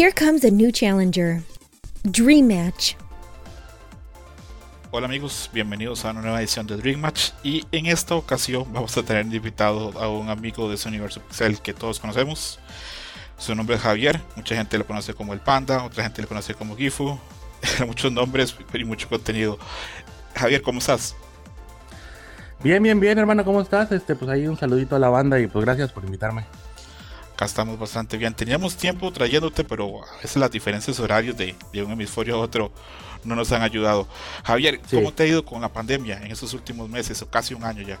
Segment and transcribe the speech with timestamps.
[0.00, 1.42] Here comes a new challenger.
[2.10, 2.94] Dream Match.
[4.92, 8.96] Hola amigos, bienvenidos a una nueva edición de Dream Match y en esta ocasión vamos
[8.96, 12.58] a tener invitado a un amigo de ese universo pixel que todos conocemos.
[13.36, 16.54] Su nombre es Javier, mucha gente lo conoce como el Panda, otra gente lo conoce
[16.54, 17.18] como Gifu,
[17.86, 19.58] muchos nombres y mucho contenido.
[20.34, 21.14] Javier, ¿cómo estás?
[22.64, 23.92] Bien, bien, bien, hermano, ¿cómo estás?
[23.92, 26.46] Este, pues ahí un saludito a la banda y pues gracias por invitarme.
[27.40, 28.34] Acá estamos bastante bien.
[28.34, 32.70] Teníamos tiempo trayéndote, pero a veces las diferencias horarios de, de un hemisferio a otro
[33.24, 34.06] no nos han ayudado.
[34.44, 37.64] Javier, ¿cómo te ha ido con la pandemia en esos últimos meses o casi un
[37.64, 37.98] año ya?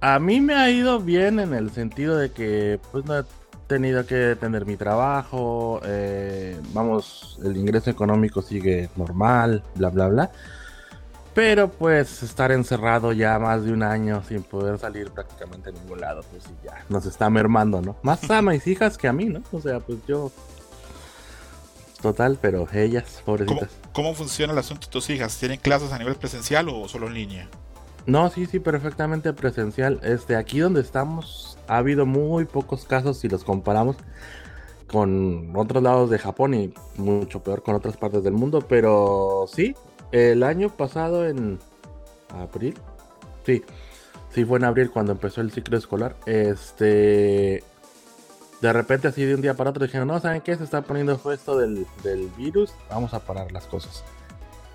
[0.00, 3.24] A mí me ha ido bien en el sentido de que pues no he
[3.66, 10.32] tenido que tener mi trabajo, eh, vamos, el ingreso económico sigue normal, bla, bla, bla.
[11.34, 16.00] Pero pues estar encerrado ya más de un año sin poder salir prácticamente a ningún
[16.00, 17.96] lado, pues ya nos está mermando, ¿no?
[18.02, 19.42] Más a mis hijas que a mí, ¿no?
[19.52, 20.30] O sea, pues yo
[22.00, 23.70] total, pero ellas, pobrecitas.
[23.92, 25.36] ¿Cómo, funciona el asunto de tus hijas?
[25.38, 27.48] ¿Tienen clases a nivel presencial o solo en línea?
[28.06, 29.98] No, sí, sí, perfectamente presencial.
[30.02, 33.96] Este, aquí donde estamos ha habido muy pocos casos si los comparamos
[34.86, 39.74] con otros lados de Japón y mucho peor con otras partes del mundo, pero sí,
[40.14, 41.58] el año pasado en
[42.28, 42.78] abril,
[43.44, 43.64] sí,
[44.30, 47.64] sí fue en abril cuando empezó el ciclo escolar, este,
[48.60, 50.54] de repente así de un día para otro dijeron, no, ¿saben qué?
[50.54, 54.04] Se está poniendo esto del, del virus, vamos a parar las cosas.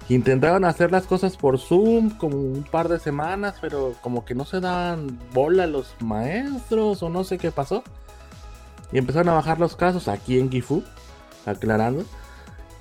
[0.10, 4.44] Intentaron hacer las cosas por Zoom como un par de semanas, pero como que no
[4.44, 7.84] se dan bola los maestros o no sé qué pasó.
[8.92, 10.84] Y empezaron a bajar los casos aquí en Gifu,
[11.46, 12.04] aclarando.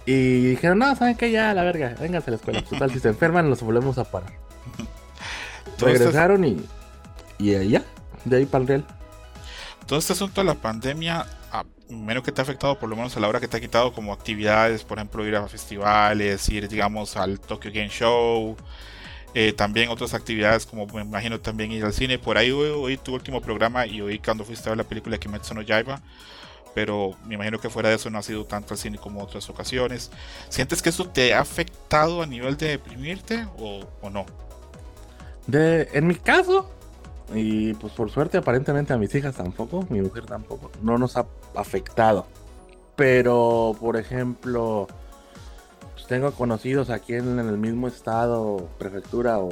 [0.07, 1.31] Y dijeron, no, ¿saben qué?
[1.31, 2.63] Ya, la verga, vénganse a la escuela.
[2.63, 4.33] Total, si se enferman, los volvemos a parar.
[5.79, 6.57] Regresaron y,
[7.39, 7.83] y ya,
[8.25, 8.85] de ahí para el real
[9.89, 13.17] todo este asunto de la pandemia, a menos que te ha afectado, por lo menos
[13.17, 16.69] a la hora que te ha quitado como actividades, por ejemplo, ir a festivales, ir,
[16.69, 18.55] digamos, al Tokyo Game Show,
[19.33, 22.19] eh, también otras actividades como me imagino también ir al cine.
[22.19, 25.55] Por ahí oí, tu último programa y oí cuando fuiste a ver la película Kimetsu
[25.55, 26.03] no Yaiba,
[26.75, 29.49] pero me imagino que fuera de eso no ha sido tanto al cine como otras
[29.49, 30.11] ocasiones.
[30.49, 34.27] ¿Sientes que eso te ha afectado a nivel de deprimirte o, o no?
[35.47, 36.71] De, en mi caso,
[37.35, 41.27] y pues por suerte aparentemente a mis hijas tampoco, mi mujer tampoco, no nos ha
[41.55, 42.27] afectado.
[42.97, 44.89] Pero, por ejemplo,
[45.95, 49.51] pues tengo conocidos aquí en, el mismo estado, prefectura o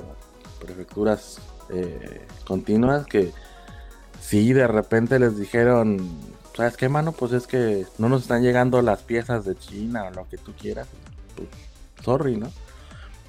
[0.58, 1.38] prefecturas
[1.70, 3.32] eh, continuas que
[4.20, 5.98] si de repente les dijeron,
[6.56, 7.12] ¿sabes qué, mano?
[7.12, 10.52] Pues es que no nos están llegando las piezas de China o lo que tú
[10.58, 10.88] quieras.
[11.36, 11.48] Pues,
[12.02, 12.50] sorry, ¿no?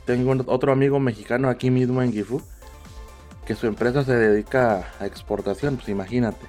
[0.05, 2.41] Tengo otro amigo mexicano aquí mismo en Gifu
[3.45, 6.45] que su empresa se dedica a exportación, pues imagínate,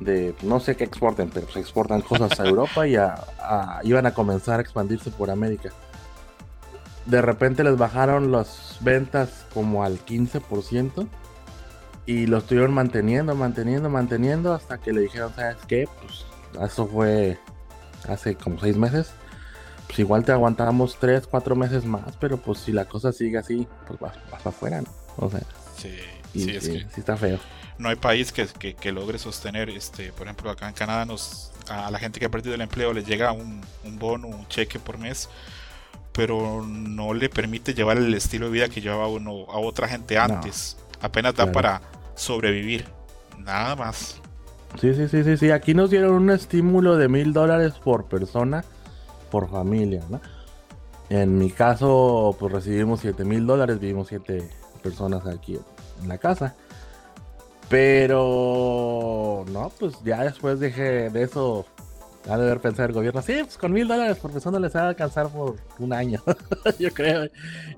[0.00, 2.96] de no sé qué exporten, pero se exportan cosas a Europa y
[3.82, 5.70] iban a comenzar a expandirse por América.
[7.04, 11.06] De repente les bajaron las ventas como al 15%
[12.06, 15.88] y lo estuvieron manteniendo, manteniendo, manteniendo hasta que le dijeron, ¿sabes qué?
[16.00, 16.24] Pues
[16.70, 17.38] eso fue
[18.08, 19.12] hace como seis meses.
[19.86, 23.66] Pues igual te aguantamos tres, cuatro meses más, pero pues si la cosa sigue así,
[23.86, 24.88] pues vas, vas afuera, ¿no?
[25.16, 25.40] O sea.
[25.76, 25.90] Sí
[26.32, 27.38] sí, es que está feo.
[27.78, 31.90] No hay país que, que, logre sostener, este, por ejemplo, acá en Canadá nos, a
[31.90, 34.98] la gente que ha perdido el empleo le llega un, un bono, un cheque por
[34.98, 35.30] mes,
[36.12, 40.18] pero no le permite llevar el estilo de vida que llevaba uno a otra gente
[40.18, 40.76] antes.
[41.00, 41.80] Apenas da para
[42.14, 42.86] sobrevivir,
[43.38, 44.20] nada más.
[44.80, 45.50] Sí, sí, sí, sí, sí.
[45.50, 48.64] Aquí nos dieron un estímulo de mil dólares por persona,
[49.30, 50.20] por familia, ¿no?
[51.08, 54.48] En mi caso, pues recibimos siete mil dólares, vivimos siete
[54.82, 55.58] personas aquí
[56.02, 56.54] en la casa.
[57.68, 61.66] Pero no, pues ya después dije de eso,
[62.28, 64.82] ha de haber pensado el gobierno, sí, pues con mil dólares por persona les va
[64.82, 66.22] a alcanzar por un año,
[66.78, 67.28] yo creo.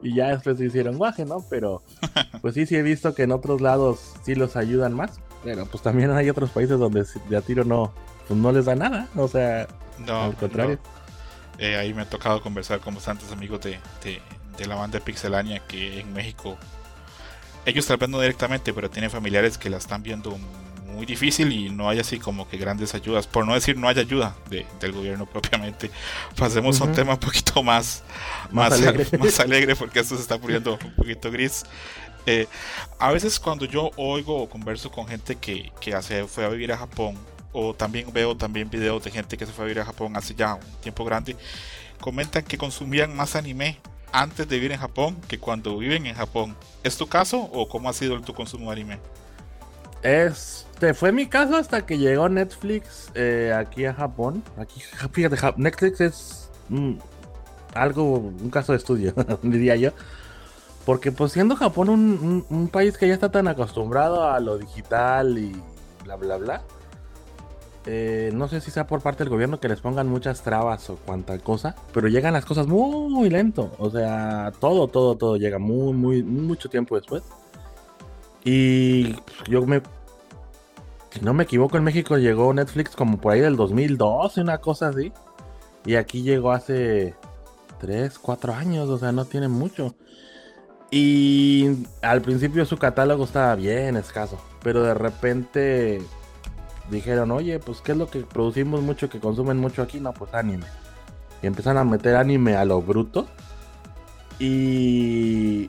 [0.02, 1.44] Y ya después se hicieron guaje, ¿no?
[1.48, 1.82] Pero
[2.42, 5.20] pues sí, sí he visto que en otros lados sí los ayudan más.
[5.44, 7.92] Pero pues también hay otros países donde de a tiro no,
[8.28, 9.66] pues no les da nada, o sea,
[9.98, 10.78] no, al contrario.
[11.58, 14.20] Eh, ahí me ha tocado conversar con bastantes amigos de, de,
[14.56, 16.56] de la banda Pixelania que en México
[17.64, 20.36] ellos tal vez no directamente, pero tienen familiares que la están viendo
[20.92, 23.26] muy difícil y no hay así como que grandes ayudas.
[23.26, 24.34] Por no decir no hay ayuda
[24.80, 25.90] del gobierno propiamente.
[26.36, 28.02] Pasemos a un tema un poquito más,
[28.50, 28.72] más,
[29.40, 29.76] alegre.
[29.76, 31.64] porque esto se está poniendo un poquito gris.
[32.26, 32.46] Eh,
[32.98, 36.72] a veces cuando yo oigo o converso con gente que, que hace, fue a vivir
[36.72, 37.16] a Japón,
[37.52, 40.34] o también veo también videos de gente que se fue a vivir a Japón hace
[40.34, 41.36] ya un tiempo grande,
[42.00, 43.78] comentan que consumían más anime
[44.12, 46.56] antes de vivir en Japón que cuando viven en Japón.
[46.82, 48.98] ¿Es tu caso o cómo ha sido tu consumo de anime?
[50.82, 54.42] Este fue mi caso hasta que llegó Netflix eh, aquí a Japón.
[54.56, 54.80] Aquí,
[55.12, 56.50] fíjate, Netflix es
[57.72, 59.14] algo, un caso de estudio,
[59.44, 59.92] diría yo.
[60.84, 65.54] Porque pues siendo Japón un, país que ya está tan acostumbrado a lo digital y
[66.02, 66.62] bla bla bla.
[67.86, 70.96] Eh, no sé si sea por parte del gobierno que les pongan muchas trabas o
[70.96, 73.70] cuanta cosa, pero llegan las cosas muy, muy lento.
[73.78, 77.22] O sea, todo, todo, todo llega muy, muy, mucho tiempo después.
[78.44, 79.14] Y
[79.48, 79.80] yo me.
[81.12, 84.88] Si no me equivoco, en México llegó Netflix como por ahí del 2012, una cosa
[84.88, 85.12] así.
[85.84, 87.14] Y aquí llegó hace
[87.80, 89.94] 3, 4 años, o sea, no tiene mucho.
[90.90, 96.02] Y al principio su catálogo estaba bien escaso, pero de repente
[96.90, 100.00] dijeron, oye, pues ¿qué es lo que producimos mucho, que consumen mucho aquí?
[100.00, 100.66] No, pues anime.
[101.42, 103.26] Y empezaron a meter anime a lo bruto.
[104.38, 105.68] Y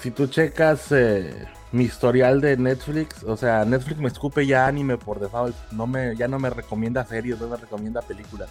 [0.00, 4.98] si tú checas eh, mi historial de Netflix, o sea, Netflix me escupe ya anime
[4.98, 5.54] por default.
[5.72, 8.48] No me, ya no me recomienda series, no me recomienda películas.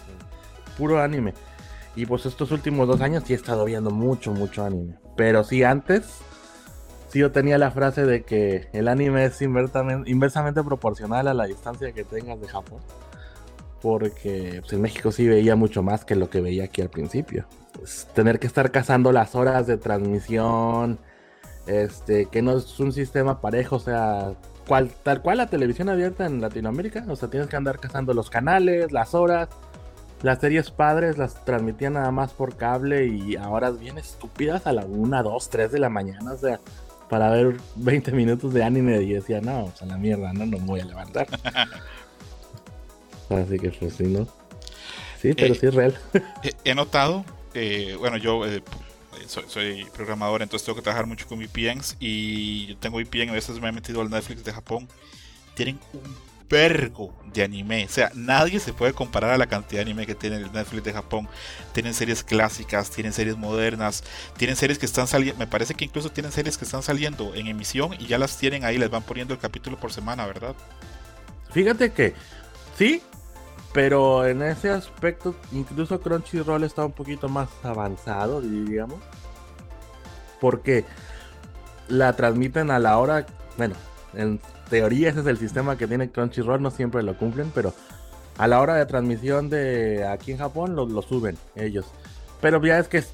[0.78, 1.34] Puro anime.
[1.96, 4.94] Y pues estos últimos dos años sí he estado viendo mucho, mucho anime.
[5.16, 6.06] Pero sí, antes
[7.08, 11.92] sí yo tenía la frase de que el anime es inversamente, proporcional a la distancia
[11.92, 12.80] que tengas de Japón.
[13.82, 17.44] Porque pues, en México sí veía mucho más que lo que veía aquí al principio.
[17.72, 20.98] Pues, tener que estar cazando las horas de transmisión.
[21.66, 24.32] Este, que no es un sistema parejo, o sea,
[24.66, 27.04] cual, tal cual la televisión abierta en Latinoamérica.
[27.08, 29.48] O sea, tienes que andar cazando los canales, las horas
[30.22, 34.84] las series padres las transmitían nada más por cable y ahora bien estúpidas a la
[34.84, 36.60] 1, 2, 3 de la mañana, o sea,
[37.08, 40.58] para ver 20 minutos de anime y decía, no, o sea, la mierda, no, no
[40.58, 41.26] me voy a levantar.
[43.30, 44.26] Así que pues sí, ¿no?
[45.18, 45.98] Sí, pero eh, sí es real.
[46.64, 47.24] he notado,
[47.54, 48.62] eh, bueno, yo eh,
[49.26, 53.32] soy, soy, programador, entonces tengo que trabajar mucho con VPNs y yo tengo VPN, a
[53.32, 54.88] veces me he metido al Netflix de Japón.
[55.54, 57.84] Tienen un vergo de anime.
[57.84, 60.84] O sea, nadie se puede comparar a la cantidad de anime que tiene el Netflix
[60.84, 61.28] de Japón.
[61.72, 64.02] Tienen series clásicas, tienen series modernas,
[64.36, 65.38] tienen series que están saliendo.
[65.38, 68.64] Me parece que incluso tienen series que están saliendo en emisión y ya las tienen
[68.64, 70.56] ahí, les van poniendo el capítulo por semana, ¿verdad?
[71.52, 72.14] Fíjate que
[72.76, 73.00] sí,
[73.72, 78.98] pero en ese aspecto, incluso Crunchyroll está un poquito más avanzado, diríamos.
[80.40, 80.84] Porque
[81.88, 83.26] la transmiten a la hora,
[83.56, 83.74] bueno,
[84.14, 84.40] en
[84.70, 87.72] teoría ese es el sistema que tiene Crunchyroll, no siempre lo cumplen, pero
[88.38, 91.86] a la hora de transmisión de aquí en Japón lo, suben ellos.
[92.40, 93.04] Pero ya es que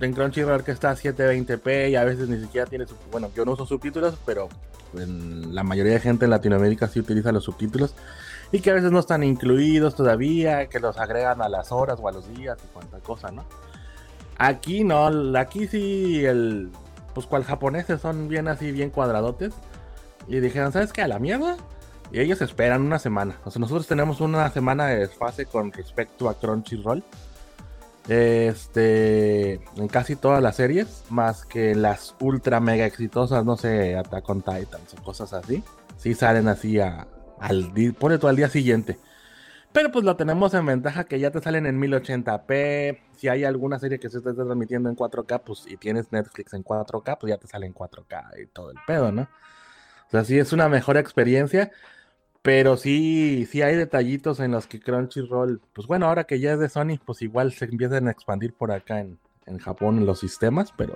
[0.00, 3.52] en Crunchyroll que está a 720p y a veces ni siquiera tiene, bueno, yo no
[3.52, 4.48] uso subtítulos, pero
[4.94, 7.94] la mayoría de gente en Latinoamérica sí utiliza los subtítulos
[8.52, 12.08] y que a veces no están incluidos todavía, que los agregan a las horas o
[12.08, 13.44] a los días y cuánta cosa, ¿no?
[14.38, 15.06] Aquí no,
[15.38, 16.70] aquí sí el
[17.14, 19.54] pues cual japoneses son bien así, bien cuadradotes.
[20.28, 21.00] Y dijeron, ¿sabes qué?
[21.00, 21.56] A la mierda.
[22.12, 23.36] Y ellos esperan una semana.
[23.44, 27.02] O sea, nosotros tenemos una semana de desfase con respecto a Crunchyroll.
[28.06, 34.28] Este, en casi todas las series, más que las ultra mega exitosas, no sé, Attack
[34.28, 35.64] on Titans o cosas así.
[35.96, 37.06] Sí salen así a,
[37.40, 38.98] al pone todo al día siguiente.
[39.72, 42.98] Pero pues lo tenemos en ventaja que ya te salen en 1080p.
[43.14, 46.64] Si hay alguna serie que se esté transmitiendo en 4K, pues y tienes Netflix en
[46.64, 49.28] 4K, pues ya te sale en 4K y todo el pedo, ¿no?
[50.06, 51.72] O sea, sí es una mejor experiencia,
[52.40, 56.58] pero sí, sí hay detallitos en los que Crunchyroll, pues bueno, ahora que ya es
[56.58, 59.18] de Sony, pues igual se empiezan a expandir por acá en,
[59.58, 60.94] Japón en los sistemas, pero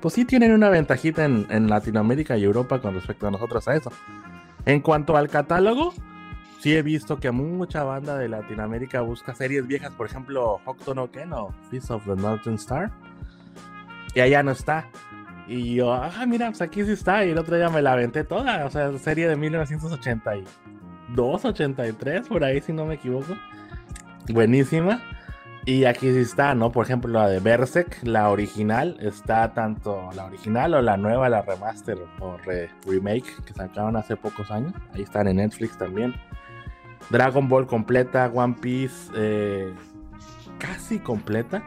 [0.00, 3.74] pues sí tienen una ventajita en, en, Latinoamérica y Europa con respecto a nosotros a
[3.76, 3.90] eso.
[4.66, 5.92] En cuanto al catálogo,
[6.60, 11.10] sí he visto que mucha banda de Latinoamérica busca series viejas, por ejemplo, Hokuto no
[11.10, 12.90] Ken o Feast of the Northern Star,
[14.14, 14.86] y allá no está.
[15.46, 17.24] Y yo, ah, mira, pues aquí sí está.
[17.24, 18.64] Y el otro día me la aventé toda.
[18.64, 23.36] O sea, serie de 1982, 83, por ahí, si no me equivoco.
[24.28, 25.02] Buenísima.
[25.66, 26.70] Y aquí sí está, ¿no?
[26.72, 31.40] Por ejemplo, la de Berserk, la original, está tanto la original o la nueva, la
[31.40, 32.36] remaster o
[32.86, 34.74] remake que sacaron hace pocos años.
[34.92, 36.14] Ahí están en Netflix también.
[37.08, 39.72] Dragon Ball completa, One Piece eh,
[40.58, 41.62] casi completa.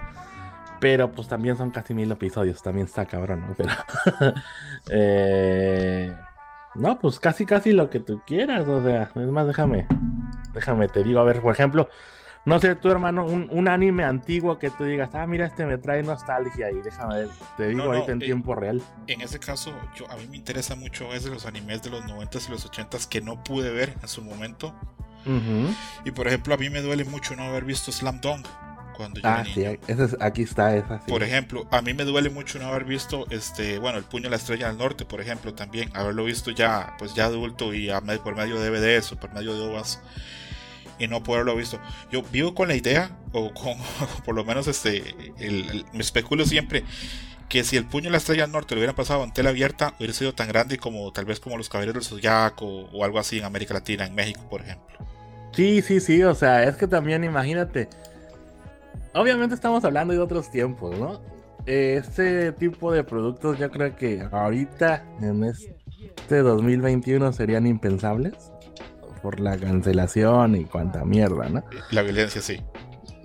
[0.80, 3.56] Pero pues también son casi mil episodios, también está cabrón, ¿no?
[3.58, 3.72] Pero,
[4.92, 6.16] eh,
[6.76, 9.88] no, pues casi casi lo que tú quieras, o sea, es más, déjame,
[10.54, 11.90] déjame, te digo, a ver, por ejemplo,
[12.48, 16.02] no sé, tu hermano, un, anime antiguo que tú digas, ah, mira, este me trae
[16.02, 18.82] nostalgia y déjame ver, te digo ahorita en eh, tiempo real.
[19.08, 22.06] En ese caso, yo, a mí me interesa mucho es de los animes de los
[22.06, 24.74] 90s y los 80s que no pude ver en su momento.
[26.06, 28.48] Y por ejemplo, a mí me duele mucho no haber visto Slam Dunk
[28.96, 31.00] cuando yo Ah, sí, ese es- aquí está esa.
[31.00, 31.12] sí.
[31.12, 34.30] Por ejemplo, a mí me duele mucho no haber visto este, bueno, el puño de
[34.30, 38.00] la estrella del norte, por ejemplo, también haberlo visto ya, pues ya adulto y a
[38.00, 40.02] por medio de DVDs o por medio de OVAs
[41.00, 41.80] y no poderlo visto.
[42.12, 43.74] Yo vivo con la idea o con
[44.26, 45.04] por lo menos este
[45.40, 46.84] el- me especulo siempre
[47.50, 50.14] que si el puño de la estrella norte lo hubieran pasado en tela abierta, hubiera
[50.14, 53.46] sido tan grande como tal vez como los caballeros del Zodiaco o algo así en
[53.46, 54.98] América Latina, en México, por ejemplo.
[55.54, 57.88] Sí, sí, sí, o sea, es que también imagínate.
[59.14, 61.22] Obviamente estamos hablando de otros tiempos, ¿no?
[61.66, 68.34] Este tipo de productos yo creo que ahorita, en este 2021, serían impensables
[69.22, 71.64] por la cancelación y cuanta mierda, ¿no?
[71.92, 72.62] La violencia sí.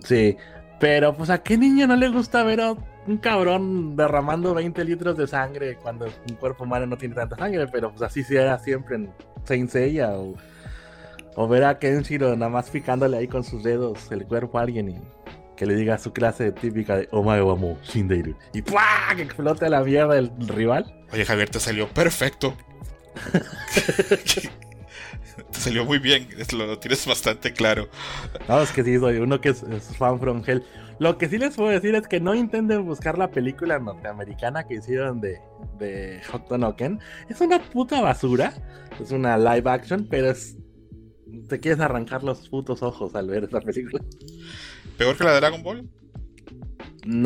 [0.04, 0.36] Sí,
[0.80, 2.74] pero pues a qué niño no le gusta ver a
[3.06, 7.66] un cabrón derramando 20 litros de sangre cuando un cuerpo humano no tiene tanta sangre,
[7.68, 9.10] pero pues así se era siempre en
[9.44, 10.34] Saint Seiya o,
[11.36, 14.88] o ver a Kenshiro nada más picándole ahí con sus dedos el cuerpo a alguien
[14.88, 15.00] y
[15.56, 18.84] que le diga su clase típica de Omae wa mo shindeiru y ¡pua!
[19.14, 20.92] que explote la mierda del rival.
[21.12, 22.56] Oye, Javier, te salió perfecto.
[25.52, 27.88] te salió muy bien, lo, lo tienes bastante claro.
[28.48, 30.62] No, es que sí, soy uno que es, es fan from hell.
[30.98, 34.74] Lo que sí les puedo decir es que no intenten buscar la película norteamericana que
[34.74, 35.38] hicieron de,
[35.78, 37.00] de Hokuto no Ken.
[37.28, 38.52] Es una puta basura.
[39.00, 40.56] Es una live action, pero es.
[41.48, 44.00] Te quieres arrancar los putos ojos al ver esa película.
[44.96, 45.88] ¿Peor que la de Dragon Ball?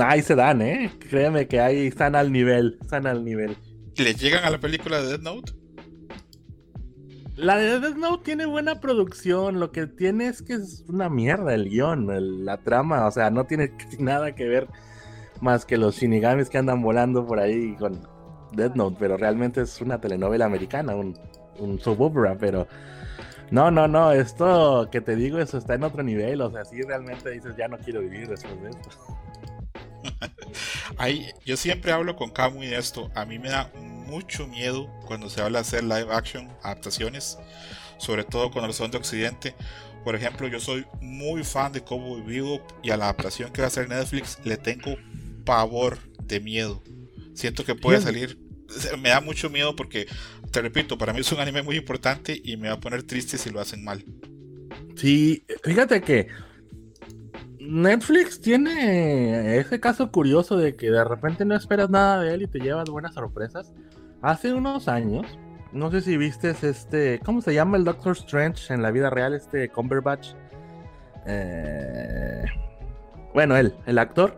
[0.02, 0.90] Ahí se dan, ¿eh?
[1.10, 2.78] Créeme que ahí están al nivel.
[2.80, 3.56] Están al nivel.
[3.96, 5.52] ¿Le llegan a la película de Death Note?
[7.36, 9.60] La de Death Note tiene buena producción.
[9.60, 13.06] Lo que tiene es que es una mierda el guion, la trama.
[13.06, 14.68] O sea, no tiene nada que ver
[15.40, 18.00] más que los shinigamis que andan volando por ahí con
[18.52, 18.96] Death Note.
[18.98, 21.18] Pero realmente es una telenovela americana, un,
[21.58, 22.38] un soap opera.
[22.38, 22.66] Pero
[23.50, 24.12] no, no, no.
[24.12, 26.40] Esto que te digo, eso está en otro nivel.
[26.40, 28.88] O sea, sí realmente dices, ya no quiero vivir después de esto.
[30.96, 33.10] Ahí, yo siempre hablo con Kamui de esto.
[33.14, 33.70] A mí me da
[34.06, 37.38] mucho miedo cuando se habla de hacer live action, adaptaciones,
[37.98, 39.54] sobre todo cuando son de Occidente.
[40.04, 43.66] Por ejemplo, yo soy muy fan de Cowboy Vivo y a la adaptación que va
[43.66, 44.96] a hacer Netflix le tengo
[45.44, 46.82] pavor de miedo.
[47.34, 48.38] Siento que puede salir.
[49.00, 50.06] Me da mucho miedo porque,
[50.50, 53.38] te repito, para mí es un anime muy importante y me va a poner triste
[53.38, 54.04] si lo hacen mal.
[54.96, 56.28] Sí, fíjate que
[57.58, 62.46] Netflix tiene ese caso curioso de que de repente no esperas nada de él y
[62.46, 63.72] te llevas buenas sorpresas.
[64.22, 65.38] Hace unos años,
[65.72, 69.34] no sé si viste este, ¿cómo se llama el Doctor Strange en la vida real?
[69.34, 70.30] Este Cumberbatch.
[71.26, 72.44] Eh,
[73.34, 74.36] bueno, él, el actor.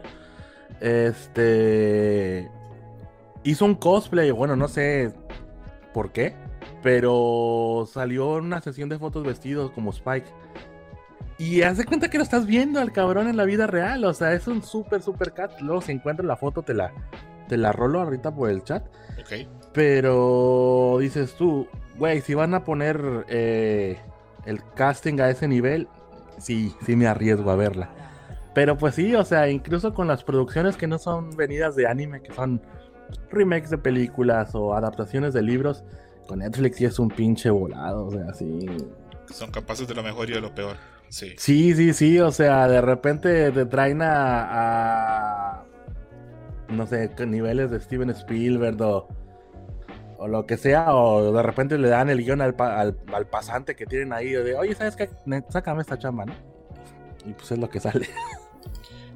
[0.81, 2.51] Este
[3.45, 5.13] hizo un cosplay, bueno, no sé
[5.95, 6.35] por qué,
[6.83, 10.29] pero salió en una sesión de fotos vestidos como Spike.
[11.39, 14.05] Y haz de cuenta que lo estás viendo al cabrón en la vida real.
[14.05, 15.61] O sea, es un súper, súper cat.
[15.61, 16.93] Luego si encuentro la foto, te la,
[17.49, 18.85] te la rolo ahorita por el chat.
[19.21, 19.47] ¿Ok?
[19.79, 23.97] Pero dices tú, güey, si van a poner eh,
[24.45, 25.87] el casting a ese nivel,
[26.39, 27.89] sí, sí me arriesgo a verla.
[28.55, 32.23] Pero pues sí, o sea, incluso con las producciones que no son venidas de anime,
[32.23, 32.61] que son
[33.31, 35.85] remakes de películas o adaptaciones de libros,
[36.27, 38.67] con Netflix sí es un pinche volado, o sea, sí.
[39.33, 40.77] Son capaces de lo mejor y de lo peor.
[41.09, 41.35] Sí.
[41.39, 45.65] Sí, sí, sí, o sea, de repente te traen a, a,
[46.69, 49.07] no sé, niveles de Steven Spielberg o,
[50.19, 53.29] o lo que sea, o de repente le dan el guion al, pa- al, al
[53.29, 55.11] pasante que tienen ahí de, oye, ¿sabes qué?
[55.51, 56.37] Sácame esta chamba, ¿no?
[57.25, 58.09] Y pues es lo que sale.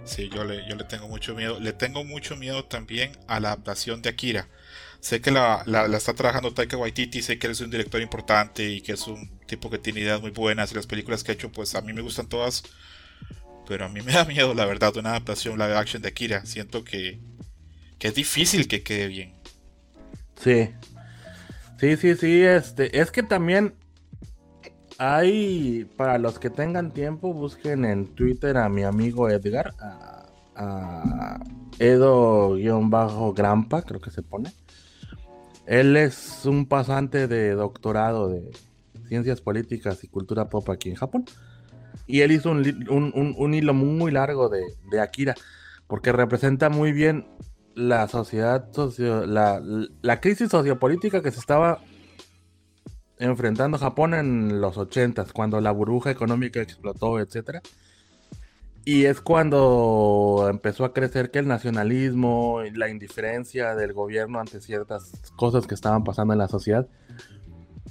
[0.05, 1.61] Sí, yo le, yo le tengo mucho miedo.
[1.61, 4.49] Le tengo mucho miedo también a la adaptación de Akira.
[5.01, 8.01] Sé que la, la- la está trabajando Taika Waititi, sé que él es un director
[8.03, 11.33] importante y que es un tipo que tiene ideas muy buenas y las películas que
[11.33, 12.63] ha hecho, pues a mí me gustan todas.
[13.67, 16.45] Pero a mí me da miedo, la verdad, una adaptación live action de Akira.
[16.47, 17.21] Siento que,
[17.99, 19.35] que es difícil que quede bien.
[20.37, 20.75] Sí.
[21.83, 23.75] Sí, sí, sí, este, es que también
[24.99, 29.75] hay, para los que tengan tiempo, busquen en Twitter a mi amigo Edgar,
[30.55, 31.41] a,
[31.81, 34.53] Edo-Grampa, creo que se pone.
[35.67, 38.49] Él es un pasante de doctorado de
[39.09, 41.25] ciencias políticas y cultura pop aquí en Japón.
[42.07, 45.35] Y él hizo un, un- un- un hilo muy largo de, de Akira,
[45.89, 47.27] porque representa muy bien
[47.75, 51.81] la sociedad, socio, la, crisis sociopolítica que se estaba
[53.19, 57.63] enfrentando Japón en los 80 cuando la burbuja económica explotó, etcétera.
[58.85, 64.61] Y es cuando empezó a crecer que el nacionalismo y la indiferencia del gobierno ante
[64.61, 66.89] ciertas cosas que estaban pasando en la sociedad.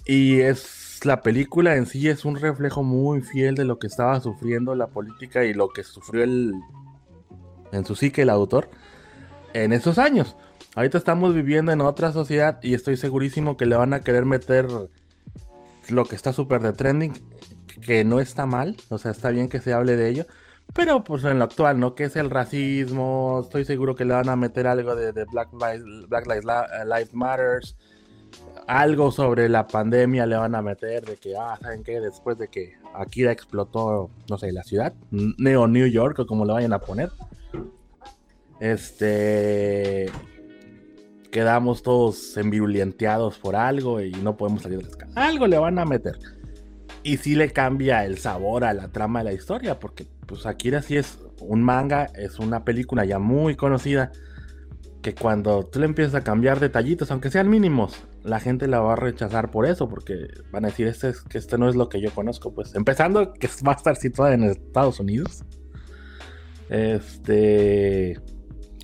[0.05, 4.19] Y es la película en sí es un reflejo muy fiel de lo que estaba
[4.19, 6.53] sufriendo la política y lo que sufrió el,
[7.71, 8.69] en su psique el autor
[9.53, 10.35] en esos años.
[10.75, 14.67] Ahorita estamos viviendo en otra sociedad y estoy segurísimo que le van a querer meter
[15.89, 17.13] lo que está súper de trending,
[17.81, 20.25] que no está mal, o sea, está bien que se hable de ello,
[20.73, 21.95] pero pues en lo actual, ¿no?
[21.95, 26.07] Que es el racismo, estoy seguro que le van a meter algo de, Black, Lives,
[26.07, 27.75] Black Lives, Matters,
[28.67, 31.99] algo sobre la pandemia le van a meter de que, ah, ¿saben qué?
[31.99, 36.53] Después de que Akira explotó, no sé, la ciudad, Neo New York o como le
[36.53, 37.09] vayan a poner,
[38.61, 40.11] este,
[41.31, 45.11] quedamos todos envirulenteados por algo y no podemos salir de la casa.
[45.15, 46.19] Algo le van a meter.
[47.03, 50.83] Y sí le cambia el sabor a la trama de la historia, porque pues Akira
[50.83, 54.11] sí es un manga, es una película ya muy conocida,
[55.01, 58.93] que cuando tú le empiezas a cambiar detallitos, aunque sean mínimos, la gente la va
[58.93, 61.89] a rechazar por eso, porque van a decir, este es, que este no es lo
[61.89, 65.43] que yo conozco, pues empezando que va a estar situada en Estados Unidos.
[66.69, 68.19] Este...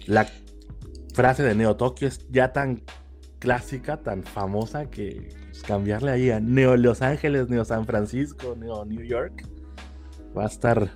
[0.07, 0.27] La
[1.13, 2.81] frase de Neo Tokio es ya tan
[3.39, 8.85] clásica, tan famosa que pues, cambiarle ahí a Neo Los Ángeles, Neo San Francisco, Neo
[8.85, 9.47] New York
[10.35, 10.91] va a estar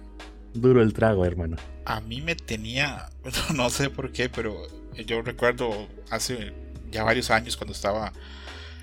[0.53, 1.57] duro el trago, hermano.
[1.85, 3.09] A mí me tenía,
[3.55, 4.61] no sé por qué, pero
[5.05, 6.53] yo recuerdo hace
[6.89, 8.13] ya varios años cuando estaba,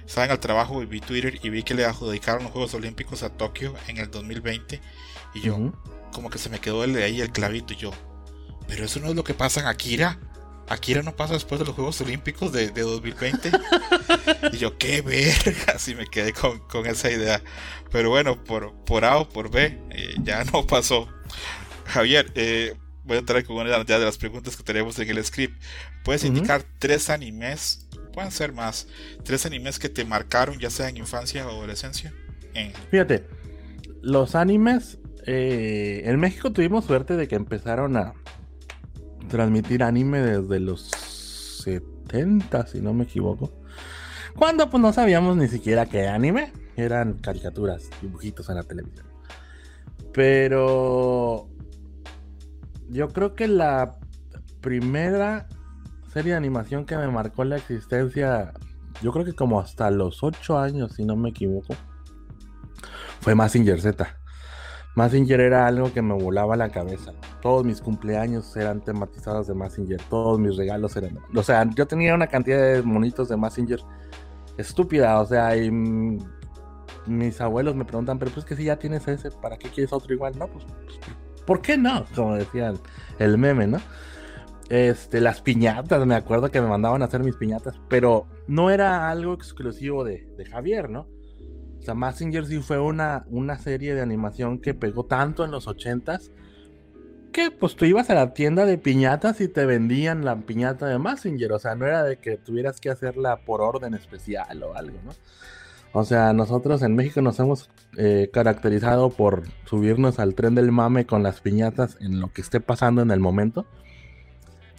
[0.07, 3.23] estaba en el trabajo y vi Twitter y vi que le adjudicaron los Juegos Olímpicos
[3.23, 4.81] a Tokio en el 2020
[5.35, 5.73] y yo
[6.13, 7.91] como que se me quedó el ahí el clavito y yo,
[8.69, 10.21] pero eso no es lo que pasa en Akira.
[10.69, 13.51] Akira no pasa después de los Juegos Olímpicos de, 2020.
[14.53, 17.43] y yo, qué verga, así me quedé con, esa idea.
[17.91, 21.09] Pero bueno, por, por A o por B, eh, ya no pasó.
[21.87, 25.61] Javier, eh, voy a entrar con una de las preguntas que tenemos en el script.
[26.05, 28.87] ¿Puedes indicar tres animes, pueden ser más,
[29.25, 32.13] tres animes que te marcaron, ya sea en infancia o adolescencia?
[32.91, 33.27] Fíjate,
[34.03, 38.15] los animes, eh, en México tuvimos suerte de que empezaron a,
[39.29, 40.83] transmitir anime desde los
[41.63, 43.53] 70, si no me equivoco.
[44.37, 46.53] Cuando pues no sabíamos ni siquiera qué anime.
[46.77, 49.07] Eran caricaturas, dibujitos en la televisión.
[50.13, 51.49] Pero
[52.89, 53.99] yo creo que la
[54.61, 55.49] primera
[56.13, 58.53] serie de animación que me marcó la existencia,
[59.03, 61.75] yo creo que como hasta los 8 años, si no me equivoco,
[63.21, 64.18] fue Massinger Z.
[64.95, 67.13] Massinger era algo que me volaba la cabeza.
[67.41, 70.01] Todos mis cumpleaños eran tematizados de Massinger.
[70.11, 71.19] Todos mis regalos eran.
[71.35, 73.81] O sea, yo tenía una cantidad de monitos de Massinger
[74.57, 75.21] estúpida.
[75.21, 75.71] O sea, y
[77.07, 80.13] mis abuelos me preguntan, pero pues que si ya tienes ese, ¿para qué quieres otro
[80.13, 80.37] igual?
[80.39, 80.99] No, pues, pues
[81.47, 82.05] ¿por qué no?
[82.15, 82.75] Como decía
[83.19, 83.79] el, meme, ¿no?
[84.69, 89.09] Este, las piñatas, me acuerdo que me mandaban a hacer mis piñatas, pero no era
[89.09, 91.07] algo exclusivo de Javier, ¿no?
[91.79, 95.67] O sea, Massinger sí fue una, una serie de animación que pegó tanto en los
[95.67, 96.31] 80s
[97.33, 100.99] que pues tú ibas a la tienda de piñatas y te vendían la piñata de
[100.99, 101.53] Massinger.
[101.53, 105.13] O sea, no era de que tuvieras que hacerla por orden especial o algo, ¿no?
[105.93, 111.07] O sea, nosotros en México nos hemos eh, caracterizado por subirnos al tren del mame
[111.07, 113.67] con las piñatas en lo que esté pasando en el momento.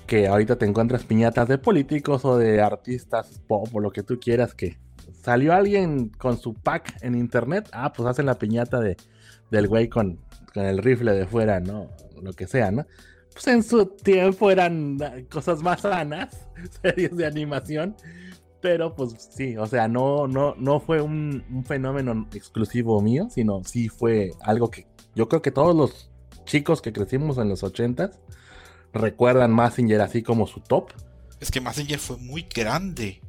[0.05, 4.19] Que ahorita te encuentras piñatas de políticos o de artistas pop o lo que tú
[4.19, 4.77] quieras que
[5.29, 8.97] salió alguien con su pack en internet, ah, pues hacen la piñata de,
[9.51, 10.19] del güey con,
[10.55, 11.87] el rifle de fuera, ¿no?
[12.19, 12.87] Lo que sea, ¿no?
[13.31, 14.97] Pues en su tiempo eran
[15.29, 16.35] cosas más sanas,
[16.81, 17.95] series de animación,
[18.59, 23.87] pero pues sí, o sea, no, no, no fue un, fenómeno exclusivo mío, sino sí
[23.87, 26.09] fue algo que yo creo que todos los
[26.45, 28.09] chicos que crecimos en los 80
[28.93, 30.89] recuerdan Massinger así como su top.
[31.39, 33.21] Es que Massinger fue muy grande.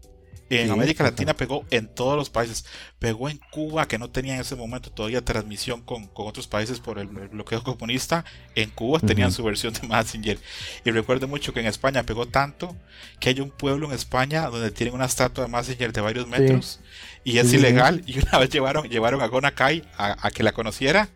[0.50, 2.66] En América Latina pegó en todos los países.
[2.98, 6.98] Pegó en Cuba, que no tenía en ese momento todavía transmisión con, otros países por
[6.98, 8.24] el, bloqueo comunista.
[8.56, 10.38] En Cuba tenían su versión de Massinger.
[10.84, 12.76] Y recuerdo mucho que en España pegó tanto
[13.20, 16.80] que hay un pueblo en España donde tienen una estatua de Massinger de varios metros.
[17.24, 18.02] Y es ilegal.
[18.10, 21.08] Y una vez llevaron, llevaron a Gonakai a, a que la conociera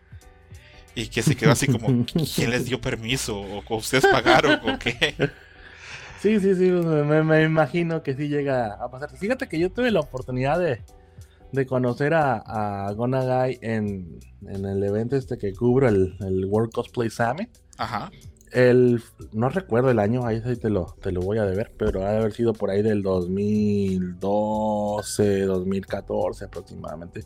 [0.95, 3.37] y que se quedó así como, ¿quién les dio permiso?
[3.37, 4.59] ¿O ustedes pagaron?
[4.63, 5.15] ¿O qué?
[6.19, 9.15] Sí, sí, sí, me, imagino que sí llega a pasar.
[9.17, 10.81] Fíjate que yo tuve la oportunidad de,
[11.67, 17.49] conocer a, a Gonagai en, el evento este que cubro, el, World Cosplay Summit.
[17.77, 18.11] Ajá.
[18.51, 19.01] El,
[19.33, 22.19] no recuerdo el año, ahí te lo, te lo voy a deber, pero ha de
[22.19, 27.25] haber sido por ahí del 2012, 2014 aproximadamente.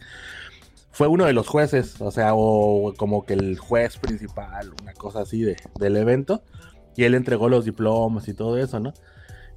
[0.92, 5.22] Fue uno de los jueces, o sea, o como que el juez principal, una cosa
[5.22, 6.44] así de, del evento
[6.96, 8.94] y él entregó los diplomas y todo eso, ¿no?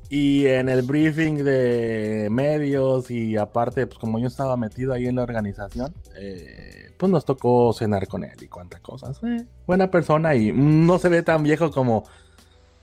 [0.08, 5.16] Y en el briefing de medios y aparte, pues como yo estaba metido ahí en
[5.16, 9.20] la organización, eh, pues nos tocó cenar con él y cuántas cosas.
[9.66, 12.04] Buena persona y no se ve tan viejo como,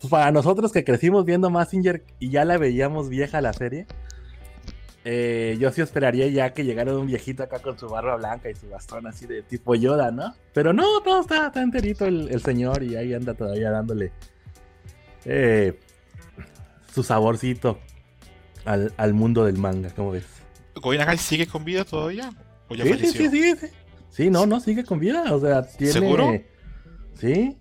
[0.09, 3.85] para nosotros que crecimos viendo Massinger y ya la veíamos vieja la serie,
[5.05, 8.55] eh, yo sí esperaría ya que llegara un viejito acá con su barba blanca y
[8.55, 10.33] su bastón así de tipo Yoda, ¿no?
[10.53, 14.11] Pero no, todo está, está enterito el, señor y ahí anda todavía dándole
[15.25, 15.79] eh,
[16.93, 17.79] su saborcito
[18.65, 20.25] al, mundo del manga, ¿cómo ves?
[20.75, 22.31] ¿Goinagai sigue con vida todavía?
[22.67, 23.67] ¿O ya sí, sí, sí, sí, sí.
[24.09, 25.33] Sí, no, no, sigue con vida.
[25.33, 25.93] O sea, tiene.
[25.93, 26.41] ¿Seguro?
[27.15, 27.57] Sí.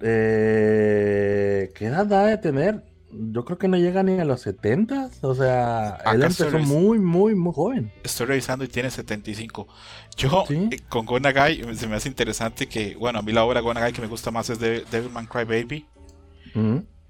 [0.00, 2.84] Eh, ¿Qué edad da de tener?
[3.10, 5.10] Yo creo que no llega ni a los 70.
[5.22, 7.92] O sea, él empezó muy, muy, muy joven.
[8.02, 9.68] Estoy revisando y tiene 75.
[10.16, 13.92] Yo, eh, con Gonagai, se me hace interesante que, bueno, a mí la obra Gonagai
[13.92, 15.86] que me gusta más es de Devilman Crybaby.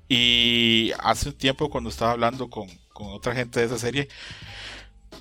[0.08, 4.08] Y hace un tiempo, cuando estaba hablando con, con otra gente de esa serie,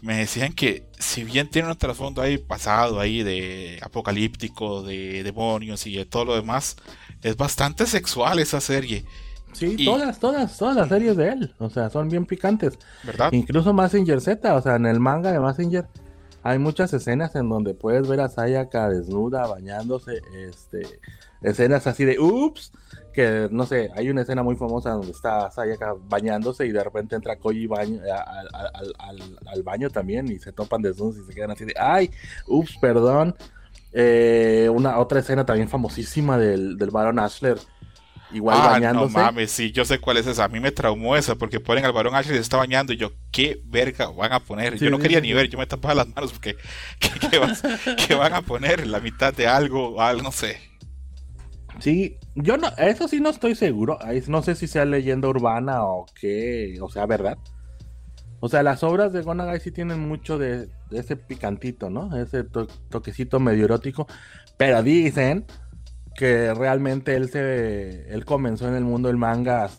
[0.02, 5.88] me decían que si bien tiene un trasfondo ahí pasado ahí de apocalíptico, de demonios
[5.88, 6.76] y de todo lo demás,
[7.22, 9.06] es bastante sexual esa serie.
[9.54, 12.78] Sí, todas, todas, todas las series de él, o sea, son bien picantes.
[13.04, 13.32] ¿Verdad?
[13.32, 15.88] Incluso Massinger Z, o sea, en el manga de Massinger
[16.42, 21.00] hay muchas escenas en donde puedes ver a Sayaka desnuda, bañándose, este,
[21.42, 22.74] escenas así de ups,
[23.14, 27.16] que no sé, hay una escena muy famosa donde está Sayaka bañándose y de repente
[27.16, 28.02] entra Koji baño,
[29.00, 32.12] al, baño también y se topan desnudos y se quedan así de ay,
[32.48, 33.36] ups, perdón.
[33.96, 37.58] Eh, una otra escena también famosísima del, del Baron Ashler.
[38.34, 39.14] Igual ah, bañándose.
[39.14, 40.46] No mames, sí, yo sé cuál es esa.
[40.46, 42.98] A mí me traumó esa porque ponen al Baron Ashler y se está bañando y
[42.98, 44.78] yo, ¿qué verga van a poner?
[44.78, 46.58] yo no quería ni ver, yo me tapaba las manos porque,
[48.08, 48.88] ¿qué, van a poner?
[48.88, 50.58] La mitad de algo, algo, no sé.
[51.80, 53.98] Sí, yo no, eso sí no estoy seguro.
[54.28, 57.38] No sé si sea leyenda urbana o qué, o sea, verdad.
[58.40, 62.16] O sea, las obras de Gonagai sí tienen mucho de, ese picantito, ¿no?
[62.18, 64.08] Ese toquecito medio erótico.
[64.58, 65.46] Pero dicen
[66.16, 69.70] que realmente él se él comenzó en el mundo del manga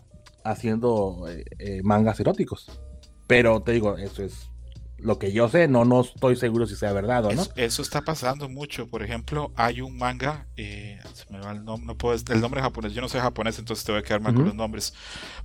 [0.44, 2.80] haciendo eh, eh, mangas eróticos.
[3.26, 4.50] Pero te digo, eso es
[4.98, 7.44] lo que yo sé, no, no estoy seguro si sea verdad o no.
[7.56, 8.88] Eso, está pasando mucho.
[8.88, 12.60] Por ejemplo, hay un manga, eh, se me va el nombre, no puedo, el nombre
[12.60, 14.94] japonés, yo no sé japonés, entonces te voy a quedar mal con los nombres.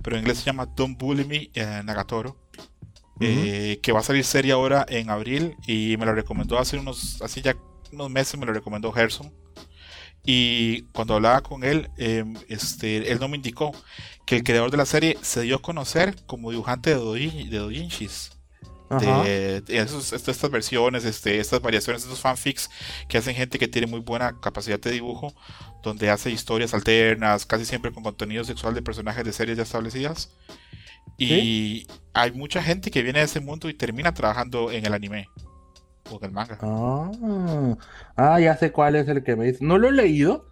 [0.02, 2.36] Pero en inglés se llama Don't Bully Me eh, Nagatoro.
[3.22, 7.20] Eh, que va a salir serie ahora en abril y me lo recomendó hace unos,
[7.20, 7.54] así ya
[7.92, 9.30] unos meses me lo recomendó Gerson.
[10.24, 13.72] Y cuando hablaba con él, em, este, él no me indicó
[14.26, 18.10] que el creador de la serie se dio a conocer como dibujante de, doujin,
[18.98, 22.70] de doujinshis de, estas versiones, este, estas variaciones, estos fanfics
[23.08, 25.32] que hacen gente que tiene muy buena capacidad de dibujo,
[25.82, 30.30] donde hace historias alternas, casi siempre con contenido sexual de personajes de series ya establecidas.
[31.16, 35.28] Y hay mucha gente que viene de ese mundo y termina trabajando en el anime
[36.10, 36.58] o en el manga.
[36.62, 37.10] Ah,
[38.16, 39.64] ah ya sé cuál es el que me dice.
[39.64, 40.46] No lo he leído,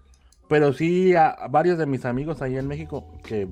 [0.49, 3.49] pero sí a varios de mis amigos ahí en México que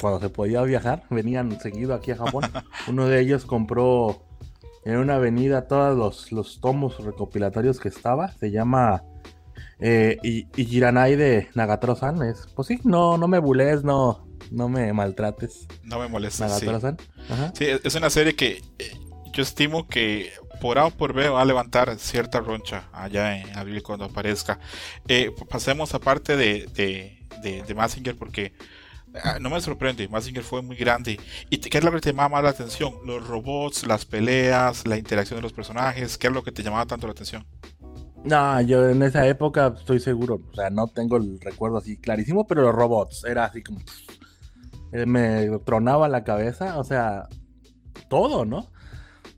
[0.00, 2.44] cuando se podía viajar, venían seguido aquí a Japón.
[2.88, 4.22] Uno de ellos compró
[4.84, 8.32] en una avenida todos los, los tomos recopilatorios que estaba.
[8.32, 9.02] Se llama
[9.80, 10.18] eh,
[10.56, 12.22] Ijiranai de Nagatoro-san.
[12.22, 15.66] Es, pues sí, no, no me bules, no, no me maltrates.
[15.82, 16.40] No me molestes.
[16.40, 16.98] Nagatoro-san.
[17.54, 17.66] Sí.
[17.82, 18.92] es una serie que eh,
[19.32, 23.56] yo estimo que por A o por B va a levantar cierta roncha allá en
[23.56, 24.58] abril cuando aparezca.
[25.08, 28.52] Eh, pasemos aparte de, de, de, de Massinger porque
[29.40, 31.18] no me sorprende, Mazinger fue muy grande.
[31.50, 32.94] ¿Y qué es lo que te llamaba más la atención?
[33.04, 36.86] Los robots, las peleas, la interacción de los personajes, ¿qué es lo que te llamaba
[36.86, 37.46] tanto la atención?
[38.24, 42.46] No, yo en esa época estoy seguro, o sea, no tengo el recuerdo así clarísimo,
[42.46, 43.80] pero los robots, era así como...
[44.92, 47.28] Eh, me tronaba la cabeza, o sea,
[48.08, 48.70] todo, ¿no?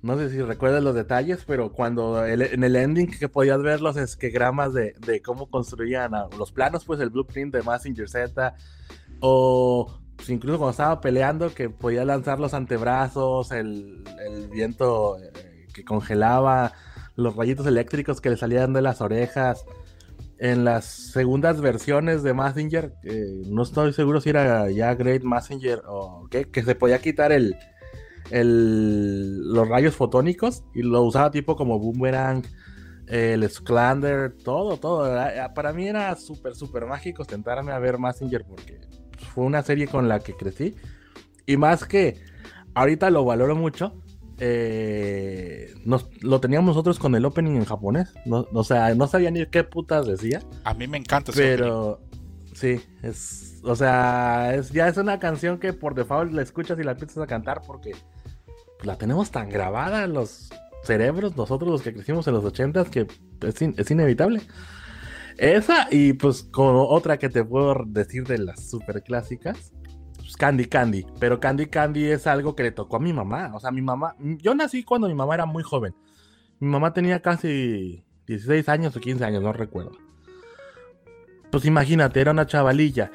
[0.01, 3.97] No sé si recuerdas los detalles, pero cuando en el ending que podías ver los
[3.97, 8.55] esquegramas de cómo construían los planos, pues el blueprint de Massinger Z,
[9.21, 14.05] o pues, incluso cuando estaba peleando, que podía lanzar los antebrazos, el,
[14.51, 16.73] viento eh, que congelaba,
[17.15, 19.65] los rayitos eléctricos que le salían de las orejas.
[20.41, 22.95] En las segundas versiones de Messenger,
[23.47, 27.57] no estoy seguro si era ya Great Messenger o qué, que se podía quitar el,
[28.31, 32.45] los rayos fotónicos y lo usaba tipo como boomerang,
[33.09, 35.13] el Sclander, todo, todo.
[35.55, 38.81] Para mí era súper, súper mágico sentarme a ver Messenger porque
[39.19, 40.75] fue una serie con la que crecí.
[41.47, 42.21] Y más que
[42.75, 43.95] ahorita lo valoro mucho.
[44.41, 48.13] Eh, nos, lo teníamos nosotros con el opening en japonés.
[48.25, 50.43] No, o sea, no sabía ni qué putas decía.
[50.65, 52.01] A mí me encanta ese Pero
[52.55, 53.61] sí, es.
[53.65, 57.19] O sea, es, ya es una canción que por default la escuchas y la empiezas
[57.19, 57.93] a cantar porque
[58.85, 60.51] la tenemos tan grabada en los
[60.85, 63.09] cerebros, nosotros los que crecimos en los ochentas, que
[63.43, 64.43] es, es inevitable.
[65.39, 69.73] Esa y pues como otra que te puedo decir de las super clásicas,
[70.17, 71.07] pues Candy Candy.
[71.21, 73.53] Pero Candy Candy es algo que le tocó a mi mamá.
[73.55, 75.95] O sea, mi mamá, yo nací cuando mi mamá era muy joven.
[76.59, 79.93] Mi mamá tenía casi 16 años o 15 años, no recuerdo.
[81.53, 83.13] Pues imagínate, era una chavalilla.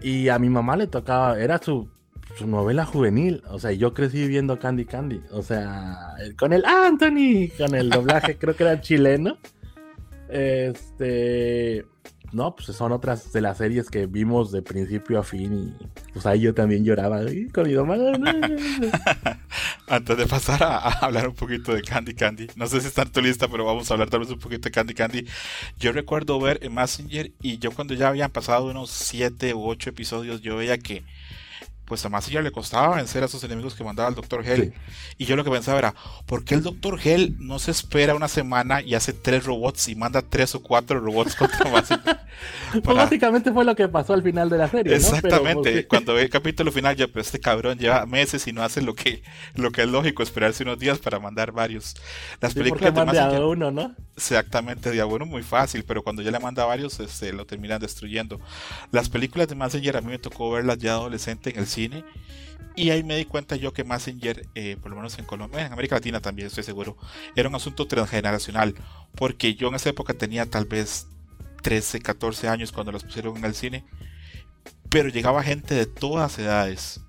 [0.00, 1.90] Y a mi mamá le tocaba, era su,
[2.38, 3.42] su novela juvenil.
[3.50, 5.20] O sea, yo crecí viendo Candy Candy.
[5.32, 9.36] O sea, con el Anthony, con el doblaje, creo que era chileno.
[10.28, 11.84] Este.
[12.30, 16.26] No, pues son otras de las series que vimos de principio a fin y pues
[16.26, 17.22] ahí yo también lloraba
[17.54, 17.96] con mi mamá.
[19.88, 23.12] Antes de pasar a, hablar un poquito de Candy Candy, no sé si está en
[23.12, 25.26] tu lista, pero vamos a hablar tal vez un poquito de Candy Candy.
[25.78, 29.88] Yo recuerdo ver en Messenger y yo cuando ya habían pasado unos 7 u 8
[29.88, 31.04] episodios, yo veía que
[31.88, 34.46] pues a ya le costaba vencer a esos enemigos que mandaba el Dr.
[34.46, 34.74] Hell.
[35.16, 35.94] Y yo lo que pensaba era,
[36.26, 37.00] ¿por qué el Dr.
[37.02, 41.00] Hell no se espera una semana y hace tres robots y manda tres o cuatro
[41.00, 42.20] robots contra Massinger?
[42.84, 44.94] Pues básicamente fue lo que pasó al final de la serie.
[44.94, 45.72] Exactamente.
[45.72, 48.82] Pues, Cuando ve el capítulo final, ya, pues este cabrón lleva meses y no hace
[48.82, 49.22] lo que,
[49.54, 51.94] lo que es lógico, esperarse unos días para mandar varios.
[52.40, 53.96] Las películas de Massinger, uno, ¿no?
[54.16, 58.40] Exactamente, de uno muy fácil, pero cuando ya le manda varios, este, lo terminan destruyendo.
[58.90, 62.04] Las películas de Massinger a mí me tocó verlas ya adolescente en el cine.
[62.74, 65.72] Y ahí me di cuenta yo que Messenger, eh, por lo menos en Colombia, en
[65.72, 66.96] América Latina también estoy seguro,
[67.34, 68.74] era un asunto transgeneracional.
[69.14, 71.06] Porque yo en esa época tenía tal vez
[71.62, 73.84] 13, 14 años cuando los pusieron en el cine.
[74.90, 77.00] Pero llegaba gente de todas edades.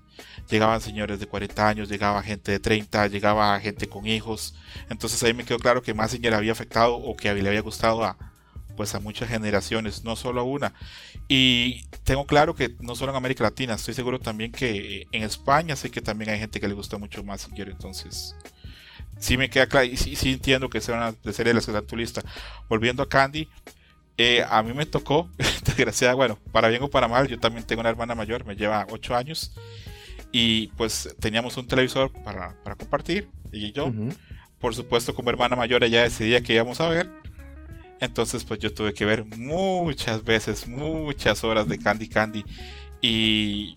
[0.50, 4.54] Llegaban señores de 40 años, llegaba gente de 30, llegaba gente con hijos.
[4.88, 8.16] Entonces ahí me quedó claro que Messenger había afectado o que le había gustado a,
[8.76, 10.72] pues a muchas generaciones, no solo a una.
[11.32, 15.76] Y tengo claro que no solo en América Latina, estoy seguro también que en España
[15.76, 18.34] sé que también hay gente que le gusta mucho más si quiere, entonces
[19.20, 21.66] sí me queda claro y sí, sí entiendo que sea una de series de las
[21.66, 22.22] que está en tu lista.
[22.68, 23.48] Volviendo a Candy,
[24.18, 25.30] eh, a mí me tocó,
[25.64, 28.88] desgraciada, bueno, para bien o para mal, yo también tengo una hermana mayor, me lleva
[28.90, 29.52] 8 años
[30.32, 33.92] y pues teníamos un televisor para, para compartir y yo,
[34.58, 37.19] por supuesto como hermana mayor ella decidía que íbamos a ver
[38.00, 42.44] entonces pues yo tuve que ver muchas veces, muchas horas de Candy Candy.
[43.00, 43.76] Y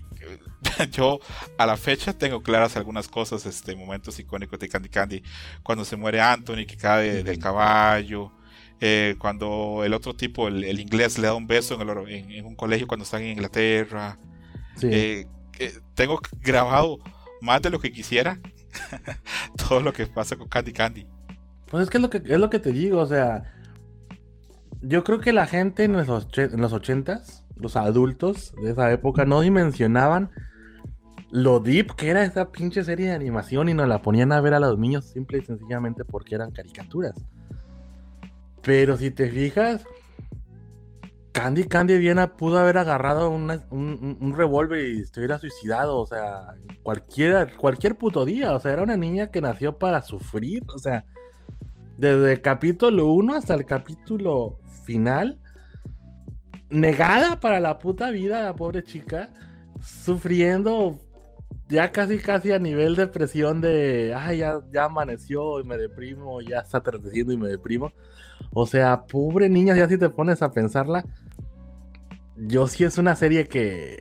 [0.92, 1.20] yo
[1.58, 5.24] a la fecha tengo claras algunas cosas, este, momentos icónicos de Candy Candy.
[5.62, 8.32] Cuando se muere Anthony, que cae del caballo.
[8.80, 13.04] Eh, cuando el otro tipo, el, inglés, le da un beso en, un colegio cuando
[13.04, 14.18] están en Inglaterra.
[14.82, 15.26] Eh,
[15.60, 17.00] eh, tengo grabado
[17.42, 18.40] más de lo que quisiera
[19.70, 21.08] todo lo que pasa con Candy Candy.
[21.68, 23.54] Pues es que es lo que, es lo que te digo, o sea,
[24.84, 29.26] yo creo que la gente en los, en los 80s, los adultos de esa época,
[29.26, 30.30] no dimensionaban
[31.32, 34.54] lo deep que era esa pinche serie de animación y nos la ponían a ver
[34.54, 37.16] a los niños simple y sencillamente porque eran caricaturas.
[38.62, 39.84] Pero si te fijas,
[41.32, 47.56] Candy Candy Viena pudo haber agarrado un, revólver y se hubiera suicidado, o sea, cualquier,
[47.56, 51.06] cualquier puto día, o sea, era una niña que nació para sufrir, o sea,
[51.98, 55.40] desde el capítulo 1 hasta el capítulo final,
[56.70, 59.30] negada para la puta vida, la pobre chica,
[59.82, 61.00] sufriendo
[61.70, 66.42] ya casi casi a nivel de depresión de, ay, ya, ya amaneció y me deprimo,
[66.42, 67.92] ya está atardeciendo y me deprimo.
[68.52, 71.06] O sea, pobre niña, ya si te pones a pensarla,
[72.38, 74.00] yo sí es una serie que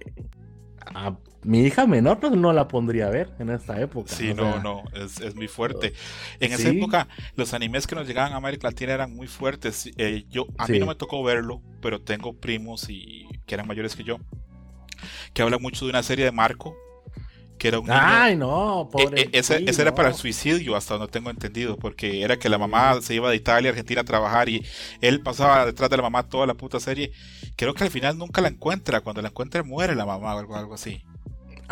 [1.45, 4.15] mi hija menor pues, no la pondría a ver en esta época.
[4.15, 5.93] Sí, no, no, es, muy fuerte.
[6.41, 9.91] En esa época los animes que nos llegaban a América Latina eran muy fuertes.
[9.97, 13.97] Eh, yo A mí no me tocó verlo, pero tengo primos y que eran mayores
[13.97, 14.19] que yo,
[15.35, 16.77] que hablan mucho de una serie de Marco,
[17.59, 19.23] que era un Ay, no, e, pobre.
[19.23, 23.01] E, ese, era para el suicidio, hasta donde tengo entendido, porque era que la mamá
[23.01, 24.65] se iba de Italia a Argentina a trabajar y
[25.01, 27.11] él pasaba detrás de la mamá toda la puta serie.
[27.57, 30.57] Creo que al final nunca la encuentra, cuando la encuentra muere la mamá o algo,
[30.57, 31.03] algo así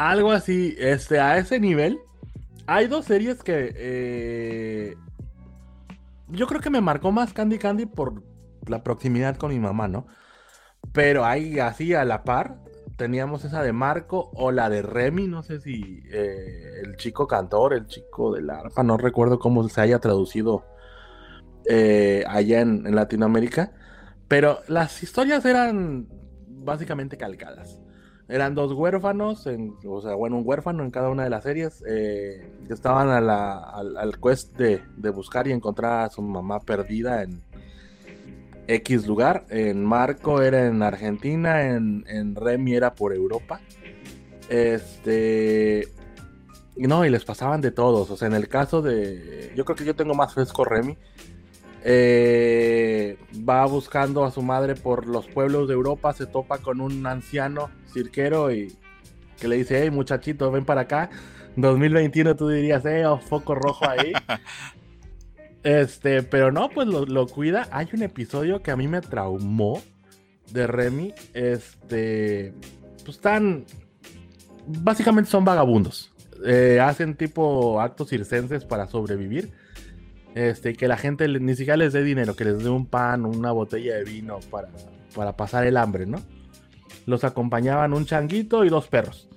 [0.08, 2.00] algo así, este, a ese nivel.
[2.66, 4.96] Hay dos series que eh,
[6.28, 8.22] yo creo que me marcó más Candy Candy por
[8.66, 10.06] la proximidad con mi mamá, ¿no?
[10.92, 12.60] Pero hay así a la par.
[12.96, 17.74] Teníamos esa de Marco o la de Remy, no sé si eh, el chico cantor,
[17.74, 20.64] el chico del arpa, no recuerdo cómo se haya traducido
[21.66, 23.72] eh, allá en Latinoamérica.
[24.28, 26.08] Pero las historias eran
[26.46, 27.78] básicamente calcadas.
[28.30, 29.44] Eran dos huérfanos,
[29.84, 33.58] o sea, bueno, un huérfano en cada una de las series, eh, estaban a la,
[33.58, 37.42] al, quest de, buscar y encontrar a su mamá perdida en
[38.68, 39.46] X lugar.
[39.48, 43.60] En Marco era en Argentina, en, en Remy era por Europa.
[44.48, 45.88] Este.
[46.76, 48.10] No, y les pasaban de todos.
[48.10, 49.52] O sea, en el caso de.
[49.56, 50.96] Yo creo que yo tengo más fresco Remy.
[51.82, 57.06] Eh, va buscando a su madre por los pueblos de Europa, se topa con un
[57.06, 58.76] anciano cirquero y
[59.38, 61.10] que le dice, hey muchachito, ven para acá.
[61.56, 64.12] 2021 tú dirías, eh, oh, foco rojo ahí.
[65.62, 67.68] este, pero no, pues lo, lo, cuida.
[67.72, 69.82] Hay un episodio que a mí me traumó
[70.52, 71.14] de Remy.
[71.34, 72.54] Este,
[73.04, 73.64] pues están,
[74.66, 76.12] básicamente son vagabundos.
[76.44, 79.52] Eh, hacen tipo actos circenses para sobrevivir.
[80.34, 83.50] Este, que la gente ni siquiera les dé dinero, que les dé un pan, una
[83.52, 84.68] botella de vino para,
[85.14, 86.22] para pasar el hambre, ¿no?
[87.06, 89.28] Los acompañaban un changuito y dos perros.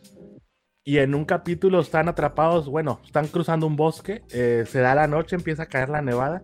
[0.86, 5.08] Y en un capítulo están atrapados, bueno, están cruzando un bosque, eh, se da la
[5.08, 6.44] noche, empieza a caer la nevada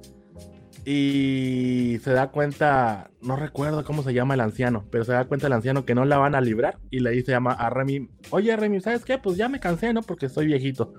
[0.86, 5.48] y se da cuenta, no recuerdo cómo se llama el anciano, pero se da cuenta
[5.48, 8.80] el anciano que no la van a librar y le dice a Remy, oye Remy,
[8.80, 9.18] ¿sabes qué?
[9.18, 10.02] Pues ya me cansé, ¿no?
[10.02, 10.94] Porque estoy viejito.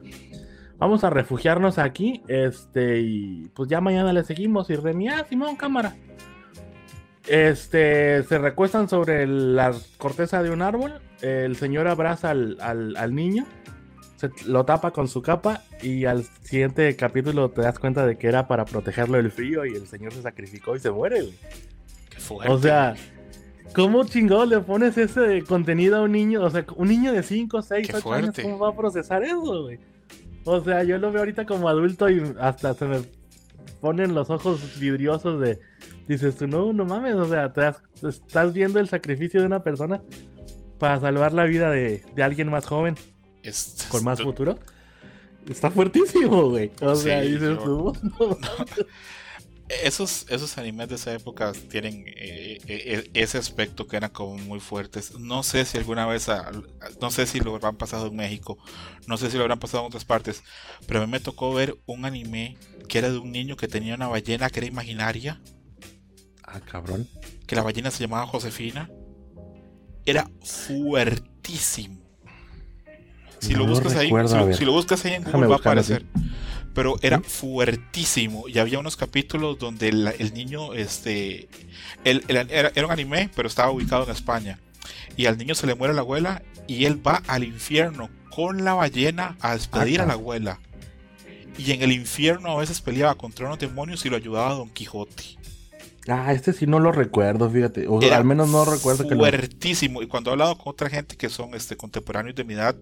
[0.81, 4.71] Vamos a refugiarnos aquí, este, y pues ya mañana le seguimos.
[4.71, 5.95] Y Remy, ah, Simón, cámara.
[7.29, 10.95] Este, se recuestan sobre la corteza de un árbol.
[11.21, 13.45] El señor abraza al, al, niño,
[14.17, 18.29] se, lo tapa con su capa y al siguiente capítulo te das cuenta de que
[18.29, 21.29] era para protegerlo del frío y el señor se sacrificó y se muere,
[22.09, 22.51] Qué fuerte.
[22.51, 22.95] O sea,
[23.75, 26.43] ¿cómo chingado le pones ese contenido a un niño?
[26.43, 29.79] O sea, un niño de 5, 6, 8 años, ¿cómo va a procesar eso, güey?
[30.45, 33.03] O sea, yo lo veo ahorita como adulto y hasta se me
[33.81, 35.59] ponen los ojos vidriosos de.
[36.09, 37.71] Dices tú, no, no mames, o sea, te
[38.09, 40.03] estás viendo el sacrificio de una persona
[40.79, 42.97] para salvar la vida de, alguien más joven.
[43.91, 44.59] con más futuro.
[45.49, 46.71] Está fuertísimo, güey.
[46.81, 47.93] O sea, dices tú.
[49.71, 54.37] esos, esos animes de esa época tienen eh, eh, eh, ese aspecto que eran como
[54.37, 55.19] muy fuertes.
[55.19, 56.27] No sé si alguna vez,
[57.01, 58.59] no sé si lo habrán pasado en México,
[59.07, 60.43] no sé si lo habrán pasado en otras partes,
[60.87, 63.95] pero a mí me tocó ver un anime que era de un niño que tenía
[63.95, 65.41] una ballena que era imaginaria.
[66.43, 67.09] Ah, cabrón.
[67.47, 68.91] Que la ballena se llamaba Josefina.
[70.05, 72.01] Era fuertísimo.
[73.39, 74.09] Si, lo buscas ahí,
[74.53, 76.05] si, lo, buscas ahí en Google va a aparecer
[76.75, 81.49] pero era fuertísimo y había unos capítulos donde el, niño, este,
[82.05, 84.59] era, un anime, pero estaba ubicado en España
[85.17, 88.75] y al niño se le muere la abuela y él va al infierno con la
[88.75, 90.61] ballena a despedir a la abuela.
[91.59, 94.71] Y en el infierno a veces peleaba contra unos demonios y lo ayudaba a Don
[94.71, 95.41] Quijote.
[96.09, 97.87] Ah, este sí no lo recuerdo, fíjate.
[97.87, 99.21] O al menos no recuerdo que lo...
[99.21, 100.01] Fuertísimo.
[100.01, 102.75] Y cuando he hablado con otra gente que son este, contemporáneos de mi edad,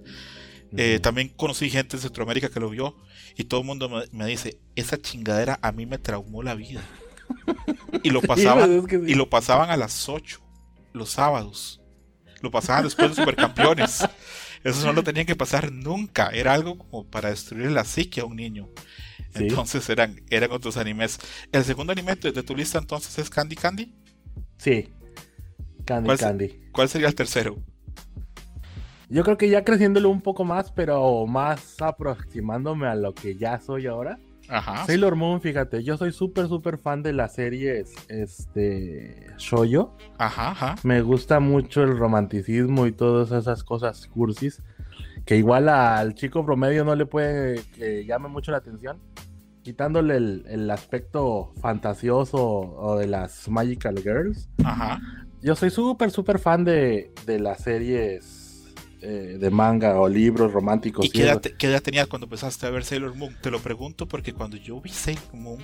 [0.76, 2.96] eh, también conocí gente de Centroamérica que lo vio
[3.37, 6.83] y todo el mundo me, dice, esa chingadera a mí me traumó la vida.
[8.02, 10.40] Y lo pasaban, y lo pasaban a las 8,
[10.92, 11.81] los sábados.
[12.40, 14.07] Lo pasaban después de Supercampeones.
[14.64, 16.28] Eso no lo tenían que pasar nunca.
[16.28, 18.68] Era algo como para destruir la psique a un niño.
[19.35, 21.18] Entonces eran, eran otros animes.
[21.52, 23.94] ¿El segundo anime de, tu lista entonces es Candy Candy?
[24.59, 24.88] Sí.
[25.85, 26.61] Candy Candy.
[26.72, 27.59] ¿Cuál sería el tercero?
[29.11, 33.59] Yo creo que ya creciéndolo un poco más, pero más aproximándome a lo que ya
[33.59, 34.18] soy ahora.
[34.49, 34.87] Ajá.
[34.87, 39.92] Sailor Moon, fíjate, yo soy súper, súper fan de las series este, Shoyo.
[40.18, 40.75] Ajá, ajá.
[40.83, 44.62] Me gusta mucho el romanticismo y todas esas cosas cursis.
[45.25, 48.99] Que igual al chico promedio no le puede que llame mucho la atención.
[49.62, 54.49] Quitándole el, aspecto fantasioso o de las Magical Girls.
[54.64, 54.99] Ajá.
[55.42, 58.38] Yo soy súper, súper fan de, de las series
[59.00, 61.06] eh, de manga o libros románticos.
[61.06, 63.37] ¿Y qué edad, qué tenías cuando empezaste a ver Sailor Moon?
[63.40, 65.61] Te lo pregunto porque cuando yo vi Sailor Moon,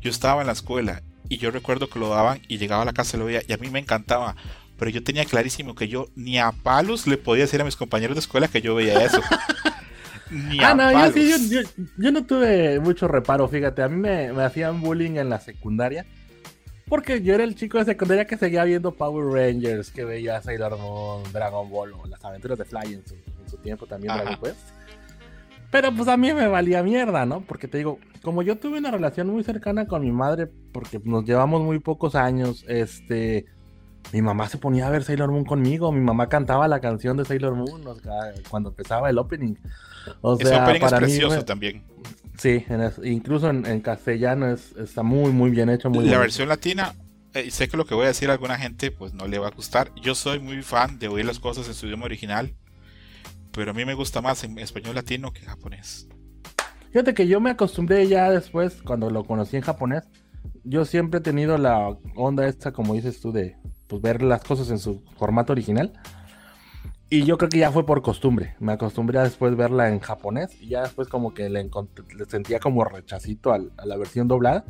[0.00, 2.92] yo estaba en la escuela y yo recuerdo que lo daban y llegaba a la
[2.92, 4.36] casa y lo veía y a mí me encantaba.
[4.78, 8.16] Pero yo tenía clarísimo que yo ni a palos le podía decir a mis compañeros
[8.16, 9.20] de escuela que yo veía eso.
[10.30, 11.50] ni ah, no, yo, sí,
[11.96, 13.82] yo, no tuve mucho reparo, fíjate.
[13.82, 16.04] A mí me, me hacían bullying en la secundaria
[16.88, 20.78] porque yo era el chico de secundaria que seguía viendo Power Rangers, que veía Sailor
[20.78, 23.02] Moon, Dragon Ball o las aventuras de Fly en
[23.48, 24.58] su, tiempo también Dragon Quest.
[25.70, 27.40] Pero pues a mí me valía mierda, ¿no?
[27.40, 31.24] Porque te digo, como yo tuve una relación muy cercana con mi madre, porque nos
[31.24, 33.46] llevamos muy pocos años, este,
[34.12, 37.24] mi mamá se ponía a ver Sailor Moon conmigo, mi mamá cantaba la canción de
[37.24, 37.82] Sailor Moon
[38.48, 39.54] cuando empezaba el opening.
[40.20, 41.84] O sea, opening es precioso también.
[42.38, 42.64] Sí,
[43.04, 45.88] incluso en, castellano está muy, muy bien hecho.
[45.90, 46.94] Muy la versión latina,
[47.34, 49.48] eh, sé que lo que voy a decir a alguna gente pues no le va
[49.48, 49.90] a gustar.
[50.02, 52.54] Yo soy muy fan de oír las cosas en su idioma original,
[53.52, 56.08] pero a mí me gusta más en español latino que en japonés.
[56.90, 60.04] Fíjate que yo me acostumbré ya después, cuando lo conocí en japonés,
[60.64, 63.56] yo siempre he tenido la onda esta, como dices tú, de
[63.86, 65.92] pues, ver las cosas en su formato original.
[67.08, 68.56] Y yo creo que ya fue por costumbre.
[68.58, 71.68] Me acostumbré a después verla en japonés y ya después como que le,
[72.28, 74.64] sentía como rechacito a la versión doblada.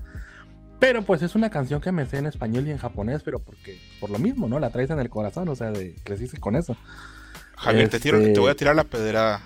[0.79, 3.79] Pero pues es una canción que me sé en español y en japonés, pero porque
[3.99, 4.59] por lo mismo, ¿no?
[4.61, 6.77] La traes en el corazón, o sea, de creciste con eso.
[7.57, 9.41] Javier, te, tiro- Este- te voy a tirar la pedrada.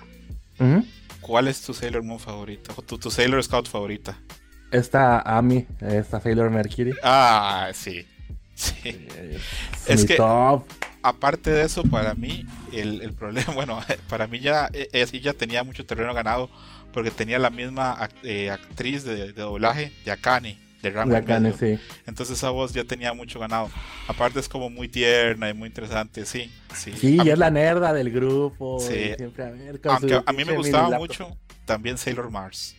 [1.21, 2.73] ¿Cuál es tu Sailor Moon favorita?
[2.75, 4.19] O tu, tu Sailor Scout favorita.
[4.71, 6.93] Esta Ami, esta Sailor Mercury.
[7.03, 8.05] Ah, sí.
[8.53, 9.07] Sí.
[9.17, 9.41] Es,
[9.89, 10.63] Es mi que- top.
[11.03, 13.79] Aparte de eso, para mí, el, el problema, bueno,
[14.09, 16.49] para mí ya, eh, ella tenía mucho terreno ganado
[16.93, 21.57] porque tenía la misma act- eh, actriz de, de doblaje de Akane, de Bacane, medio.
[21.57, 21.79] sí.
[22.05, 23.69] Entonces esa voz ya tenía mucho ganado.
[24.07, 26.51] Aparte es como muy tierna y muy interesante, sí.
[26.75, 28.79] Sí, y es la nerda del grupo.
[28.79, 29.13] Sí.
[29.17, 32.75] Siempre a ver, aunque a mí me gustaba mucho también Sailor Mars.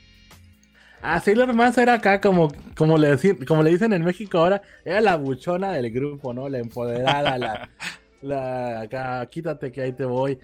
[1.05, 4.63] Ah, Sailor Mars era acá como, como, le, deci- como le dicen en México ahora,
[4.85, 6.49] era la buchona del grupo, ¿no?
[6.49, 7.69] La empoderada, la,
[8.23, 10.39] la acá, quítate que ahí te voy.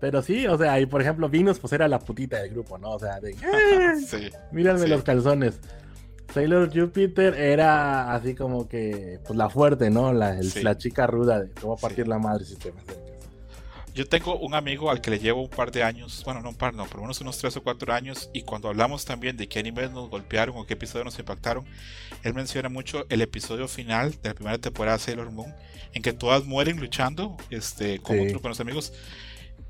[0.00, 2.90] Pero sí, o sea, y por ejemplo, Venus pues era la putita del grupo, ¿no?
[2.90, 4.88] O sea, de, "Ah, Sí, mírame Sí.
[4.88, 5.60] los calzones.
[6.34, 10.12] Sailor Jupiter era así como que, pues la fuerte, ¿no?
[10.12, 10.62] La, el- Sí.
[10.62, 12.72] la chica ruda de cómo partir la madre si te.
[13.94, 16.54] Yo tengo un amigo al que le llevo un par de años, bueno, no un
[16.54, 19.46] par, no, por lo menos unos 3 o 4 años, y cuando hablamos también de
[19.46, 21.66] qué animes nos golpearon o qué episodios nos impactaron,
[22.22, 25.52] él menciona mucho el episodio final de la primera temporada de Sailor Moon,
[25.94, 28.26] en que todas mueren luchando este, con, Sí.
[28.26, 28.92] otro- con los amigos.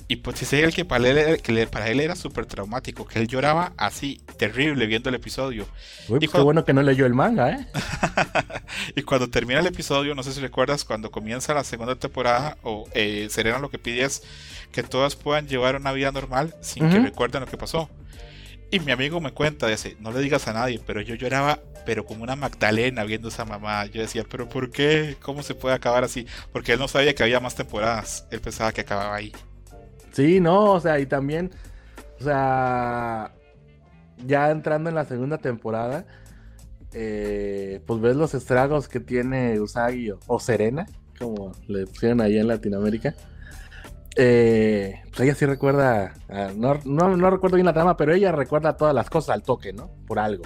[0.09, 3.07] Y pues dice él que para él, era- que le- para él era súper traumático,
[3.07, 5.63] que él lloraba así, terrible, viendo el episodio.
[5.63, 7.67] Uy, pues Hijo- qué bueno que no leyó el manga, ¿eh?
[8.97, 12.87] y cuando termina el episodio, no sé si recuerdas, cuando comienza la segunda temporada, o
[12.95, 14.23] eh, Serena lo que pide es
[14.73, 17.89] que todas puedan llevar una vida normal sin que recuerden lo que pasó.
[18.73, 22.07] Y mi amigo me cuenta, dice, no le digas a nadie, pero yo lloraba, pero
[22.07, 23.85] como una Magdalena viendo esa mamá.
[23.85, 25.15] Yo decía, pero ¿por qué?
[25.21, 26.27] ¿Cómo se puede acabar así?
[26.55, 29.31] Porque él no sabía que había más temporadas, él pensaba que acababa ahí.
[30.13, 31.51] Sí, no, o sea, y también,
[32.19, 33.35] o sea,
[34.27, 36.07] ya entrando en la segunda temporada,
[36.95, 40.87] eh, pues ves los estragos que tiene Usagi o, Serena,
[41.19, 43.15] como le pusieron ahí en Latinoamérica.
[44.17, 46.15] Eh, pues ella sí recuerda,
[46.57, 49.91] no, no, recuerdo bien la trama, pero ella recuerda todas las cosas al toque, ¿no?
[50.07, 50.45] Por algo.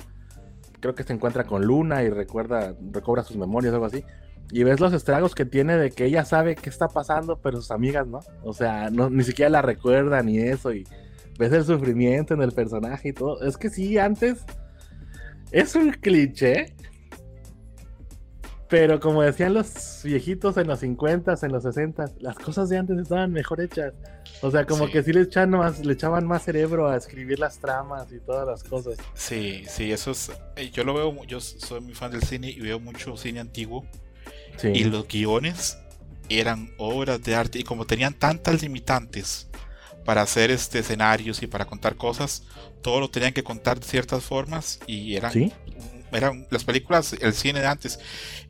[0.81, 4.05] Creo que se encuentra con Luna y recuerda, recobra sus memorias algo así.
[4.51, 7.73] Y ves los estragos que tiene de que ella sabe qué está pasando, pero sus
[7.73, 8.21] amigas no.
[8.45, 10.73] O sea, ni siquiera la recuerdan ni eso.
[10.73, 10.85] Y
[11.39, 13.43] ves el sufrimiento en el personaje y todo.
[13.43, 14.45] Es que sí, antes
[15.51, 16.75] es un cliché.
[18.69, 22.99] Pero como decían los viejitos en los 50s, en los 60s, las cosas de antes
[22.99, 23.93] estaban mejor hechas.
[24.43, 24.93] O sea, como Sí.
[24.93, 28.47] que sí le echaban, más, le echaban más cerebro a escribir las tramas y todas
[28.47, 28.97] las cosas.
[29.15, 30.33] Sí, sí, eso es.
[30.57, 33.87] eh, Yo lo veo, yo soy muy fan del cine y veo mucho cine antiguo.
[34.57, 34.69] Sí.
[34.69, 35.79] Y los guiones
[36.29, 39.49] eran obras de arte y como tenían tantas limitantes
[40.05, 42.43] para hacer este escenarios y para contar cosas,
[42.83, 45.53] todo lo tenían que contar de ciertas formas y eran, Sí.
[46.17, 47.99] Eran las películas, el cine de antes.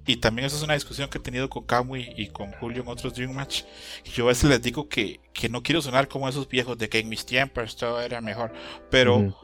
[0.06, 2.88] Y también eso es una discusión que he tenido con Kamui y con Julio en
[2.88, 3.64] otros Dream Match.
[4.04, 7.00] Yo a veces les digo que, que no quiero sonar como esos viejos de que
[7.00, 8.52] en mis tiempos todo era mejor,
[8.90, 9.36] pero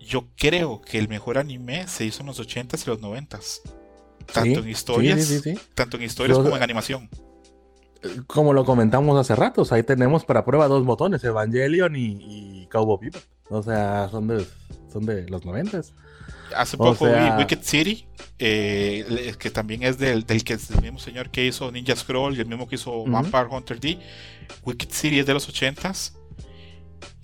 [0.00, 3.60] yo creo que el mejor anime se hizo en los 80s y los 90s.
[4.32, 7.08] Tanto Sí, en historias, sí, sí, tanto en historias como en animación.
[8.26, 12.16] Como lo comentamos hace rato, o sea, ahí tenemos para prueba dos botones, Evangelion y,
[12.20, 13.22] y Cowboy Bebop.
[13.50, 14.46] O sea, son de,
[14.92, 15.94] son de los noventas.
[16.56, 18.06] Hace O poco sea- vi Wicked City,
[18.38, 22.36] eh, que también es del, del que es el mismo señor que hizo Ninja Scroll
[22.36, 23.10] y el mismo que hizo Ujú.
[23.10, 23.98] Vampire Hunter D.
[24.64, 26.12] Wicked City es de los 80s.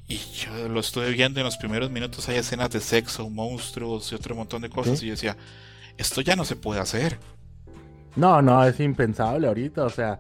[0.07, 2.29] Y yo lo estuve viendo en los primeros minutos.
[2.29, 4.99] Hay escenas de sexo, monstruos y otro montón de cosas.
[4.99, 5.07] Sí.
[5.07, 5.37] Y yo decía,
[5.97, 7.18] esto ya no se puede hacer.
[8.16, 10.18] No, no, es impensable ahorita, o sea,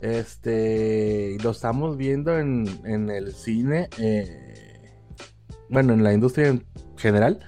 [0.00, 4.90] este, lo estamos viendo en, en el cine, eh,
[5.68, 6.64] bueno, en la industria en
[6.96, 7.40] general.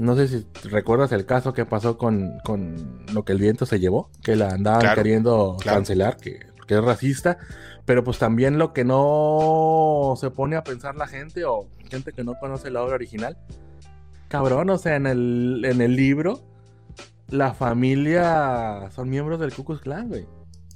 [0.00, 3.78] No sé si recuerdas el caso que pasó con, con lo que el viento se
[3.78, 5.76] llevó, que la andaban Claro, queriendo claro.
[5.76, 7.36] cancelar, que, que es racista,
[7.84, 12.24] pero pues también lo que no se pone a pensar la gente o gente que
[12.24, 13.36] no conoce la obra original.
[14.28, 16.40] Cabrón, o sea, en el, en el libro,
[17.28, 20.26] la familia son miembros del Ku Klux Klan, güey.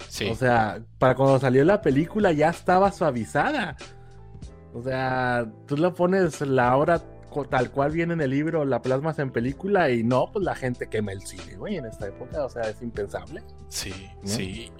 [0.06, 3.76] Sí, O sea, para cuando salió la película ya estaba suavizada.
[4.74, 7.00] O sea, tú le pones la obra
[7.42, 10.88] tal cual viene en el libro, la plasmas en película y no, pues la gente
[10.88, 12.44] quema el cine, güey, en esta época.
[12.44, 13.42] O sea, es impensable.
[13.68, 14.28] sí, ¿no?
[14.28, 14.70] sí.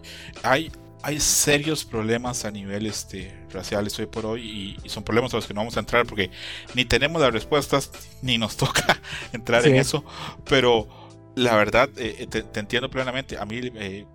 [0.43, 0.71] Hay,
[1.03, 5.37] hay serios problemas a nivel este, raciales hoy por hoy y, y son problemas a
[5.37, 6.31] los que no vamos a entrar porque
[6.75, 7.91] ni tenemos las respuestas
[8.23, 9.01] ni nos toca
[9.33, 10.05] entrar en eso.
[10.49, 10.89] Pero
[11.35, 13.37] la verdad, eh, te, te entiendo plenamente.
[13.37, 14.07] A mí eh,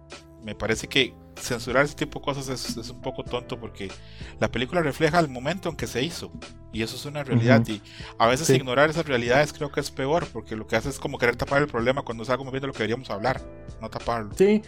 [0.44, 3.92] me parece que censurar ese tipo de cosas es, un poco tonto porque
[4.40, 6.32] la película refleja el momento en que se hizo
[6.72, 7.82] y eso es una realidad y
[8.18, 11.18] a veces ignorar esas realidades creo que es peor porque lo que hace es como
[11.18, 13.42] querer tapar el problema cuando es algo viendo lo que deberíamos hablar,
[13.82, 14.32] no taparlo.
[14.36, 14.62] Sí,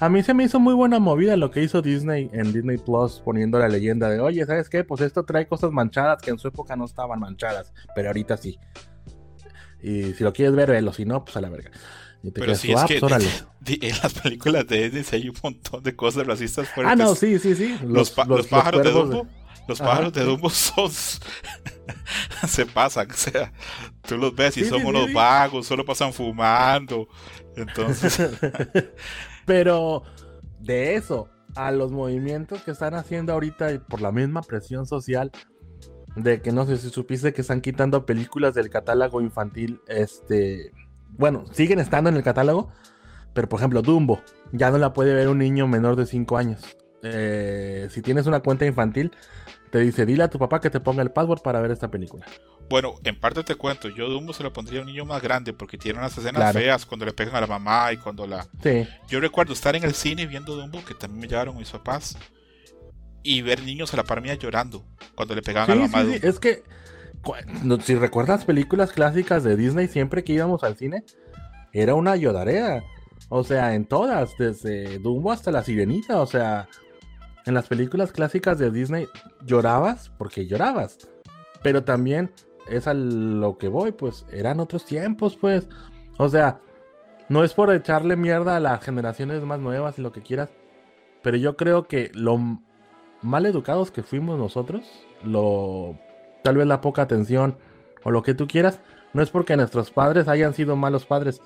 [0.00, 3.20] a mí se me hizo muy buena movida lo que hizo Disney en Disney Plus
[3.24, 4.84] poniendo la leyenda de, oye, ¿sabes qué?
[4.84, 8.58] Pues esto trae cosas manchadas que en su época no estaban manchadas, pero ahorita sí.
[9.82, 11.70] Y si lo quieres ver, velo, si no, pues a la verga.
[12.32, 16.26] Pero si es que pues, en las películas de Disney hay un montón de cosas
[16.26, 16.92] racistas fuertes.
[16.92, 17.76] Ah, no, sí, sí, sí.
[17.84, 19.26] Los, pájaros de Dumbo.
[19.66, 20.90] Los pájaros de Dumbo son.
[22.48, 23.52] se pasan, o sea,
[24.06, 27.08] tú los ves y son unos vagos, solo pasan fumando.
[27.56, 28.18] Entonces.
[29.46, 30.02] Pero
[30.60, 35.30] de eso a los movimientos que están haciendo ahorita por la misma presión social
[36.16, 40.72] de que no sé si supiste que están quitando películas del catálogo infantil, este,
[41.16, 42.70] bueno, siguen estando en el catálogo,
[43.32, 46.62] pero por ejemplo Dumbo ya no la puede ver un niño menor de 5 años.
[47.02, 49.12] Eh, si tienes una cuenta infantil,
[49.70, 52.24] te dice, dile a tu papá que te ponga el password para ver esta película.
[52.70, 55.52] Bueno, en parte te cuento, yo Dumbo se lo pondría a un niño más grande
[55.52, 58.46] porque tiene unas escenas feas cuando le pegan a la mamá y cuando la...
[58.62, 58.86] Sí.
[59.08, 62.16] Yo recuerdo estar en el cine viendo Dumbo, que también me llevaron mis papás,
[63.22, 64.84] y ver niños a la par mía llorando
[65.14, 66.04] cuando le pegaban a la mamá.
[66.04, 66.62] Sí, es que,
[67.80, 71.04] si recuerdas películas clásicas de Disney, siempre que íbamos al cine,
[71.72, 72.82] era una llodarea.
[73.28, 76.68] O sea, en todas, desde Dumbo hasta la sirenita, o sea,
[77.46, 79.06] en las películas clásicas de Disney
[79.44, 80.98] llorabas porque llorabas.
[81.62, 82.30] Pero también
[82.68, 85.68] es a lo que voy, pues eran otros tiempos, pues.
[86.18, 86.60] O sea,
[87.28, 90.50] no es por echarle mierda a las generaciones más nuevas y lo que quieras,
[91.22, 92.38] pero yo creo que lo
[93.22, 94.84] mal educados que fuimos nosotros,
[95.22, 95.98] lo
[96.44, 97.56] tal vez la poca atención
[98.04, 98.78] o lo que tú quieras,
[99.14, 101.40] no es porque nuestros padres hayan sido malos padres,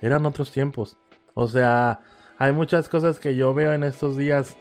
[0.00, 0.98] eran otros tiempos.
[1.34, 2.00] O sea,
[2.38, 4.56] hay muchas cosas que yo veo en estos días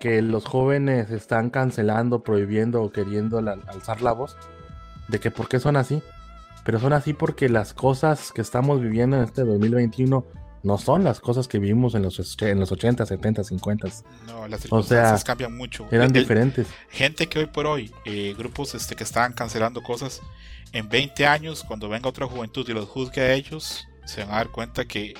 [0.00, 4.36] que los jóvenes están cancelando, prohibiendo o queriendo alzar la voz
[5.06, 6.02] de que por qué son así.
[6.64, 10.24] Pero son así porque las cosas que estamos viviendo en este 2021
[10.62, 13.88] no son las cosas que vivimos en los, en los 80, 70, 50.
[14.26, 15.86] No, las circunstancias cambian mucho.
[15.90, 16.68] Eran diferentes.
[16.88, 20.20] Gente que hoy por hoy, eh, grupos este, que están cancelando cosas,
[20.72, 24.36] en 20 años, cuando venga otra juventud y los juzgue a ellos, se van a
[24.36, 25.14] dar cuenta que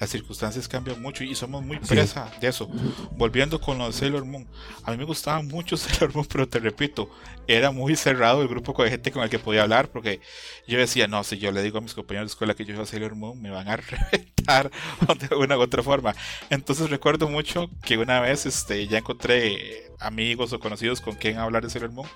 [0.00, 2.68] las circunstancias cambian mucho y somos muy presa de eso.
[3.12, 4.46] Volviendo con lo de Sailor Moon,
[4.82, 7.10] a mí me gustaba mucho Sailor Moon, pero te repito,
[7.46, 10.20] era muy cerrado el grupo de gente con el que podía hablar, porque
[10.66, 12.86] yo decía, no, si yo le digo a mis compañeros de escuela que yo soy
[12.86, 14.70] Sailor Moon, me van a reventar
[15.18, 16.14] de una u otra forma.
[16.50, 21.62] Entonces recuerdo mucho que una vez este, ya encontré amigos o conocidos con quien hablar
[21.62, 22.08] de Sailor Moon,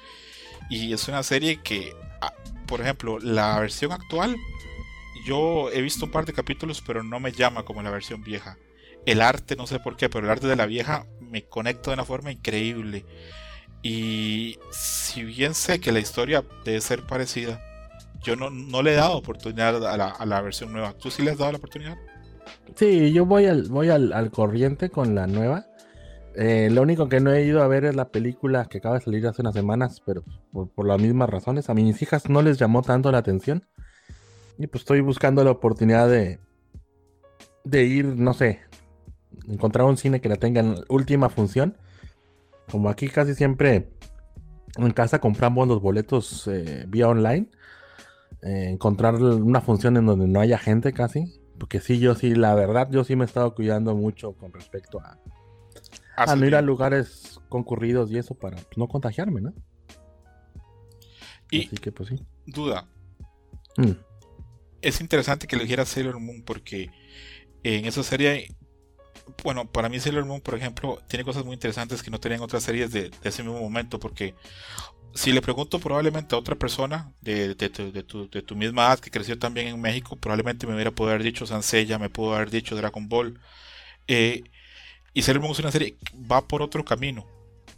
[0.69, 2.33] y es una serie que, ah,
[2.67, 4.37] por ejemplo, la versión actual
[5.29, 8.57] yo he visto un par de capítulos, pero no me llama como la versión vieja.
[9.05, 11.95] El arte, no sé por qué, pero el arte de la vieja me conecta de
[11.95, 13.05] una forma increíble.
[13.83, 17.61] Y si bien sé que la historia debe ser parecida,
[18.23, 20.95] yo no, no le he dado oportunidad a la, a la, versión nueva.
[20.95, 21.99] ¿Tú sí le has dado la oportunidad?
[22.75, 25.67] Sí, yo voy al, voy al, corriente con la nueva.
[26.37, 29.05] Eh, lo único que no he ido a ver es la película que acaba de
[29.05, 31.69] salir hace unas semanas, pero por, por las mismas razones.
[31.69, 33.67] A mis hijas no les llamó tanto la atención.
[34.59, 36.41] Y pues estoy buscando la oportunidad de,
[37.63, 38.61] de ir, no sé,
[39.47, 41.77] encontrar un cine que la tenga en última función.
[42.71, 43.89] Como aquí casi siempre
[44.77, 47.49] en casa compramos los boletos eh, vía online.
[48.43, 51.41] Eh, encontrar una función en donde no haya gente casi.
[51.57, 55.01] Porque sí, yo sí, la verdad, yo sí me he estado cuidando mucho con respecto
[55.01, 55.19] a,
[56.17, 59.53] a no ir a lugares concurridos y eso para pues, no contagiarme, ¿no?
[61.51, 62.21] Y Así que pues sí.
[62.47, 62.87] Duda.
[63.77, 64.08] Mm
[64.83, 66.91] es interesante que eligiera Sailor Moon porque
[67.63, 68.55] en esa serie,
[69.43, 72.63] bueno, para mí Sailor Moon, por ejemplo, tiene cosas muy interesantes que no tenían otras
[72.63, 74.35] series de, ese mismo momento porque
[75.15, 77.55] si le pregunto probablemente a otra persona de,
[78.47, 81.99] tu, misma edad que creció también en México, probablemente me hubiera podido haber dicho Sansella,
[81.99, 83.41] me pudo haber dicho Dragon Ball.
[84.07, 84.43] Eh,
[85.13, 87.27] y Sailor Moon es una serie que va por otro camino,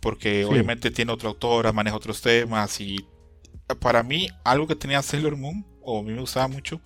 [0.01, 3.07] porque obviamente tiene otra autora, maneja otros temas y
[3.78, 6.81] para mí algo que tenía Sailor Moon o a mí me gustaba mucho,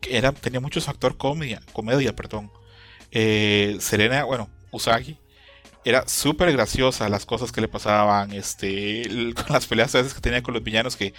[0.00, 2.50] que era, tenía mucho factor comedia, comedia, perdón.
[3.10, 5.18] Eh, Serena, bueno, Usagi,
[5.84, 9.02] era súper graciosa las cosas que le pasaban, este,
[9.34, 11.14] con las peleas a veces que tenía con los villanos, que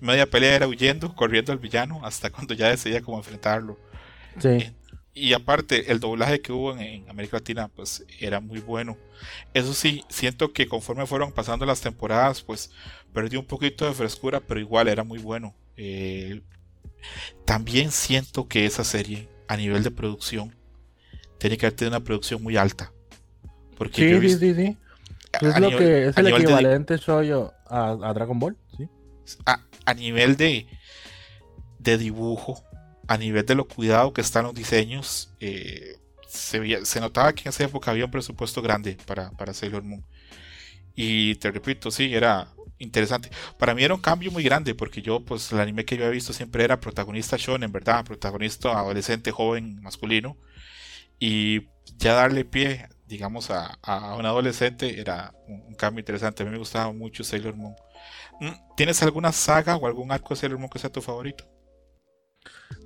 [0.00, 3.78] media pelea era huyendo, corriendo al villano, hasta cuando ya decidía cómo enfrentarlo.
[4.38, 4.48] Sí.
[4.48, 4.74] Eh,
[5.14, 8.96] y aparte, el doblaje que hubo en, América Latina, pues era muy bueno.
[9.52, 12.70] Eso sí, siento que conforme fueron pasando las temporadas, pues
[13.12, 15.56] perdió un poquito de frescura, pero igual era muy bueno.
[15.76, 16.40] Eh,
[17.44, 20.54] también siento que esa serie, a nivel de producción,
[21.38, 22.92] tiene que haber tenido una producción muy alta.
[23.76, 24.76] Porque Sí, yo he sí, visto- sí.
[25.40, 28.56] Pues es lo nivel- que es el nivel de- equivalente shoujo a, a Dragon Ball,
[28.76, 28.88] sí.
[29.46, 30.66] a, a nivel de,
[31.78, 32.64] de dibujo,
[33.06, 35.96] a nivel de lo cuidado que están los diseños, eh,
[36.28, 39.82] se, veía- se notaba que en esa época había un presupuesto grande para, para Sailor
[39.82, 40.04] Moon.
[40.94, 42.48] Y te repito, sí, era
[42.78, 43.30] interesante.
[43.58, 46.14] Para mí era un cambio muy grande porque yo, pues, el anime que yo había
[46.14, 48.04] visto siempre era protagonista shonen, ¿verdad?
[48.04, 50.36] Protagonista adolescente, joven, masculino.
[51.18, 51.68] Y
[51.98, 56.42] ya darle pie, digamos, a, a un adolescente era un, cambio interesante.
[56.42, 57.74] A mí me gustaba mucho Sailor Moon.
[58.40, 61.44] Mm, ¿Tienes alguna saga o algún arco de Sailor Moon que sea tu favorito?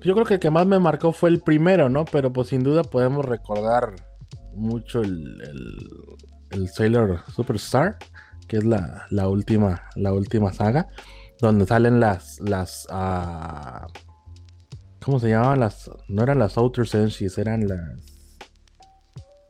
[0.03, 2.05] Yo creo que el que más me marcó fue el primero, ¿no?
[2.05, 3.95] Pero pues sin duda podemos recordar
[4.55, 5.41] mucho el,
[6.51, 7.99] el Sailor Superstar,
[8.49, 10.89] que es la, la última, la última saga,
[11.41, 13.87] donde salen las, las, ah,
[15.01, 15.61] ¿cómo se llamaban?
[15.61, 17.81] Las, no eran las Outer Senshis, eran las,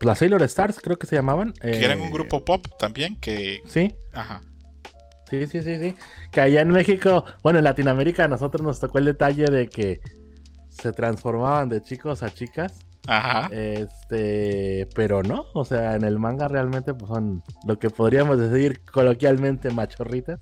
[0.00, 1.52] las Sailor Stars, creo que se llamaban.
[1.52, 3.62] Que eran un eh, grupo pop también, que...
[3.66, 4.42] Sí, Ajá.
[5.32, 5.96] Sí, sí, sí, sí.
[6.30, 10.02] Que allá en México, bueno, en Latinoamérica a nosotros nos tocó el detalle de que
[10.68, 12.74] se transformaban de chicos a chicas.
[13.06, 13.48] Ajá.
[13.52, 18.82] Este, pero no, o sea, en el manga realmente pues son lo que podríamos decir
[18.84, 20.40] coloquialmente machorritas.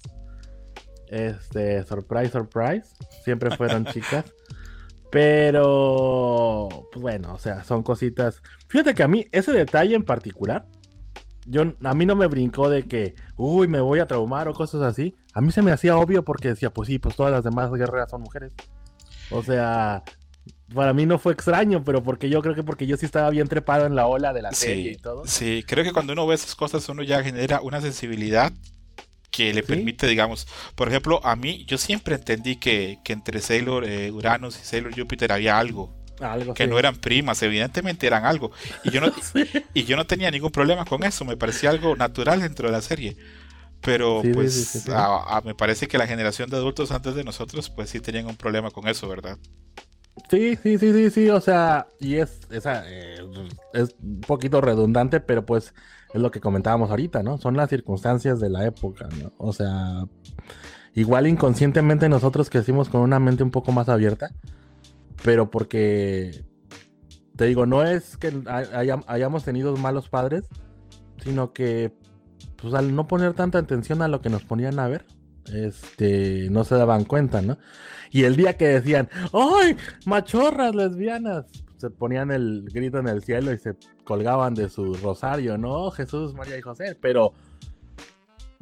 [1.08, 2.94] Este, surprise, surprise,
[3.24, 4.24] siempre fueron chicas.
[5.10, 8.42] Pero, pues bueno, o sea, son cositas.
[8.68, 10.66] Fíjate que a mí, ese detalle en particular,
[11.46, 14.82] yo, a mí no me brincó de que, uy, me voy a traumar o cosas
[14.82, 15.16] así.
[15.34, 18.10] A mí se me hacía obvio porque decía, pues sí, pues todas las demás guerreras
[18.10, 18.52] son mujeres.
[19.32, 20.04] O sea,
[20.74, 23.48] para mí no fue extraño, pero porque yo creo que porque yo sí estaba bien
[23.48, 25.24] trepado en la ola de la serie y todo.
[25.26, 28.52] sí, creo que cuando uno ve esas cosas uno ya genera una sensibilidad
[29.30, 29.68] que le Sí.
[29.68, 34.60] permite, digamos, por ejemplo, a mí yo siempre entendí que, que entre Sailor eh, Uranus
[34.60, 38.52] y Sailor Júpiter había algo, Algo que no eran primas, evidentemente eran algo,
[38.84, 39.12] y yo no,
[39.74, 42.82] y yo no tenía ningún problema con eso, me parecía algo natural dentro de la
[42.82, 43.16] serie.
[43.82, 47.70] Pero Sí, pues a- a- me parece que la generación de adultos antes de nosotros
[47.70, 49.38] pues sí tenían un problema con eso, ¿verdad?
[50.28, 53.18] Sí, sí, sí, sí, sí, o sea, y es, esa, eh,
[53.72, 55.74] es un poquito redundante, pero pues
[56.12, 57.38] es lo que comentábamos ahorita, ¿no?
[57.38, 59.32] Son las circunstancias de la época, ¿no?
[59.38, 60.04] O sea,
[60.94, 64.30] igual inconscientemente nosotros crecimos con una mente un poco más abierta,
[65.24, 66.44] pero porque,
[67.36, 70.44] te digo, no es que hay- haya- hayamos tenido malos padres,
[71.22, 71.92] sino que,
[72.56, 75.06] pues al no poner tanta atención a lo que nos ponían a ver,
[75.54, 77.58] este, no se daban cuenta, ¿no?
[78.10, 79.76] Y el día que decían, ¡ay!
[80.04, 81.46] ¡Machorras lesbianas!
[81.78, 83.74] Se ponían el grito en el cielo y se
[84.04, 85.90] colgaban de su rosario, ¿no?
[85.90, 86.96] Jesús, María y José.
[87.00, 87.32] Pero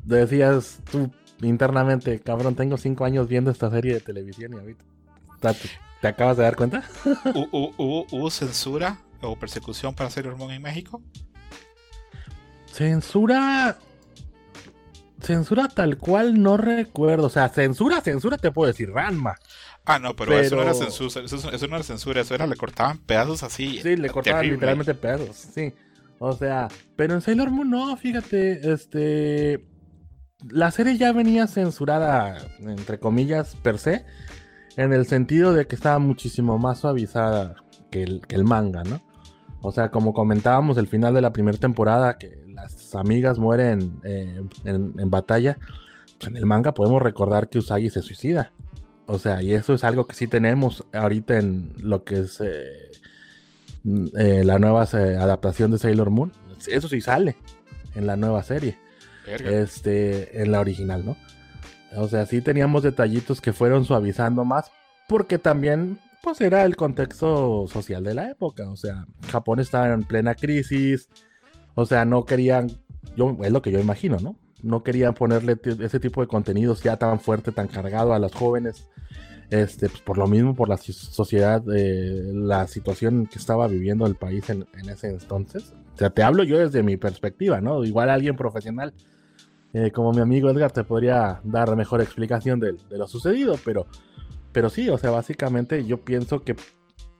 [0.04, 1.10] decías tú
[1.42, 4.84] internamente, cabrón, tengo cinco años viendo esta serie de televisión y ahorita
[6.00, 6.82] ¿te, acabas de dar cuenta?
[7.04, 11.02] ¿Hu- hu- ¿Hubo, hubo censura o persecución para Sailor Moon en México?
[12.72, 13.78] Censura.
[15.20, 17.26] Censura tal cual no recuerdo.
[17.26, 19.36] O sea, censura, censura te puedo decir, Ranma.
[19.84, 22.56] Ah, no, pero, eso no era censura, eso, eso no era censura, eso era, le
[22.56, 23.80] cortaban pedazos así.
[23.82, 24.56] Sí, le cortaban terrible.
[24.56, 25.72] literalmente pedazos, sí.
[26.18, 29.64] O sea, pero en Sailor Moon no, fíjate, este...
[30.50, 34.04] La serie ya venía censurada, entre comillas, per se,
[34.76, 37.56] en el sentido de que estaba muchísimo más suavizada
[37.90, 39.02] que el, que el manga, ¿no?
[39.62, 42.37] O sea, como comentábamos el final de la primera temporada, que
[42.88, 45.58] las amigas mueren eh, en, en batalla,
[46.18, 48.52] pues en el manga podemos recordar que Usagi se suicida.
[49.06, 52.90] O sea, y eso es algo que sí tenemos ahorita en lo que es eh,
[53.84, 56.32] mm, eh, la nueva adaptación de Sailor Moon.
[56.66, 57.36] Eso sí sale
[57.94, 58.78] en la nueva serie,
[59.26, 59.50] Verga.
[59.50, 61.16] este, en la original, ¿no?
[61.96, 64.70] O sea, sí teníamos detallitos que fueron suavizando más,
[65.08, 68.68] porque también, pues era el contexto social de la época.
[68.68, 71.08] O sea, Japón estaba en plena crisis,
[71.80, 72.72] o sea, no querían,
[73.16, 74.34] yo, es lo que yo imagino, ¿no?
[74.64, 78.88] No querían ponerle ese tipo de contenidos ya tan fuerte, tan cargado a los jóvenes.
[79.48, 84.16] Este, pues por lo mismo, por la sociedad, eh, la situación que estaba viviendo el
[84.16, 85.72] país en, en ese entonces.
[85.94, 87.84] O sea, te hablo yo desde mi perspectiva, ¿no?
[87.84, 88.92] Igual alguien profesional,
[89.72, 93.86] eh, como mi amigo Edgar, te podría dar mejor explicación de, de lo sucedido, pero,
[94.50, 96.56] pero sí, o sea, básicamente yo pienso que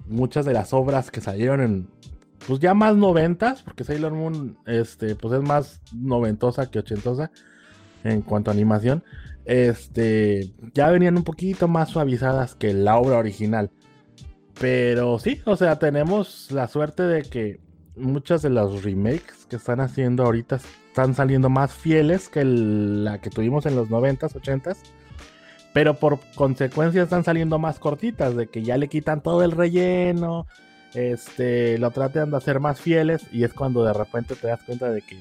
[0.09, 1.89] muchas de las obras que salieron en,
[2.49, 7.31] pues ya más noventas, porque Sailor Moon, este, pues es más noventosa que ochentosa
[8.05, 9.05] en cuanto a animación,
[9.45, 13.71] este, ya venían un poquito más suavizadas que la obra original.
[14.59, 17.61] Pero sí, o sea, tenemos la suerte de que
[17.97, 23.29] muchas de las remakes que están haciendo ahorita están saliendo más fieles que la que
[23.29, 24.79] tuvimos en los 90s, 80s.
[25.75, 30.47] Pero por consecuencia están saliendo más cortitas, de que ya le quitan todo el relleno,
[30.95, 34.91] este, lo tratan de hacer más fieles y es cuando de repente te das cuenta
[34.91, 35.19] de que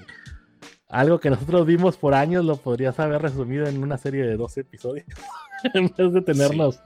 [0.90, 4.62] algo que nosotros vimos por años lo podrías haber resumido en una serie de 12
[4.62, 5.08] episodios
[5.74, 6.80] en vez de tenernos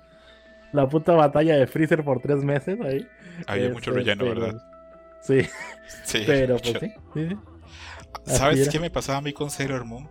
[0.72, 3.08] la puta batalla de Freezer por tres meses ahí.
[3.48, 4.56] Había mucho Este, relleno, ¿verdad?
[5.22, 5.42] Sí,
[6.04, 6.24] Sí.
[6.26, 6.80] pero pues mucho.
[6.80, 6.94] sí.
[7.14, 7.38] sí, sí.
[8.26, 10.10] ¿Sabes qué me pasaba a mí con Sailor Moon?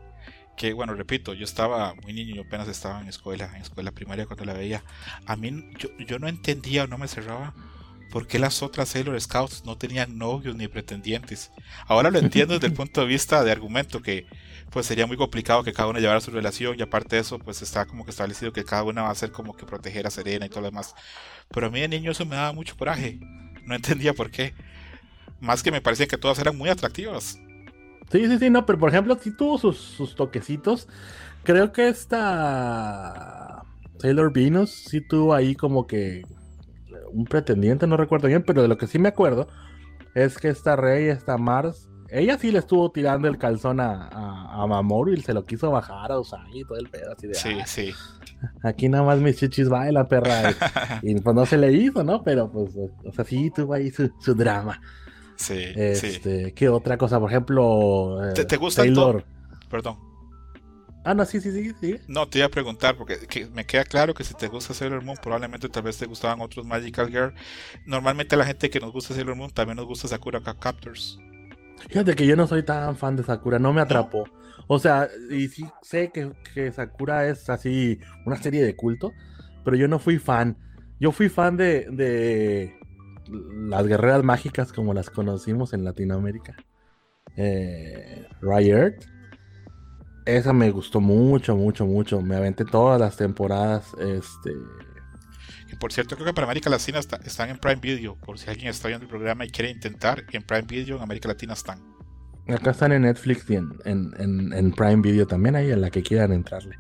[0.57, 4.27] Que bueno, repito, yo estaba muy niño, yo apenas estaba en escuela, en escuela primaria
[4.27, 4.85] cuando la veía.
[5.27, 7.55] A mí, yo, yo no entendía o no me cerraba
[8.11, 11.51] por qué las otras Sailor Scouts no tenían novios ni pretendientes.
[11.87, 14.27] Ahora lo entiendo desde el punto de vista de argumento, que
[14.71, 17.63] pues sería muy complicado que cada uno llevara su relación y aparte de eso, pues
[17.63, 20.47] está como que establecido que cada una va a ser como que proteger a Serena
[20.47, 20.95] y todo lo demás.
[21.49, 23.19] Pero a mí de niño eso me daba mucho coraje.
[23.65, 24.55] No entendía por qué.
[25.41, 27.39] Más que me parecía que todas eran muy atractivas.
[28.13, 30.89] Sí, sí, sí, no, pero por ejemplo, sí tuvo sus, sus toquecitos.
[31.45, 33.65] Creo que esta
[33.99, 36.23] Sailor Venus sí tuvo ahí como que
[37.13, 39.49] un pretendiente, no recuerdo bien, pero de lo que sí me acuerdo
[40.15, 44.63] es que esta Rey, esta Mars, ella sí le estuvo tirando el calzón a, a,
[44.63, 47.35] a Mamoru y se lo quiso bajar a Usagi y todo el pedo así de
[47.35, 47.93] Sí, "Ah, sí.
[48.65, 50.51] aquí nada más mis chichis bailan, perra.
[51.03, 52.23] Y, y, pues no se le hizo, ¿no?
[52.25, 54.81] Pero pues, o sea, sí tuvo ahí su, su drama.
[55.37, 55.55] Sí,
[55.95, 56.07] sí.
[56.07, 57.21] Este, ¿qué otra cosa?
[57.21, 59.25] Por ejemplo, eh, ¿Te- te gusta Taylor.
[59.71, 59.97] Perdón.
[61.05, 61.97] Ah, no, sí, sí, sí, sí.
[62.09, 65.03] No, te iba a preguntar, porque que me queda claro que si te gusta Sailor
[65.03, 67.35] Moon, probablemente tal vez te gustaban otros Magical Girl.
[67.87, 71.19] Normalmente la gente que nos gusta Sailor Moon también nos gusta Sakura Captors.
[71.89, 74.25] Fíjate que yo no soy tan fan de Sakura, no me atrapó.
[74.67, 79.13] O sea, y sí sé que, que Sakura es así una serie de culto,
[79.65, 80.57] pero yo no fui fan.
[81.01, 82.79] Yo fui fan de, de
[83.69, 86.57] las guerreras mágicas como las conocimos en Latinoamérica.
[87.37, 88.97] Eh, Riot.
[90.37, 92.21] Esa me gustó mucho, mucho, mucho.
[92.21, 93.87] Me aventé todas las temporadas.
[93.99, 94.53] Este.
[95.73, 98.17] Y por cierto, creo que para América Latina está- están en Prime Video.
[98.17, 101.29] Por si alguien está viendo el programa y quiere intentar, en Prime Video en América
[101.29, 101.81] Latina están.
[102.49, 105.91] Acá están en Netflix y en, en- en- en Prime Video también, ahí en la
[105.91, 106.77] que quieran entrarle.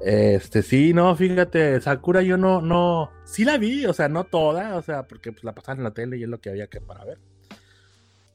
[0.00, 4.76] Este, sí, no, fíjate, Sakura yo no, no, sí la vi, o sea, no toda,
[4.76, 6.80] o sea, porque pues, la pasaban en la tele y es lo que había que
[6.80, 7.18] para ver.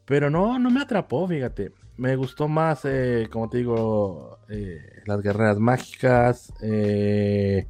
[0.05, 1.71] Pero no, no me atrapó, fíjate.
[1.97, 6.51] Me gustó más, eh, como te digo, eh, las guerreras mágicas.
[6.61, 7.67] eh,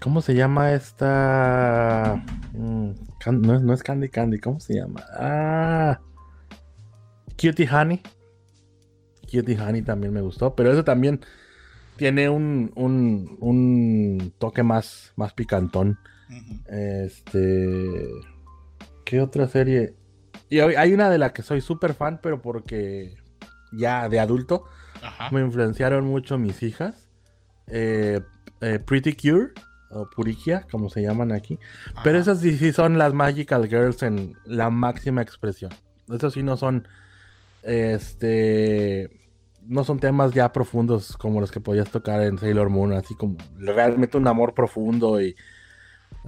[0.00, 2.22] ¿Cómo se llama esta?
[2.52, 2.90] Mm,
[3.42, 5.04] no, es- no es Candy Candy, ¿cómo se llama?
[5.12, 5.98] Ah,
[7.40, 8.00] Cutie Honey.
[9.30, 11.20] Cutie Honey también me gustó, pero eso también
[11.96, 15.98] tiene un, un, un toque más, más picantón.
[16.68, 18.08] Este.
[19.04, 19.94] ¿Qué otra serie?
[20.50, 23.16] Y hay una de la que soy súper fan, pero porque
[23.72, 24.64] ya de adulto
[25.02, 25.30] Ajá.
[25.30, 27.08] me influenciaron mucho mis hijas.
[27.66, 28.20] Eh,
[28.60, 29.52] eh, Pretty Cure,
[29.90, 31.58] o Purikia, como se llaman aquí.
[32.02, 35.70] Pero esas sí, sí son las Magical Girls en la máxima expresión.
[36.12, 36.86] Esos sí no son.
[37.62, 39.10] Este.
[39.66, 43.36] No son temas ya profundos como los que podías tocar en Sailor Moon, así como
[43.58, 45.36] realmente un amor profundo y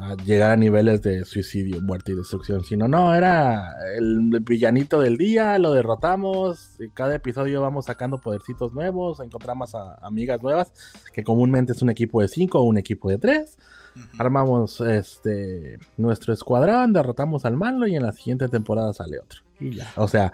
[0.03, 5.17] a llegar a niveles de suicidio, muerte y destrucción, sino no, era el villanito del
[5.17, 10.73] día, lo derrotamos, y cada episodio vamos sacando podercitos nuevos, encontramos a amigas nuevas,
[11.13, 13.57] que comúnmente es un equipo de 5 o un equipo de 3,
[13.97, 14.07] Ujú.
[14.19, 19.41] armamos este nuestro escuadrón, derrotamos al malo y en la siguiente temporada sale otro.
[19.59, 20.33] Y ya, o sea,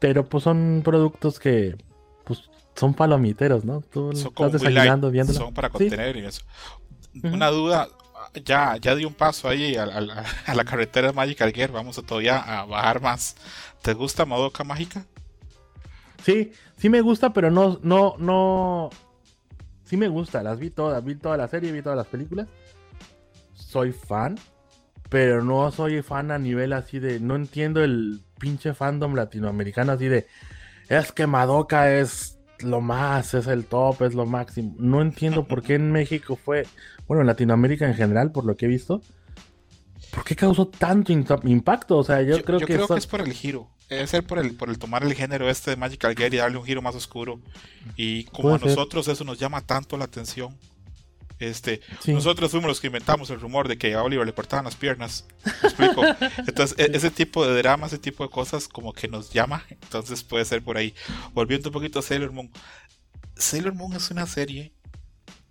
[0.00, 1.76] pero pues son productos que
[2.24, 3.80] pues son palomiteros, ¿no?
[3.82, 5.72] Tú Son como estás muy light, son para Sí.
[5.74, 6.42] contener y eso.
[7.22, 7.88] Una duda,
[8.44, 12.02] ya, ya di un paso ahí a, a- a la carretera Magical Girl, vamos a
[12.02, 13.36] todavía a bajar más.
[13.82, 15.06] ¿Te gusta Madoka Mágica?
[16.24, 18.90] Sí, sí me gusta, pero no, no, no.
[19.84, 22.48] Sí me gusta, las vi todas, vi toda la serie, vi todas las películas.
[23.54, 24.36] Soy fan,
[25.10, 27.20] pero no soy fan a nivel así de.
[27.20, 30.26] No entiendo el pinche fandom latinoamericano así de.
[30.88, 34.74] Es que Madoka es lo más, es el top, es lo máximo.
[34.78, 36.66] No entiendo por qué en México fue.
[37.08, 39.02] Bueno, en Latinoamérica en general, por lo que he visto.
[40.12, 41.96] ¿Por qué causó tanto impacto?
[41.98, 43.68] O sea, yo, creo, que, son- es por el giro.
[43.88, 46.58] Debe ser por el, por el tomar el género este de Magical Girl y darle
[46.58, 47.40] un giro más oscuro.
[47.96, 48.76] Y como a Puede ser.
[48.78, 50.54] nosotros eso nos llama tanto la atención.
[51.38, 52.12] Este, Sí.
[52.12, 55.24] Nosotros fuimos los que inventamos el rumor de que a Oliver le cortaban las piernas.
[55.62, 56.02] ¿Me explico?
[56.46, 59.64] Entonces, e- ese tipo de drama, ese tipo de cosas, como que nos llama.
[59.70, 60.94] Entonces, puede ser por ahí.
[61.32, 62.50] Volviendo un poquito a Sailor Moon.
[63.36, 64.72] Sailor Moon es una serie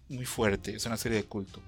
[0.10, 1.62] muy fuerte, es una serie de culto.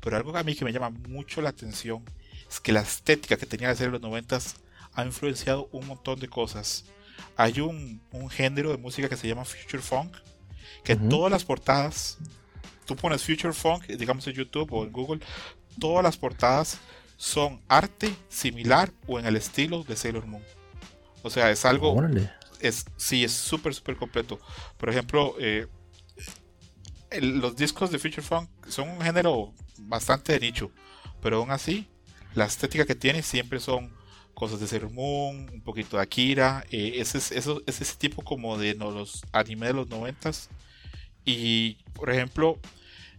[0.00, 2.04] Pero algo a mí que me llama mucho la atención
[2.48, 4.56] es que la estética que tenía la serie de los noventas
[4.92, 6.84] ha influenciado un montón de cosas.
[7.36, 10.16] Hay un, un género de música que se llama Future Funk,
[10.84, 11.08] que Ujú.
[11.08, 12.18] todas las portadas,
[12.84, 15.20] tú pones Future Funk, digamos en YouTube o en Google,
[15.80, 16.78] todas las portadas
[17.16, 20.42] son arte similar o en el estilo de Sailor Moon.
[21.22, 21.96] O sea, es algo.
[22.60, 24.38] Es, sí, es súper, súper completo.
[24.76, 25.66] Por ejemplo, eh,
[27.20, 30.70] los discos de Future Funk son un género bastante de nicho,
[31.20, 31.88] pero aún así,
[32.34, 33.92] la estética que tiene siempre son
[34.34, 39.24] cosas de Sailor Moon, un poquito de Akira, eh, ese, ese tipo como de los
[39.32, 40.50] anime de los noventas.
[41.24, 42.58] Y, por ejemplo,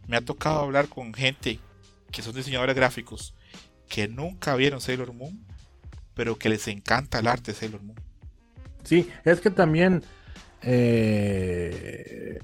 [0.08, 1.60] me ha tocado hablar con gente
[2.12, 3.34] que son diseñadores gráficos
[3.88, 5.46] que nunca vieron Sailor Moon,
[6.14, 8.00] pero que les encanta el arte de Sailor Moon.
[8.84, 10.04] Sí, es que también
[10.62, 12.40] eh,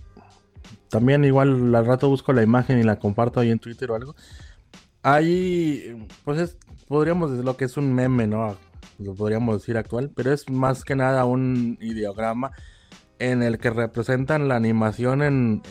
[0.92, 4.14] también igual al rato busco la imagen y la comparto ahí en Twitter o algo.
[5.02, 6.58] Ahí, pues es,
[6.90, 8.58] podríamos decir lo que es un meme, ¿no?
[9.00, 12.52] Lo podríamos decir actual, pero es más que nada un ideograma
[13.20, 15.62] en el que representan la animación en,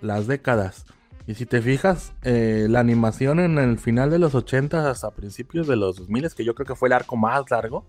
[0.00, 0.86] las décadas.
[1.26, 5.66] Y si te fijas, eh, la animación en el final de los 80 hasta principios
[5.66, 7.84] de los 2000, que yo creo que fue el arco más largo,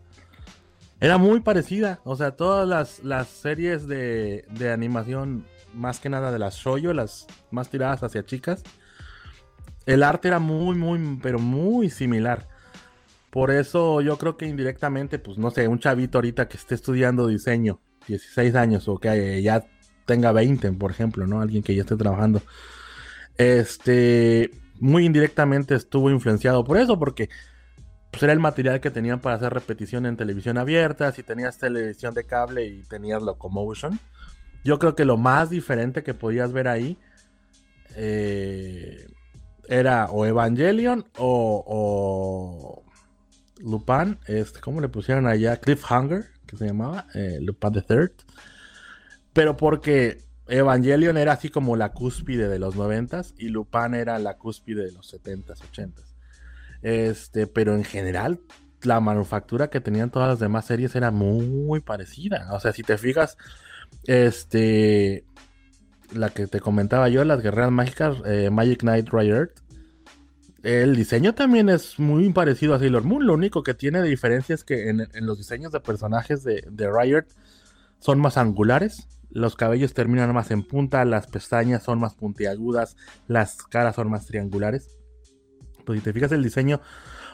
[1.00, 2.02] era muy parecida.
[2.04, 6.94] O sea, todas las, las series de, de animación más que nada de las shoyo,
[6.94, 8.64] las más tiradas hacia chicas.
[9.86, 12.48] El arte era muy, muy, pero muy similar.
[13.30, 17.28] Por eso yo creo que indirectamente, pues no sé, un chavito ahorita que esté estudiando
[17.28, 19.66] diseño, 16 años, o que ya
[20.06, 21.42] tenga 20, por ejemplo, ¿no?
[21.42, 22.42] Alguien que ya esté trabajando.
[23.38, 27.30] Este, muy indirectamente estuvo influenciado por eso, porque
[28.12, 32.14] pues, era el material que tenían para hacer repetición en televisión abierta, si tenías televisión
[32.14, 34.00] de cable y tenías locomotion
[34.64, 36.98] yo creo que lo más diferente que podías ver ahí
[37.96, 39.08] eh,
[39.68, 42.84] era o Evangelion o,
[43.60, 45.58] Lupin, este, ¿cómo le pusieron allá?
[45.58, 48.12] Cliffhanger, que se llamaba, eh, Lupin the Third.
[49.34, 54.38] Pero porque Evangelion era así como la cúspide de los noventas y Lupin era la
[54.38, 56.16] cúspide de los setentas, ochentas.
[56.82, 58.40] Este, pero en general
[58.82, 62.48] la manufactura que tenían todas las demás series era muy parecida.
[62.54, 63.38] O sea, si te fijas,
[64.10, 65.24] este.
[66.12, 69.50] La que te comentaba yo, las guerreras mágicas, eh, Magic Knight Riot.
[70.64, 73.28] El diseño también es muy parecido a Sailor Moon.
[73.28, 76.92] Lo único que tiene de diferencia es que en, los diseños de personajes de, de
[76.92, 77.26] Riot
[78.00, 79.08] son más angulares.
[79.30, 82.98] Los cabellos terminan más en punta, las pestañas son más puntiagudas,
[83.28, 84.98] las caras son más triangulares.
[85.86, 86.82] Pues si te fijas el diseño,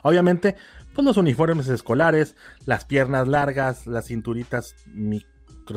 [0.03, 0.57] obviamente,
[0.93, 4.75] pues los uniformes escolares, las piernas largas, las cinturitas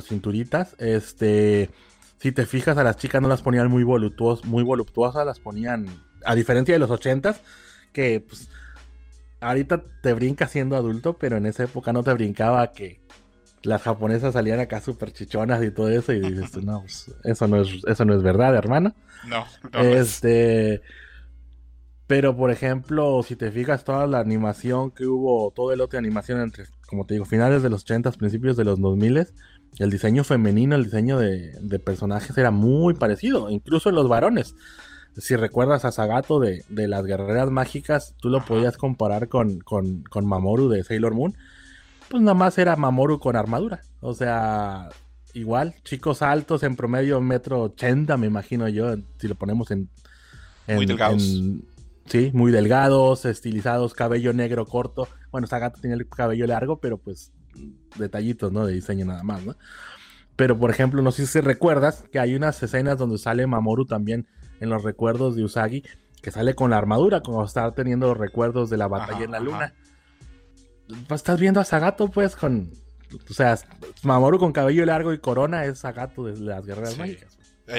[0.03, 0.75] cinturitas.
[0.79, 1.71] Este,
[2.19, 5.87] si te fijas, a las chicas no las ponían muy, voluptuos, muy voluptuosas, las ponían,
[6.25, 7.41] a diferencia de los ochentas,
[7.93, 8.49] que pues,
[9.41, 13.01] ahorita te brinca siendo adulto, pero en esa época no te brincaba que
[13.63, 17.61] las japonesas salían acá súper chichonas y todo eso, y dices, no, pues, eso no
[17.61, 18.95] es, eso no es verdad, hermano.
[19.27, 19.45] No,
[19.81, 20.83] Este.
[22.07, 25.99] Pero, por ejemplo, si te fijas, toda la animación que hubo, todo el lote de
[25.99, 29.29] animación entre, como te digo, finales de los 80, principios de los 2000,
[29.79, 34.55] el diseño femenino, el diseño de, personajes era muy parecido, incluso en los varones.
[35.17, 40.69] Si recuerdas a Sagato de, las guerreras mágicas, tú lo podías comparar con, con, Mamoru
[40.69, 41.37] de Sailor Moon.
[42.09, 43.83] Pues nada más era Mamoru con armadura.
[44.01, 44.89] O sea,
[45.35, 49.89] igual, chicos altos en promedio metro ochenta, me imagino yo, si lo ponemos en...
[50.67, 51.23] muy delgados.
[52.07, 55.09] sí, muy delgados, estilizados, cabello negro corto.
[55.31, 57.33] Bueno, Sagato tenía el cabello largo, pero pues
[57.97, 58.67] detallitos, ¿no?
[58.67, 59.57] De diseño nada más, ¿no?
[60.39, 64.29] Pero, por ejemplo, no sé si recuerdas que hay unas escenas donde sale Mamoru también
[64.61, 65.83] en los recuerdos de Usagi,
[66.23, 69.41] que sale con la armadura, como estar teniendo los recuerdos de la batalla en la
[69.41, 69.75] luna.
[71.09, 72.71] Pues, estás viendo a Sagato, pues, con.
[73.29, 73.59] O sea,
[74.05, 77.37] Mamoru con cabello largo y corona es Sagato de las guerreras mágicas.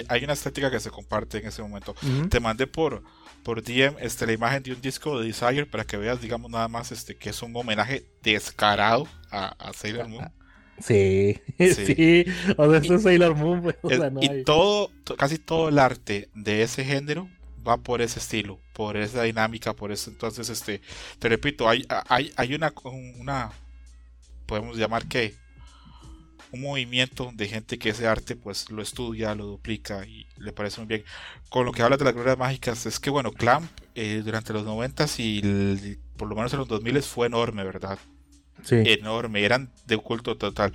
[0.10, 1.96] Hay una estética que se comparte en ese momento.
[2.30, 3.04] Te mandé por,
[3.44, 6.68] por DM este, la imagen de un disco de Desire para que veas, digamos, nada
[6.68, 10.32] más este que es un homenaje descarado a, Sailor Moon.
[10.80, 12.24] Sí, sí,
[12.56, 13.62] o sea, es Sailor Moon.
[13.62, 13.76] Pues,
[14.22, 17.28] y todo, casi todo el arte de ese género
[17.68, 20.10] va por ese estilo, por esa dinámica, por eso.
[20.10, 20.80] Entonces, este,
[21.20, 22.74] te repito, hay, hay, hay una,
[23.20, 23.52] una,
[24.46, 25.36] podemos llamar que
[26.52, 30.82] un movimiento de gente que ese arte pues lo estudia, lo duplica y le parece
[30.82, 31.04] muy bien.
[31.50, 34.66] Con lo que hablas de las glorias mágicas, es que bueno, Clamp eh, durante los
[34.66, 38.00] 90 y por lo menos en los 2000 fue enorme, ¿verdad?
[38.64, 38.76] Sí.
[38.86, 40.74] Enorme, eran de oculto total.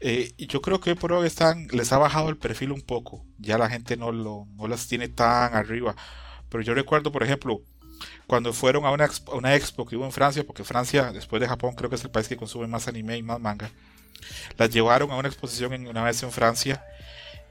[0.00, 3.24] Eh, yo creo que por hoy están, les ha bajado el perfil un poco.
[3.38, 5.96] Ya la gente no, lo, no las tiene tan arriba.
[6.48, 7.62] Pero yo recuerdo, por ejemplo,
[8.26, 11.48] cuando fueron a una expo, una expo que hubo en Francia, porque Francia, después de
[11.48, 13.70] Japón, creo que es el país que consume más anime y más manga.
[14.58, 16.84] Las llevaron a una exposición en, una vez en Francia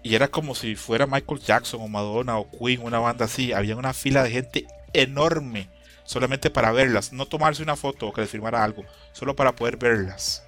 [0.03, 3.53] y era como si fuera Michael Jackson o Madonna o Queen, una banda así.
[3.53, 5.69] Había una fila de gente enorme
[6.05, 9.77] solamente para verlas, no tomarse una foto o que les firmara algo, solo para poder
[9.77, 10.43] verlas.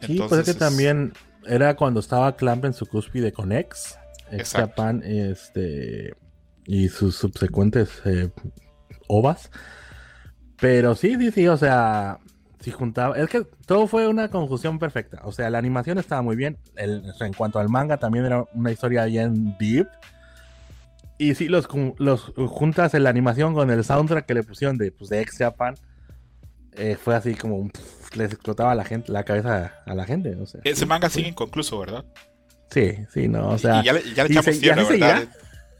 [0.00, 1.12] Sí, pues es que también
[1.46, 3.98] era cuando estaba Clamp en su cúspide con X,
[4.30, 6.14] X Japan, este,
[6.66, 8.30] y sus subsecuentes eh,
[9.06, 9.50] ovas.
[10.60, 12.18] Pero sí, sí, sí, o sea,
[12.60, 13.16] si juntaba.
[13.16, 15.20] Es que todo fue una conjunción perfecta.
[15.24, 16.58] O sea, la animación estaba muy bien.
[16.76, 19.88] en cuanto al manga, también era una historia bien deep.
[21.20, 21.68] Y si los,
[21.98, 25.36] los juntas en la animación con el soundtrack que le pusieron de, pues, de Ex
[25.36, 25.74] Japan.
[26.72, 27.68] Eh, fue así como
[28.14, 30.34] les explotaba la gente la cabeza a la gente.
[30.36, 32.06] O sea, Ese manga sigue inconcluso, ¿verdad?
[32.70, 33.82] Sí, sí, no, o sea.
[33.82, 35.28] Y ya le, ya le echamos tierra, ¿verdad?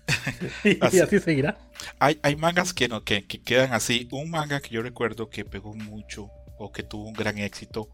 [0.64, 1.57] y así seguirá.
[1.99, 4.09] Hay, hay mangas que, no, que, que, quedan así.
[4.12, 6.28] Un manga que yo recuerdo que pegó mucho
[6.59, 7.88] o que tuvo un gran éxito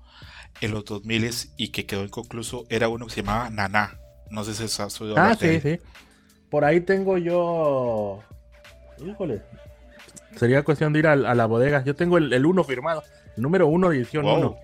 [0.61, 4.01] en los 2000 y que quedó inconcluso era uno que se llamaba Nana.
[4.31, 5.79] No sé si es ha Ah, sí, sí.
[6.51, 8.21] Por ahí tengo yo.
[9.05, 9.43] Híjole.
[10.37, 11.83] Sería cuestión de ir a, la bodega.
[11.85, 13.03] Yo tengo el 1 firmado.
[13.37, 14.57] El número 1 edición 1.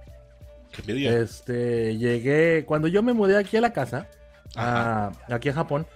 [0.87, 2.65] Este, llegué.
[2.65, 4.09] Cuando yo me mudé aquí a la casa,
[5.29, 5.87] aquí a Japón,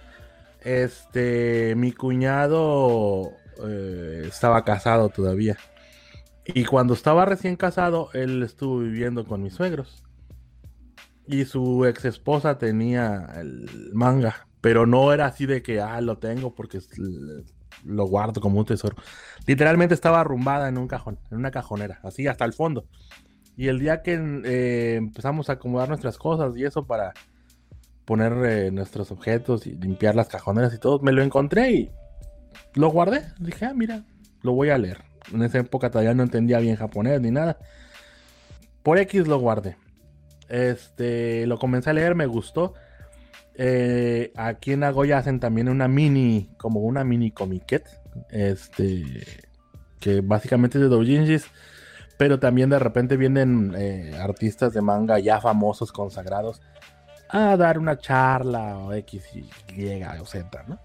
[0.61, 3.31] este, mi cuñado
[3.65, 5.57] eh, estaba casado todavía.
[6.45, 10.03] Y cuando estaba recién casado, él estuvo viviendo con mis suegros.
[11.25, 16.17] Y su ex esposa tenía el manga, pero no era así de que, ah, lo
[16.17, 16.79] tengo porque
[17.83, 18.95] lo guardo como un tesoro.
[19.45, 22.85] Literalmente estaba arrumbada en un cajón, en una cajonera, así hasta el fondo.
[23.55, 24.13] Y el día que
[24.45, 27.13] eh, empezamos a acomodar nuestras cosas y eso para
[28.05, 31.91] poner eh, nuestros objetos y limpiar las cajoneras y todo, me lo encontré y
[32.75, 33.25] lo guardé.
[33.39, 34.05] Dije, ah, mira,
[34.43, 35.03] lo voy a leer.
[35.33, 37.57] En esa época todavía no entendía bien japonés ni nada.
[38.83, 39.75] Por X lo guardé.
[40.47, 42.75] Este, lo comencé a leer, me gustó.
[43.57, 47.83] Eh, aquí en Nagoya hacen también una mini, como una mini comiquet.
[48.29, 49.03] Este,
[49.99, 51.45] que básicamente es de doujinshis.
[52.17, 56.61] Pero también de repente vienen eh, artistas de manga ya famosos, consagrados
[57.29, 59.23] a dar una charla o X,
[59.75, 60.79] Y o Z, ¿no?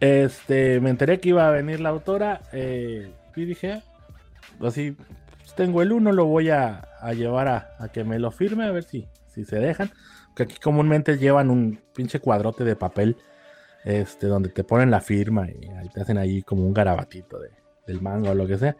[0.00, 3.82] Este, me enteré que iba a venir la autora eh, y dije,
[4.60, 6.82] así, pues tengo el uno, lo voy a,
[7.14, 9.90] llevar a, que me lo firme, a ver si, si se dejan.
[10.34, 13.16] Que aquí comúnmente llevan un pinche cuadrote de papel,
[13.84, 17.50] este, donde te ponen la firma y te hacen ahí como un garabatito de,
[17.86, 18.76] del mango o lo que sea.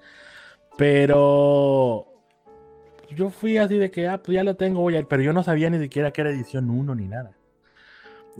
[0.76, 2.06] Pero
[3.14, 5.32] yo fui así de que, ah, pues ya lo tengo, voy a ir, pero yo
[5.32, 7.32] no sabía ni siquiera que era edición 1 ni nada.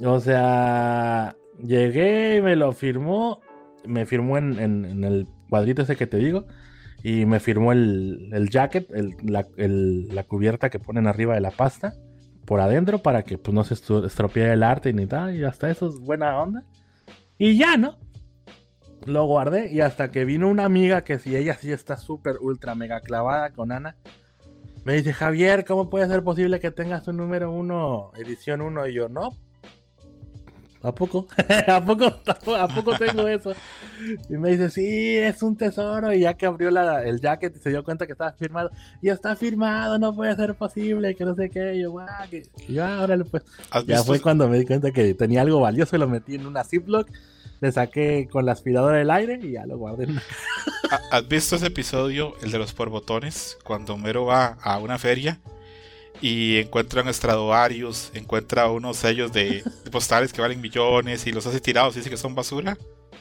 [0.03, 3.41] O sea, llegué, me lo firmó,
[3.85, 6.47] me firmó en, el cuadrito ese que te digo,
[7.03, 8.89] y me firmó el, el jacket,
[9.23, 11.95] la, cubierta que ponen arriba de la pasta,
[12.45, 15.89] por adentro, para que pues no se estropee el arte ni tal, y hasta eso
[15.89, 16.63] es buena onda.
[17.39, 17.97] Y ya, ¿no?
[19.07, 22.75] Lo guardé y hasta que vino una amiga que si ella sí está súper ultra
[22.75, 23.97] mega clavada con Ana,
[24.85, 28.87] me dice, Javier, ¿cómo puede ser posible que tengas un número uno, edición 1?
[28.89, 29.37] Y yo, no.
[30.85, 31.27] ¿A poco?
[31.67, 32.05] ¿A poco?
[32.55, 33.55] ¿A poco tengo eso?
[34.29, 36.13] Y me dice, sí, es un tesoro.
[36.13, 38.71] Y ya que abrió la, el jacket y se dio cuenta que estaba firmado,
[39.01, 41.75] y está firmado, no puede ser posible, que no sé qué.
[41.75, 42.43] Y yo, guau, que...
[42.69, 43.43] y yo, ah, pues.
[43.87, 46.63] Ya fue cuando me di cuenta que tenía algo valioso y lo metí en una
[46.65, 47.09] Ziploc
[47.61, 50.21] le saqué con la aspiradora del aire y ya lo guardé en
[51.11, 53.57] ¿Has visto ese episodio, el de los porbotones?
[53.65, 55.41] Cuando Homero va a una feria
[56.21, 61.61] y encuentra un Stradivarius, encuentra unos sellos de, postales que valen millones y los hace
[61.61, 62.77] tirados y dice que son basura.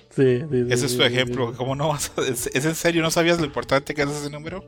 [0.10, 1.54] Sí, sí, Ese es tu ejemplo.
[1.58, 3.02] ¿Cómo no vas ¿Es, en serio?
[3.02, 4.64] ¿No sabías lo importante que es ese número?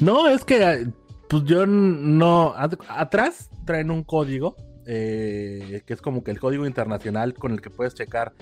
[0.00, 0.88] No, es que
[1.28, 2.54] pues yo no.
[2.88, 7.70] Atrás traen un código eh, que es como que el código internacional con el que
[7.70, 8.32] puedes checar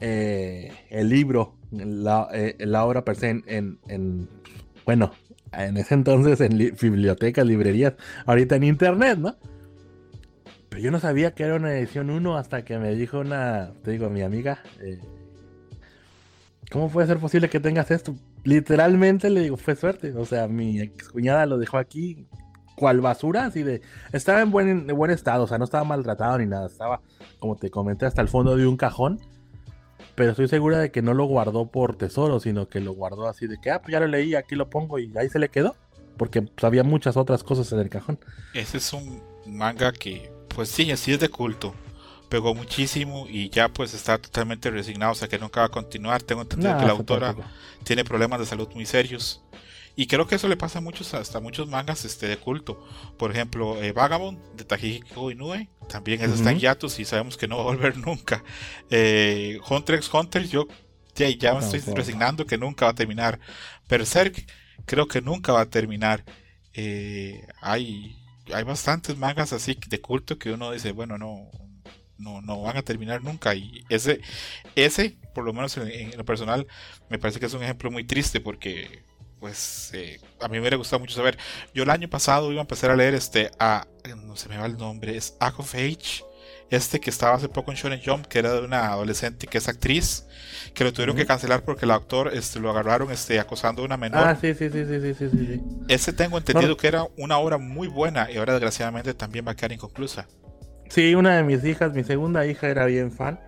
[0.00, 4.28] eh, el libro, la, eh, la, obra per se en,
[4.86, 5.12] bueno,
[5.52, 7.94] en ese entonces en bibliotecas, librerías,
[8.26, 9.36] ahorita en internet, ¿no?
[10.68, 13.92] Pero yo no sabía que era una edición 1 hasta que me dijo una, te
[13.92, 15.00] digo, mi amiga, eh,
[16.70, 18.14] ¿cómo puede ser posible que tengas esto?
[18.44, 22.26] Literalmente le digo, fue suerte, o sea, mi ex cuñada lo dejó aquí,
[22.74, 23.80] cual basura, así de,
[24.12, 27.00] estaba en buen, en buen estado, o sea, no estaba maltratado ni nada, estaba,
[27.38, 29.20] como te comenté, hasta el fondo de un cajón
[30.16, 33.46] pero estoy segura de que no lo guardó por tesoro, sino que lo guardó así
[33.46, 35.76] de que, ah, pues ya lo leí, aquí lo pongo y ahí se le quedó.
[36.16, 38.18] Porque pues, había muchas otras cosas en el cajón.
[38.54, 41.74] Ese es un manga que, pues sí, así es de culto.
[42.30, 46.22] Pegó muchísimo y ya pues está totalmente resignado, o sea que nunca va a continuar.
[46.22, 47.36] Tengo entendido que la autora
[47.84, 49.42] tiene problemas de salud muy serios.
[49.96, 52.86] Y creo que eso le pasa a muchos, hasta muchos mangas este, de culto.
[53.18, 55.68] Por ejemplo, eh, Vagabond de Tajiko Inoue.
[55.88, 58.44] También está en Yatus y sabemos que no va a volver nunca.
[58.90, 60.68] Eh, Hunter x Hunter, yo
[61.14, 63.40] ya me estoy resignando que nunca va a terminar.
[63.88, 64.44] Berserk
[64.84, 66.24] creo que nunca va a terminar.
[66.74, 68.16] Eh, hay,
[68.52, 71.50] hay bastantes mangas así de culto que uno dice, bueno, no,
[72.18, 73.54] no, no van a terminar nunca.
[73.54, 74.20] Y ese,
[74.74, 76.66] ese por lo menos en, lo personal,
[77.10, 79.02] me parece que es un ejemplo muy triste porque,
[79.40, 81.38] pues, eh, a mí me hubiera gustado mucho saber.
[81.74, 83.86] Yo el año pasado iba a empezar a leer este, a,
[84.24, 86.24] no se me va el nombre, es Act of Age
[86.70, 89.68] este que estaba hace poco en Shonen Jump, que era de una adolescente que es
[89.68, 90.26] actriz,
[90.74, 93.96] que lo tuvieron que cancelar porque el actor este, lo agarraron este, acosando a una
[93.96, 94.26] menor.
[94.26, 97.88] Ah, sí, sí, sí, sí, sí, sí, Ese tengo entendido que era una obra muy
[97.88, 100.26] buena y ahora desgraciadamente también va a quedar inconclusa.
[100.88, 103.40] Sí, una de mis hijas, mi segunda hija era bien fan.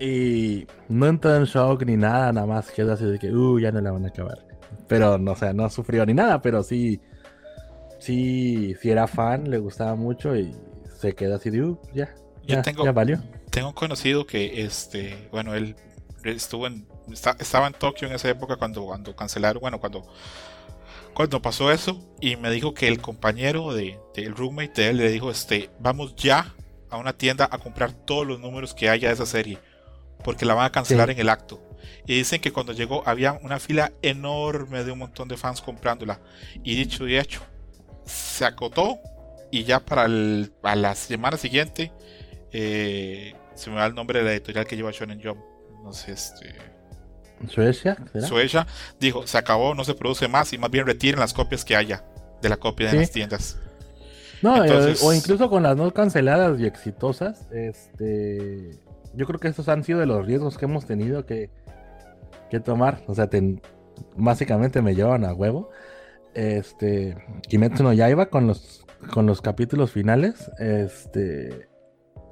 [0.00, 3.70] Y no entró en shock ni nada, nada más quedó así de que, uh, ya
[3.70, 4.38] no la van a acabar.
[4.88, 7.00] Pero, no, o sea, no sufrió ni nada, pero sí,
[7.98, 10.54] sí, sí era fan, le gustaba mucho y
[10.98, 12.14] se queda así de, uh, ya,
[12.46, 13.20] ya, tengo, ya valió.
[13.50, 15.76] Tengo un conocido que, este, bueno, él
[16.24, 16.86] estuvo en,
[17.38, 20.06] estaba en Tokio en esa época cuando, cuando cancelaron, bueno, cuando,
[21.12, 23.98] cuando pasó eso, y me dijo que el compañero de,
[24.34, 26.54] roommate de él le dijo, este, vamos ya
[26.90, 29.58] a una tienda a comprar todos los números que haya de esa serie,
[30.22, 31.60] porque la van a cancelar en el acto.
[32.06, 36.20] Y dicen que cuando llegó había una fila enorme de un montón de fans comprándola.
[36.62, 37.40] Y dicho y hecho,
[38.04, 38.98] se acotó
[39.50, 41.92] y ya para la semana siguiente,
[42.52, 45.38] eh, se me da el nombre de la editorial que lleva Shonen Jump.
[45.82, 46.54] No sé, este.
[47.48, 47.96] Suecia.
[48.26, 48.66] Suecia
[48.98, 52.04] dijo: se acabó, no se produce más y más bien retiren las copias que haya
[52.40, 53.58] de la copia de las tiendas.
[54.42, 58.78] No, eh, o incluso con las no canceladas y exitosas, este,
[59.14, 61.50] yo creo que estos han sido de los riesgos que hemos tenido que,
[62.50, 63.02] que tomar.
[63.06, 63.28] O sea,
[64.16, 65.70] básicamente me llevan a huevo.
[66.34, 67.16] Este,
[67.48, 71.68] Kimetsu no Yaiba con los con los capítulos finales, este,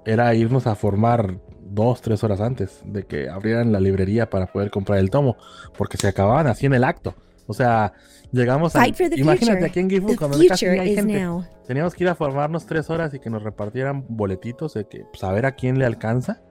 [0.05, 4.71] era irnos a formar dos, tres horas antes de que abrieran la librería para poder
[4.71, 5.37] comprar el tomo,
[5.77, 7.15] porque se acababan así en el acto.
[7.47, 7.93] O sea,
[8.31, 8.87] llegamos a...
[8.87, 11.27] Imagínate aquí en Gifu cuando casi hay gente.
[11.67, 15.25] Teníamos que ir a formarnos tres horas y que nos repartieran boletitos de que, pues,
[15.25, 16.43] a ver a quién le alcanza.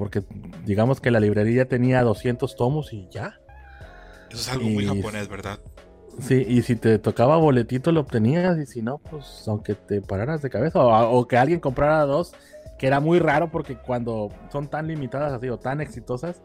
[0.00, 0.22] Porque
[0.64, 3.38] digamos que la librería tenía 200 tomos y ya.
[4.30, 5.60] Eso es algo muy japonés, ¿verdad?
[6.22, 10.40] Sí, y si te tocaba boletito lo obtenías y si no, pues aunque te pararas
[10.40, 12.32] de cabeza o, que alguien comprara dos,
[12.78, 16.40] que era muy raro porque cuando son tan limitadas así o tan exitosas,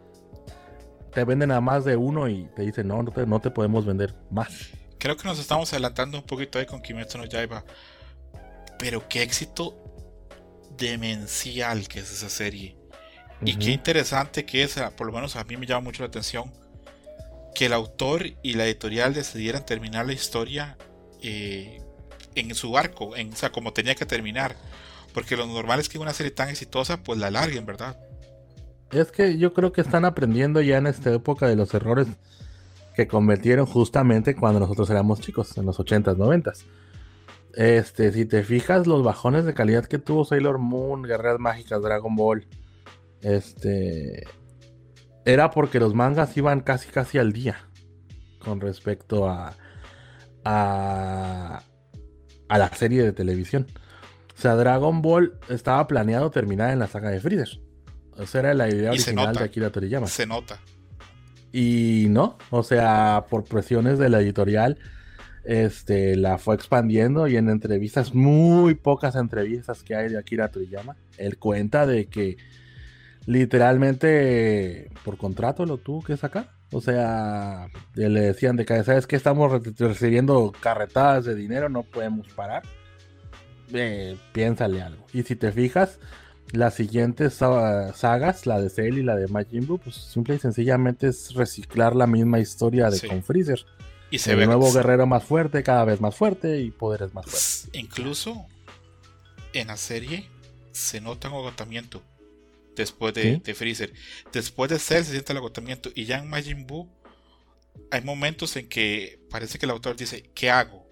[1.14, 3.86] te venden a más de uno y te dicen, no, no te, no te podemos
[3.86, 4.72] vender más.
[4.98, 7.64] Creo que nos estamos adelantando un poquito ahí con Kimetsu no Yaiba,
[8.78, 9.78] pero qué éxito
[10.78, 12.76] demencial que es esa serie.
[13.42, 16.52] Y qué interesante que es, por lo menos a mí me llama mucho la atención
[17.56, 20.78] que el autor y la editorial decidieran terminar la historia
[21.22, 21.82] eh,
[22.36, 24.56] en su arco, en, o sea, como tenía que terminar.
[25.14, 27.98] Porque lo normal es que una serie tan exitosa, pues la alarguen, ¿verdad?
[28.92, 32.08] Es que yo creo que están aprendiendo ya en esta época de los errores
[32.96, 36.66] que cometieron justamente cuando nosotros éramos chicos, en los 80s, 90s.
[37.54, 42.16] Este, si te fijas, los bajones de calidad que tuvo Sailor Moon, Guerreras Mágicas, Dragon
[42.16, 42.46] Ball,
[43.26, 44.24] este,
[45.26, 47.58] era porque los mangas iban casi casi al día
[48.38, 49.56] con respecto a,
[50.44, 51.64] a,
[52.48, 53.66] a la serie de televisión.
[54.38, 57.62] O sea, Dragon Ball estaba planeado terminar en la saga de Freezer.
[58.20, 60.06] Esa era la idea original de Akira Toriyama.
[60.06, 60.60] Se nota.
[61.52, 64.78] Y no, o sea, por presiones de la editorial,
[65.46, 70.96] este, la fue expandiendo y en entrevistas, muy pocas entrevistas que hay de Akira Toriyama,
[71.18, 72.38] él cuenta de que
[73.26, 76.52] literalmente por contrato lo tuvo que sacar.
[76.72, 82.28] O sea, le decían de que, ¿sabes que Estamos recibiendo carretadas de dinero, no podemos
[82.30, 82.64] parar.
[83.74, 85.06] Eh, piénsale algo.
[85.14, 86.00] Y si te fijas,
[86.52, 91.08] las siguientes sagas, la de Cell y la de Majin Buu, pues simple y sencillamente
[91.08, 93.66] es reciclar la misma historia de con Freezer.
[94.12, 97.70] Y se ve nuevo guerrero más fuerte, cada vez más fuerte y poderes más fuertes.
[97.74, 98.46] Incluso
[99.54, 100.30] en la serie
[100.72, 102.02] se nota un agotamiento
[102.76, 103.94] después de, Freezer.
[104.32, 105.90] Después de Cell se siente el agotamiento.
[105.96, 106.90] Y ya en Majin Buu
[107.92, 110.86] hay momentos en que parece que el autor dice, ¿qué hago?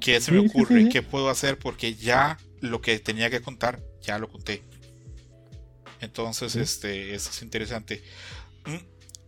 [0.00, 0.88] ¿Qué se me ocurre?
[0.88, 1.56] ¿Qué puedo hacer?
[1.56, 4.64] Porque ya lo que tenía que contar, ya lo conté.
[6.00, 8.02] Entonces, este, eso es interesante.
[8.64, 8.76] Mm,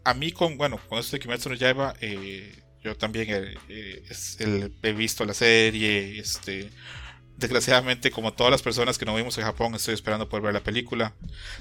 [0.04, 3.28] a mí con, bueno, con esto de Kimetsu no Yaiba, eh, yo también
[3.68, 4.02] eh,
[4.82, 6.70] he visto la serie, este,
[7.42, 10.62] desgraciadamente, como todas las personas que no vimos en Japón, estoy esperando poder ver la
[10.62, 11.12] película.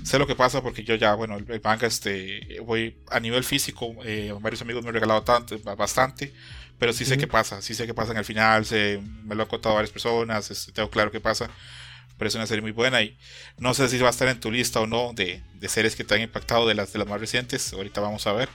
[0.04, 3.94] Sé lo que pasa porque yo ya, bueno, el, manga, este, voy a nivel físico,
[4.06, 6.34] eh, varios amigos me han regalado tanto, bastante,
[6.80, 8.66] pero sí sé qué pasa, sí sé qué pasa en el final,
[9.24, 11.50] me lo han contado varias personas, este, tengo claro qué pasa.
[12.18, 13.18] pero es una serie muy buena y
[13.58, 16.16] no sé si va a estar en tu lista o no de, series que te
[16.16, 18.50] han impactado de las, de las más recientes, ahorita vamos a ver.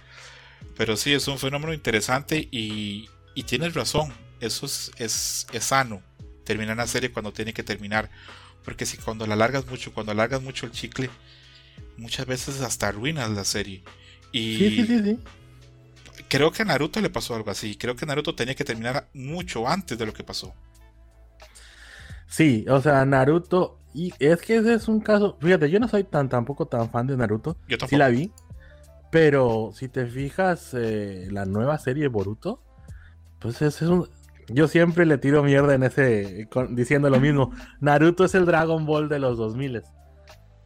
[0.76, 6.02] Pero sí, es un fenómeno interesante y, y tienes razón, eso es, es, es sano,
[6.46, 8.08] terminar una serie cuando tiene que terminar,
[8.64, 11.10] porque si cuando la alargas mucho, cuando alargas mucho el chicle,
[11.98, 13.82] muchas veces hasta arruinas la serie.
[14.32, 15.18] Y sí, sí, sí,
[16.28, 17.76] creo que a Naruto le pasó algo así.
[17.76, 20.54] Creo que Naruto tenía que terminar mucho antes de lo que pasó.
[22.26, 23.78] Sí, o sea, Naruto.
[23.94, 25.38] Y es que ese es un caso.
[25.40, 27.56] Fíjate, yo no soy tan tampoco tan fan de Naruto.
[27.68, 27.90] Yo tampoco.
[27.90, 28.30] Sí la vi.
[29.10, 32.62] Pero si te fijas, eh, la nueva serie Boruto.
[33.38, 34.08] Pues es, es un.
[34.48, 36.48] Yo siempre le tiro mierda en ese.
[36.70, 37.52] diciendo lo mismo.
[37.80, 39.82] Naruto es el Dragon Ball de los 2000.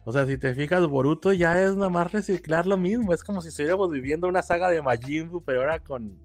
[0.03, 3.13] O sea, si te fijas, Boruto ya es nada más reciclar lo mismo.
[3.13, 6.17] Es como si estuviéramos viviendo una saga de Majin Buu, pero ahora con,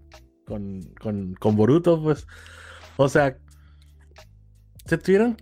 [0.44, 2.26] con, con, con Boruto, pues.
[2.96, 3.36] O sea,
[4.86, 5.36] se tuvieron.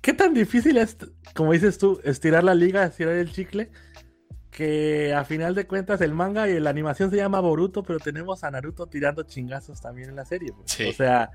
[0.00, 0.96] ¿Qué tan difícil es,
[1.34, 3.70] como dices tú, estirar la liga, estirar el chicle?
[4.50, 8.42] Que a final de cuentas el manga y la animación se llama Boruto, pero tenemos
[8.42, 10.52] a Naruto tirando chingazos también en la serie.
[10.52, 10.88] Pues.
[10.88, 11.30] O sea,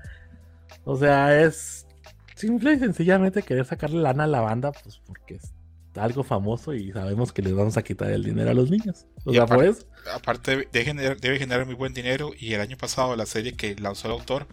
[0.84, 1.86] o sea, es
[2.34, 5.52] simple y sencillamente querer sacarle lana a la banda, pues porque es
[5.96, 9.06] algo famoso y sabemos que les vamos a quitar el dinero a los niños.
[9.24, 9.86] O sea, aparte, por eso.
[10.14, 13.74] Aparte debe generar, debe generar muy buen dinero y el año pasado la serie que
[13.76, 14.46] lanzó el autor,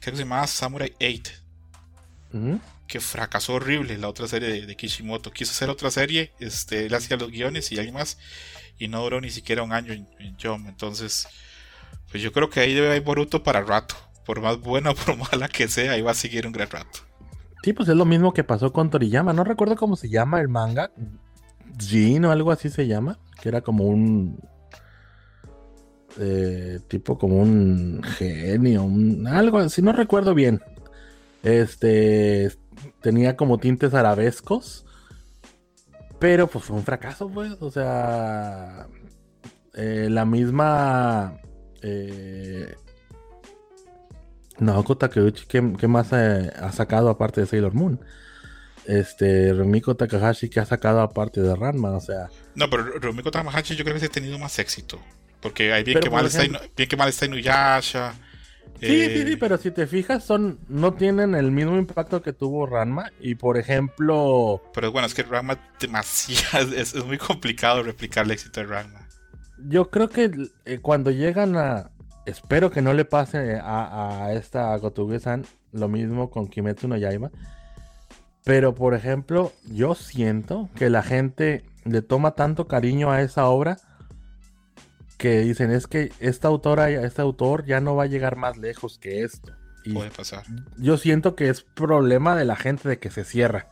[0.00, 1.32] creo que se llamaba Samurai 8,
[2.88, 5.30] que fracasó horrible la otra serie de, Kishimoto.
[5.30, 8.18] Quiso hacer otra serie, este, él hacía los guiones y alguien más,
[8.78, 10.66] y no duró ni siquiera un año en, en Jump.
[10.66, 11.28] Entonces,
[12.10, 13.94] pues yo creo que ahí debe haber Boruto para rato.
[14.26, 17.00] Por más buena o por mala que sea, ahí va a seguir un gran rato.
[17.62, 19.32] Sí, pues es lo mismo que pasó con Toriyama.
[19.32, 20.90] No recuerdo cómo se llama el manga.
[21.78, 23.18] Jin o algo así se llama.
[23.40, 24.38] Que era como un.
[26.18, 28.88] Eh, tipo como un genio.
[29.28, 29.82] Algo así.
[29.82, 30.60] No recuerdo bien.
[31.42, 32.52] Este.
[33.00, 34.84] Tenía como tintes arabescos.
[36.18, 37.56] Pero pues fue un fracaso, pues.
[37.60, 38.86] O sea.
[39.74, 41.40] Eh, la misma.
[41.82, 42.74] Eh,
[44.58, 48.00] no, Takeuchi, ¿qué, ¿qué, más eh, ha sacado aparte de Sailor Moon?
[48.86, 51.90] Este, Rumiko Takahashi, ¿qué ha sacado aparte de Ranma?
[51.90, 52.28] O sea.
[52.54, 54.98] No, pero Rumiko Takahashi yo creo que sí ha tenido más éxito.
[55.40, 56.42] Porque hay bien, que mal, está,
[56.76, 58.14] bien que mal está Inuyasha.
[58.80, 62.32] Sí, sí, sí, eh, pero si te fijas, son no tienen el mismo impacto que
[62.32, 63.10] tuvo Ranma.
[63.20, 64.62] Y por ejemplo.
[64.74, 66.72] Pero bueno, es que Ranma demasiado.
[66.76, 69.08] Es, es muy complicado replicar el éxito de Ranma.
[69.68, 70.30] Yo creo que
[70.64, 71.90] eh, cuando llegan a,
[72.26, 77.30] espero que no le pase a, esta Gotuge-san lo mismo con Kimetsu no Yaiba.
[78.44, 83.78] Pero, por ejemplo, yo siento que la gente le toma tanto cariño a esa obra
[85.18, 88.98] que dicen es que esta autora, este autor ya no va a llegar más lejos
[88.98, 89.52] que esto.
[89.84, 90.44] Y Puede pasar.
[90.78, 93.68] Yo siento que es problema de la gente de que se cierra.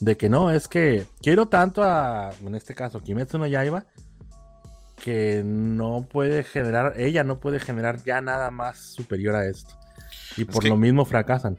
[0.00, 3.84] De que no, es que quiero tanto a, en este caso, Kimetsu no Yaiba,
[4.96, 9.78] que no puede generar, ella no puede generar ya nada más superior a esto.
[10.36, 11.58] Y por lo mismo fracasan.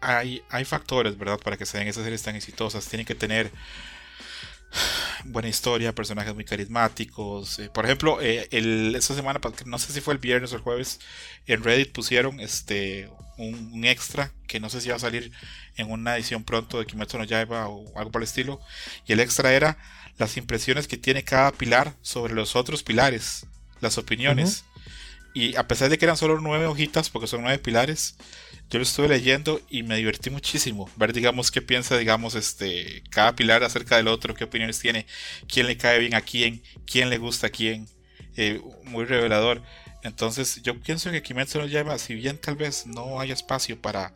[0.00, 1.38] hay, hay factores, ¿verdad?
[1.42, 2.86] Para que sean esas series tan exitosas.
[2.86, 3.50] Tienen que tener
[5.24, 7.58] buena historia, personajes muy carismáticos.
[7.58, 10.62] Eh, por ejemplo, eh, el, esta semana, no sé si fue el viernes o el
[10.62, 11.00] jueves,
[11.46, 15.32] en Reddit pusieron este un, extra que no sé si va a salir
[15.76, 18.60] en una edición pronto de Kimetsu no Yaiba o algo por el estilo.
[19.06, 19.78] Y el extra era
[20.18, 23.46] las impresiones que tiene cada pilar sobre los otros pilares,
[23.80, 24.64] las opiniones.
[25.34, 28.14] Y a pesar de que eran solo nueve hojitas, porque son nueve pilares,
[28.70, 30.90] yo lo estuve leyendo y me divertí muchísimo.
[30.96, 35.06] Ver, digamos, qué piensa, digamos, este, cada pilar acerca del otro, qué opiniones tiene,
[35.48, 37.86] quién le cae bien a quién, quién le gusta a quién.
[38.36, 39.62] Eh, muy revelador.
[40.02, 44.12] Entonces, yo pienso que Kimetsu no lleva, si bien tal vez no haya espacio para,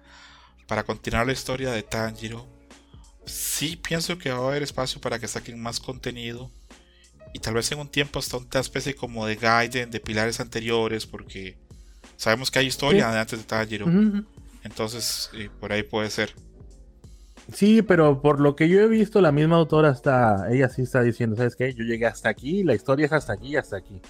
[0.66, 2.46] para continuar la historia de Tanjiro,
[3.26, 6.50] sí pienso que va a haber espacio para que saquen más contenido
[7.32, 11.06] y tal vez en un tiempo hasta una especie como de Gaiden de pilares anteriores
[11.06, 11.56] porque
[12.16, 13.86] sabemos que hay historia de antes de Tanjiro
[14.64, 15.30] entonces
[15.60, 16.34] por ahí puede ser
[17.52, 21.02] sí pero por lo que yo he visto la misma autora está ella sí está
[21.02, 24.00] diciendo sabes qué yo llegué hasta aquí la historia es hasta aquí y hasta aquí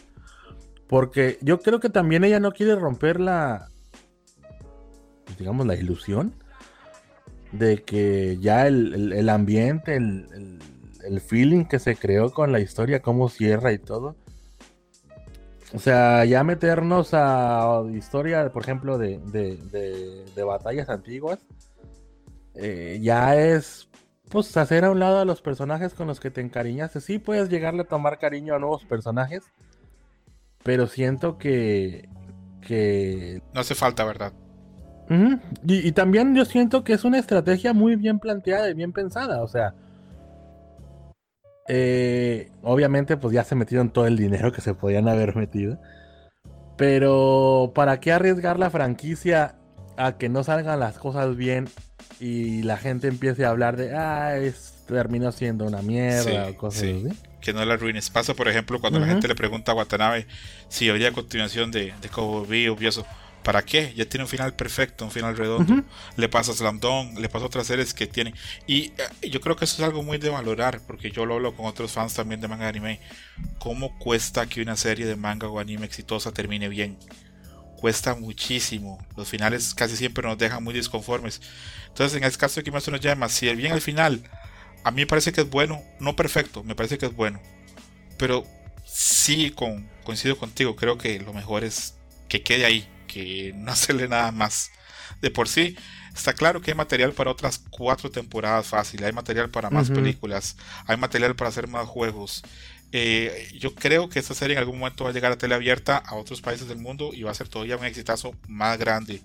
[0.88, 3.68] porque yo creo que también ella no quiere romper la
[5.38, 6.34] digamos la ilusión
[7.52, 13.72] de que ya el, ambiente, el, feeling que se creó con la historia, cómo cierra
[13.72, 14.16] y todo.
[15.74, 21.40] O sea, ya meternos a historia, por ejemplo, de, de, batallas antiguas,
[22.54, 23.88] eh, ya es,
[24.30, 27.00] pues, hacer a un lado a los personajes con los que te encariñaste.
[27.00, 29.44] Sí, puedes llegarle a tomar cariño a nuevos personajes,
[30.62, 32.08] pero siento que...
[32.66, 33.42] que...
[33.52, 34.32] No hace falta, ¿verdad?
[35.66, 39.42] y, también yo siento que es una estrategia muy bien planteada y bien pensada.
[39.42, 39.74] O sea,
[41.68, 45.78] eh, obviamente pues ya se metieron todo el dinero que se podían haber metido.
[46.76, 49.56] Pero ¿para qué arriesgar la franquicia
[49.96, 51.68] a que no salgan las cosas bien
[52.20, 56.82] y la gente empiece a hablar de, ah, es, terminó siendo una mierda o cosas
[56.82, 57.08] así?
[57.40, 58.10] Que no la arruines.
[58.10, 60.26] Pasa, por ejemplo, cuando la gente le pregunta a Watanabe
[60.68, 63.04] si habría continuación de, de Cowboy y eso.
[63.42, 63.94] ¿Para qué?
[63.96, 65.82] Ya tiene un final perfecto, un final redondo.
[66.16, 66.80] Le pasa a Slam
[67.16, 68.34] le pasa a otras series que tienen.
[68.66, 68.92] Y
[69.22, 71.66] eh, yo creo que eso es algo muy de valorar, porque yo lo hablo con
[71.66, 73.00] otros fans también de manga y anime.
[73.58, 76.98] ¿Cómo cuesta que una serie de manga o anime exitosa termine bien?
[77.76, 78.98] Cuesta muchísimo.
[79.16, 81.40] Los finales casi siempre nos dejan muy disconformes.
[81.86, 84.22] Entonces, en el caso de Kimetsu no llama, si el bien al final,
[84.84, 87.40] a mí me parece que es bueno, no perfecto, me parece que es bueno.
[88.18, 88.44] Pero
[88.84, 91.94] sí, con, coincido contigo, creo que lo mejor es
[92.28, 94.70] que quede ahí que no hacerle nada más.
[95.20, 95.76] De por sí,
[96.14, 100.56] está claro que hay material para otras cuatro temporadas fácil, hay material para más películas,
[100.86, 102.44] hay material para hacer más juegos.
[102.92, 105.96] Eh, yo creo que esta serie en algún momento va a llegar a tele abierta
[105.96, 109.20] a otros países del mundo y va a ser todavía un exitazo más grande.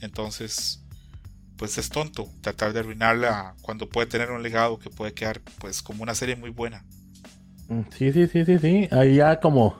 [0.00, 0.82] Entonces,
[1.56, 5.82] pues es tonto tratar de arruinarla cuando puede tener un legado que puede quedar pues
[5.82, 6.84] como una serie muy buena.
[7.68, 8.88] Mm, sí, sí, sí, sí, sí.
[8.90, 9.78] Ahí ya como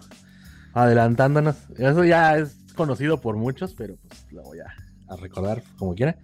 [0.72, 1.56] adelantándonos.
[1.78, 4.74] Eso ya es conocido por muchos, pero pues lo voy a,
[5.16, 6.16] recordar como quiera.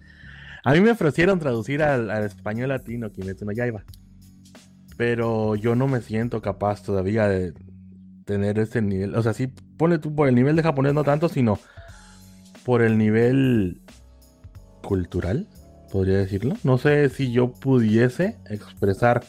[0.63, 3.83] A mí me ofrecieron traducir al, español latino Kimetsu no Yaiba.
[4.97, 7.53] Pero yo no me siento capaz todavía de
[8.25, 9.15] tener ese nivel.
[9.15, 9.47] O sea, sí,
[9.77, 11.59] pone tú por el nivel de japonés no tanto, sino
[12.65, 13.81] por el nivel
[14.81, 15.47] cultural,
[15.91, 16.55] podría decirlo.
[16.63, 19.23] No sé si yo pudiese expresar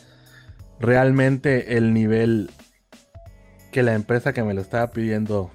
[0.81, 2.51] realmente el nivel
[3.71, 5.51] que la empresa que me lo estaba pidiendo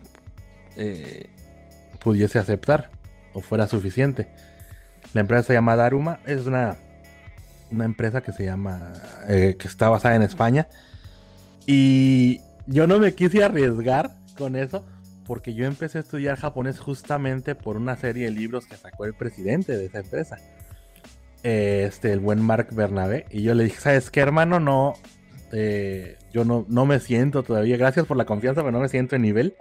[0.78, 1.30] eh,
[2.06, 2.92] pudiese aceptar
[3.34, 4.28] o fuera suficiente.
[5.14, 6.78] La empresa se llama Daruma, es una,
[7.72, 8.94] una empresa que se llama,
[9.28, 10.68] eh, que está basada en España.
[11.66, 14.86] Y yo no me quise arriesgar con eso
[15.26, 19.16] porque yo empecé a estudiar japonés justamente por una serie de libros que sacó el
[19.16, 20.38] presidente de esa empresa.
[21.42, 23.26] Este, el buen Mark Bernabé.
[23.32, 24.60] Y yo le dije, ¿sabes qué, hermano?
[24.60, 24.94] No,
[25.52, 29.16] eh, yo no, no me siento todavía, gracias por la confianza, pero no me siento
[29.16, 29.56] en nivel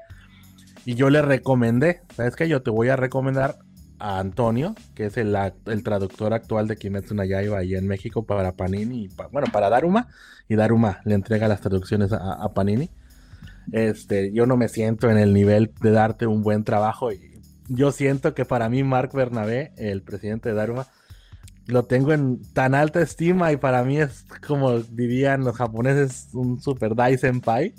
[0.84, 2.48] y yo le recomendé, ¿sabes qué?
[2.48, 3.58] Yo te voy a recomendar
[3.98, 5.36] a Antonio, que es el,
[5.66, 10.08] el traductor actual de Kimetsu no Yaiba ahí en México para Panini, bueno, para Daruma,
[10.48, 12.90] y Daruma le entrega las traducciones a, Panini.
[13.72, 17.92] Este, yo no me siento en el nivel de darte un buen trabajo y yo
[17.92, 20.86] siento que para mí Mark Bernabé, el presidente de Daruma,
[21.66, 26.60] lo tengo en tan alta estima y para mí es como dirían los japoneses un
[26.60, 27.74] super Dai Senpai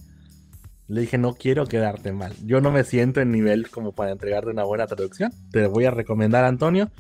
[0.88, 2.34] le dije, no quiero quedarte mal.
[2.44, 5.32] Yo no me siento en nivel como para entregarte una buena traducción.
[5.52, 6.92] Te voy a recomendar a Antonio,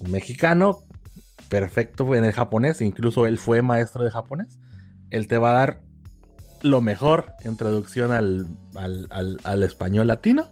[0.00, 0.84] un mexicano,
[1.48, 4.58] perfecto en el japonés, incluso él fue maestro de japonés.
[5.10, 5.80] Él te va a dar
[6.62, 10.50] lo mejor en traducción al, al, español latino.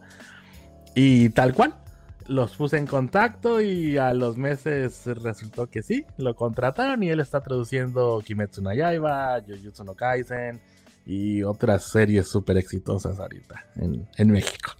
[0.94, 1.74] Y tal cual,
[2.26, 7.20] los puse en contacto y a los meses resultó que sí, lo contrataron y él
[7.20, 10.60] está traduciendo Kimetsu no Yaiba, Jujutsu no Kaisen,
[11.06, 14.74] y otras series súper exitosas ahorita en, México.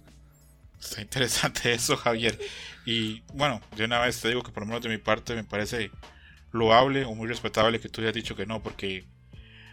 [0.79, 2.39] Está interesante eso, Javier.
[2.85, 5.43] Y bueno, de una vez te digo que por lo menos de mi parte me
[5.43, 5.91] parece
[6.51, 9.05] loable o muy respetable que tú hayas dicho que no, porque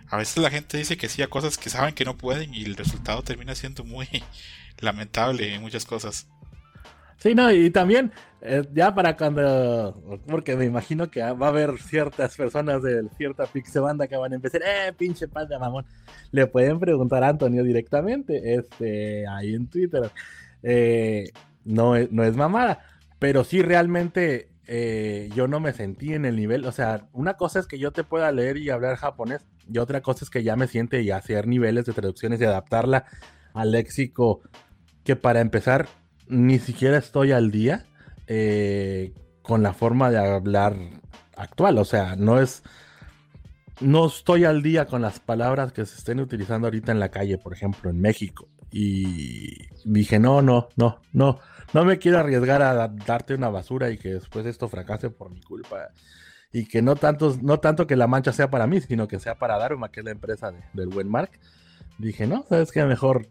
[0.09, 2.65] a veces la gente dice que sí a cosas que saben que no pueden y
[2.65, 4.09] el resultado termina siendo muy
[4.79, 6.27] lamentable en muchas cosas.
[7.17, 11.79] Sí, no, y también, eh, ya para cuando, porque me imagino que va a haber
[11.79, 13.49] ciertas personas de cierta
[13.81, 15.87] banda que van a empezar, eh, pinche de mamón,
[16.33, 20.11] le pueden preguntar a Antonio directamente, este, ahí en Twitter.
[20.63, 21.31] Eh,
[21.65, 22.81] no, no es mamada,
[23.19, 27.59] pero sí realmente eh, yo no me sentí en el nivel, o sea, una cosa
[27.59, 30.57] es que yo te pueda leer y hablar japonés, y otra cosa es que ya
[30.57, 33.05] me siente y hacer niveles de traducciones y adaptarla
[33.55, 34.41] al léxico,
[35.05, 35.89] que para empezar
[36.33, 37.85] ni siquiera estoy al día
[38.27, 40.75] eh, con la forma de hablar
[41.37, 41.79] actual.
[41.79, 42.63] O sea, no es.
[43.81, 47.39] No estoy al día con las palabras que se estén utilizando ahorita en la calle,
[47.39, 48.49] por ejemplo, en México.
[48.71, 51.41] Y dije, no, no, no, no.
[51.75, 55.41] No me quiero arriesgar a darte una basura y que después esto fracase por mi
[55.43, 55.89] culpa.
[56.53, 59.37] Y que no tanto, no tanto que la mancha sea para mí, sino que sea
[59.39, 61.31] para Daruma, que es la empresa del buen Mark.
[61.99, 63.29] Dije, no, sabes que mejor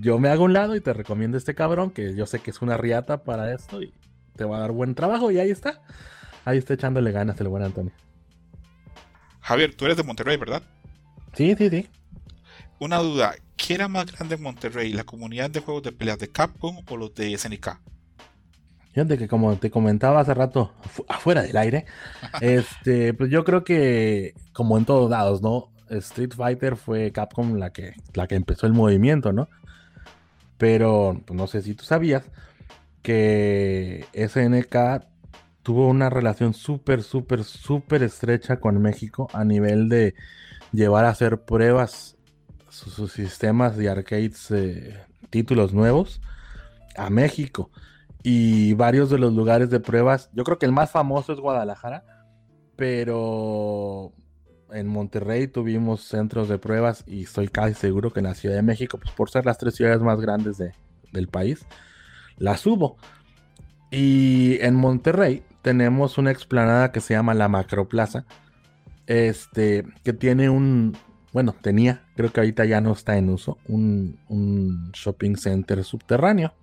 [0.00, 2.62] yo me hago un lado y te recomiendo este cabrón, que yo sé que es
[2.62, 3.92] una riata para esto y
[4.36, 5.30] te va a dar buen trabajo.
[5.30, 5.80] Y ahí está.
[6.44, 7.92] Ahí está echándole ganas el buen Antonio.
[9.40, 10.62] Javier, tú eres de Monterrey, ¿verdad?
[11.34, 11.88] Sí, sí, sí.
[12.78, 14.92] Una duda, ¿qué era más grande en Monterrey?
[14.92, 17.78] ¿La comunidad de juegos de peleas de Capcom o los de SNK?
[18.92, 20.72] Fíjate que como te comentaba hace rato,
[21.08, 21.86] afuera del aire,
[22.40, 25.70] este, pues yo creo que como en todos lados, ¿no?
[25.90, 29.48] Street Fighter fue Capcom la que, la que empezó el movimiento, ¿no?
[30.60, 32.22] Pero pues no sé si tú sabías
[33.00, 35.06] que SNK
[35.62, 40.14] tuvo una relación súper, súper, súper estrecha con México a nivel de
[40.70, 42.18] llevar a hacer pruebas
[42.68, 46.20] sus, sistemas de arcades, eh, títulos nuevos
[46.94, 47.70] a México.
[48.22, 52.04] Y varios de los lugares de pruebas, yo creo que el más famoso es Guadalajara,
[52.76, 54.12] pero
[54.72, 58.62] en Monterrey tuvimos centros de pruebas y estoy casi seguro que en la Ciudad de
[58.62, 61.66] México, pues por ser las tres ciudades más grandes del país,
[62.38, 62.96] las hubo.
[63.90, 68.24] Y en Monterrey tenemos una explanada que se llama la Macroplaza,
[69.06, 70.96] este, que tiene un,
[71.32, 76.54] bueno, tenía, creo que ahorita ya no está en uso, un, shopping center subterráneo.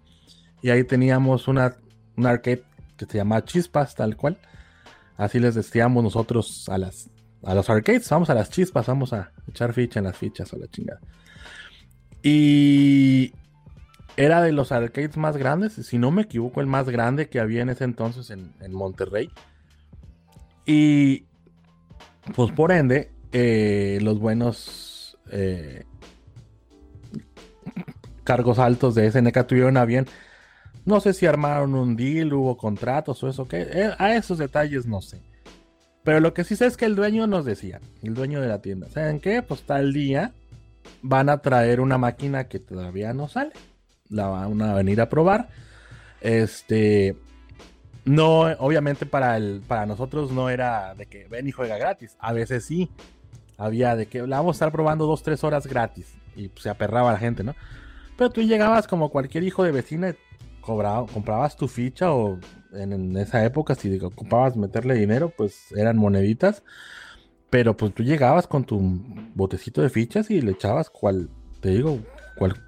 [0.61, 1.75] Y ahí teníamos una,
[2.15, 2.63] un arcade
[2.97, 4.39] que se llama Chispas, tal cual.
[5.17, 7.09] Así les decíamos nosotros a las
[7.43, 10.57] a los arcades, vamos a las chispas, vamos a echar ficha en las fichas o
[10.57, 10.99] la chingada.
[12.23, 13.33] Y
[14.17, 17.61] era de los arcades más grandes, si no me equivoco, el más grande que había
[17.61, 19.29] en ese entonces en, Monterrey.
[20.65, 21.25] Y
[22.35, 25.85] pues por ende, eh, los buenos eh,
[28.23, 30.07] cargos altos de SNK tuvieron a bien.
[30.85, 34.85] No sé si armaron un deal, hubo contratos o eso, que eh, a esos detalles
[34.85, 35.21] no sé.
[36.07, 38.61] Pero lo que sí sé es que el dueño nos decía, el dueño de la
[38.61, 39.41] tienda, ¿saben qué?
[39.41, 40.31] Pues tal día
[41.01, 43.51] van a traer una máquina que todavía no sale
[44.09, 45.49] la van a venir a probar.
[46.21, 47.17] Este,
[48.05, 52.15] no, obviamente para, el, para nosotros no era de que ven y juega gratis.
[52.19, 52.89] A veces sí.
[53.57, 56.13] Había de que la vamos a estar probando dos, tres horas gratis.
[56.37, 57.53] Y se aperraba la gente, ¿no?
[58.15, 60.15] Pero tú llegabas como cualquier hijo de vecina,
[60.61, 62.39] cobraba, comprabas tu ficha o
[62.73, 66.63] en, esa época si ocupabas meterle dinero, pues eran moneditas.
[67.49, 68.79] Pero pues tú llegabas con tu
[69.33, 71.29] botecito de fichas y le echabas cual,
[71.61, 71.99] te digo,
[72.37, 72.61] cual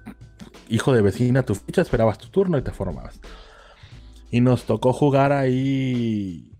[0.68, 3.20] hijo de vecina tu ficha, esperabas tu turno y te formabas.
[4.30, 6.52] Y nos tocó jugar ahí.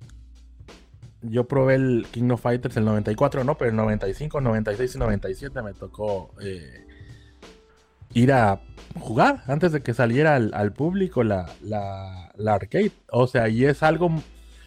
[1.22, 5.62] Yo probé el King of Fighters el 94, no, pero el 95, 96 y 97
[5.62, 6.86] me tocó eh,
[8.14, 8.62] ir a
[8.98, 12.92] jugar antes de que saliera al, público la, la, la, arcade.
[13.10, 14.10] O sea, y es algo,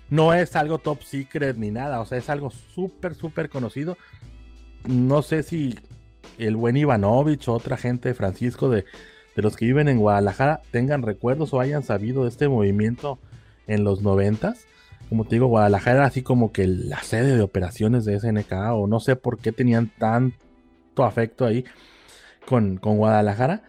[0.10, 3.98] no es algo top secret ni nada, o sea, es algo súper, súper conocido.
[4.88, 5.76] No sé si
[6.38, 8.86] el buen Ivanovich o otra gente, Francisco, de,
[9.36, 13.20] de los que viven en Guadalajara tengan recuerdos o hayan sabido de este movimiento
[13.68, 14.66] en los noventas.
[15.10, 18.88] Como te digo, Guadalajara era así como que la sede de operaciones de SNK o
[18.88, 21.66] no sé por qué tenían tanto afecto ahí
[22.46, 23.64] con, con Guadalajara.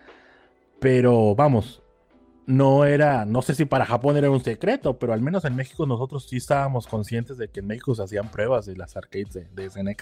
[0.80, 1.82] Pero vamos,
[2.46, 5.86] no era, no sé si para Japón era un secreto, pero al menos en México
[5.86, 9.46] nosotros sí estábamos conscientes de que en México se hacían pruebas de las arcades de,
[9.54, 9.96] de.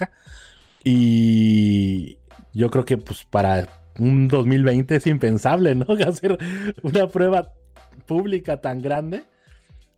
[0.83, 2.17] Y
[2.53, 5.85] yo creo que pues para un 2020 es impensable, ¿no?
[6.07, 6.37] Hacer
[6.81, 7.53] una prueba
[8.05, 9.23] pública tan grande.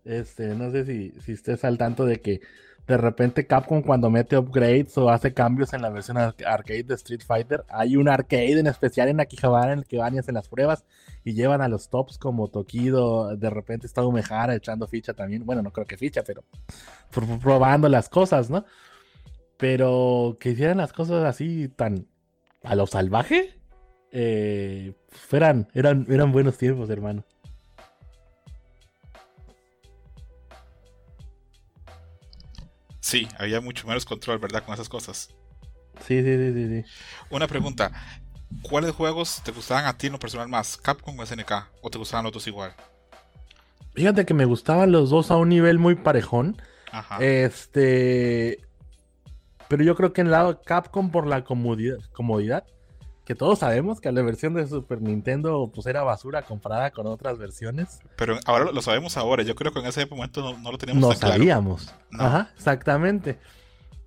[0.03, 2.41] Este, no sé si, si estés al tanto de que
[2.87, 7.21] de repente Capcom cuando mete upgrades o hace cambios en la versión arcade de Street
[7.25, 10.47] Fighter, hay un arcade en especial en Akihabara en el que van y hacen las
[10.47, 10.85] pruebas
[11.23, 15.63] y llevan a los tops como Tokido, de repente está Umehara echando ficha también, bueno,
[15.63, 16.43] no creo que ficha, pero
[17.41, 18.65] probando las cosas, ¿no?
[19.57, 22.07] Pero que hicieran las cosas así tan
[22.61, 23.59] a lo salvaje,
[24.11, 24.93] eh,
[25.31, 27.23] eran, eran, eran buenos tiempos, hermano.
[33.05, 34.63] Sí, había mucho menos control, ¿verdad?
[34.65, 35.29] Con esas cosas.
[35.99, 36.91] Sí, sí, sí, sí.
[37.29, 37.91] Una pregunta.
[38.63, 40.75] ¿Cuáles juegos te gustaban a ti en lo personal más?
[40.75, 41.51] ¿Capcom o SNK?
[41.83, 42.73] ¿O te gustaban los dos igual?
[43.93, 46.59] Fíjate que me gustaban los dos a un nivel muy parejón.
[46.91, 47.23] Ajá.
[47.23, 48.65] Este.
[49.67, 52.63] Pero yo creo que en el lado Capcom por la comodidad, comodidad
[53.25, 57.37] que todos sabemos que la versión de Super Nintendo pues era basura comparada con otras
[57.37, 57.99] versiones.
[58.15, 61.13] Pero ahora lo sabemos ahora, yo creo que en ese momento no, lo teníamos no
[61.13, 61.93] sabíamos.
[62.13, 63.39] Ajá, exactamente.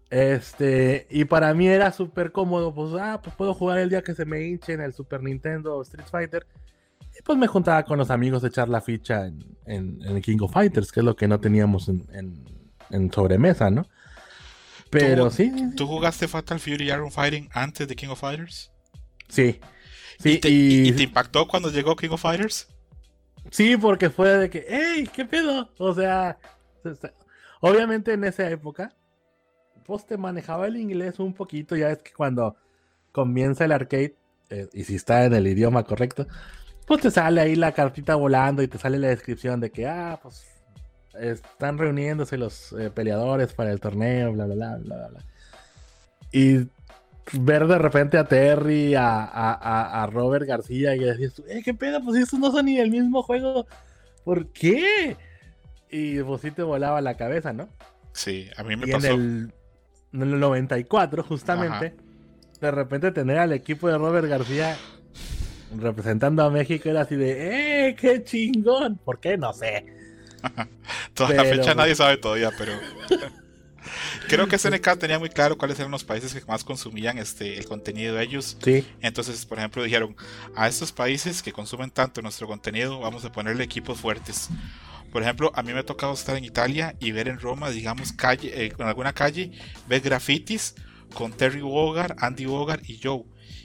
[0.08, 4.14] Este, y para mí era súper cómodo, pues, ah, pues puedo jugar el día que
[4.14, 6.46] se me hinche en el Super Nintendo Street Fighter.
[7.18, 10.52] Y pues me juntaba con los amigos a echar la ficha en, en, King of
[10.52, 12.06] Fighters, que es lo que no teníamos en,
[12.90, 13.86] en sobremesa, ¿no?
[14.90, 15.52] Pero sí.
[15.76, 18.70] ¿Tú jugaste Fatal Fury Iron Fighting antes de King of Fighters?
[19.28, 19.60] Sí.
[20.18, 22.68] sí ¿Y, te, impactó cuando llegó King of Fighters?
[23.50, 25.06] Sí, porque fue de que, ¡Ey!
[25.06, 25.70] ¿Qué pedo?
[25.78, 26.38] O sea,
[27.60, 28.94] obviamente en esa época,
[29.84, 31.76] pues te manejaba el inglés un poquito.
[31.76, 32.56] Ya es que cuando
[33.12, 34.16] comienza el arcade,
[34.50, 36.26] eh, y si está en el idioma correcto,
[36.86, 40.18] pues te sale ahí la cartita volando y te sale la descripción de que, ah,
[40.22, 40.46] pues
[41.18, 45.24] están reuniéndose los eh, peleadores para el torneo, bla, bla, bla, bla, bla.
[46.32, 46.68] Y
[47.32, 52.38] ver de repente a Terry, a, Robert García y decir, eh, qué pedo, pues estos
[52.38, 53.66] no son ni del mismo juego.
[54.24, 55.16] ¿Por qué?
[55.90, 57.68] Y pues sí te volaba la cabeza, ¿no?
[58.12, 59.06] Sí, a mí me pasó.
[59.08, 59.52] En
[60.12, 61.94] el, 94, justamente,
[62.60, 64.76] de repente tener al equipo de Robert García
[65.76, 68.96] representando a México era así de, ¡eh, qué chingón!
[68.96, 69.36] ¿Por qué?
[69.36, 69.84] No sé.
[71.14, 72.72] Toda la fecha nadie sabe todavía, pero...
[74.28, 77.66] Creo que SNK tenía muy claro cuáles eran los países que más consumían este, el
[77.66, 78.56] contenido de ellos.
[78.62, 78.86] Sí.
[79.00, 80.16] Entonces, por ejemplo, dijeron,
[80.54, 84.48] a estos países que consumen tanto nuestro contenido, vamos a ponerle equipos fuertes.
[85.12, 88.12] Por ejemplo, a mí me ha tocado estar en Italia y ver en Roma, digamos,
[88.12, 89.52] calle, eh, en alguna calle,
[89.88, 90.74] ver grafitis
[91.14, 93.22] con Terry Bogard, Andy Bogard y Joe.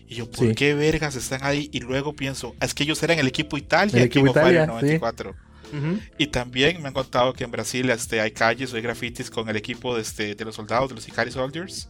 [0.07, 1.69] Y yo, ¿por qué vergas están ahí?
[1.71, 5.35] Y luego pienso, es que ellos eran el equipo Italia, el equipo Italia, 94.
[6.17, 9.49] Y también me han contado que en Brasil este, hay calles o hay grafitis con
[9.49, 11.89] el equipo de, este, de los soldados, de los Ikari Soldiers.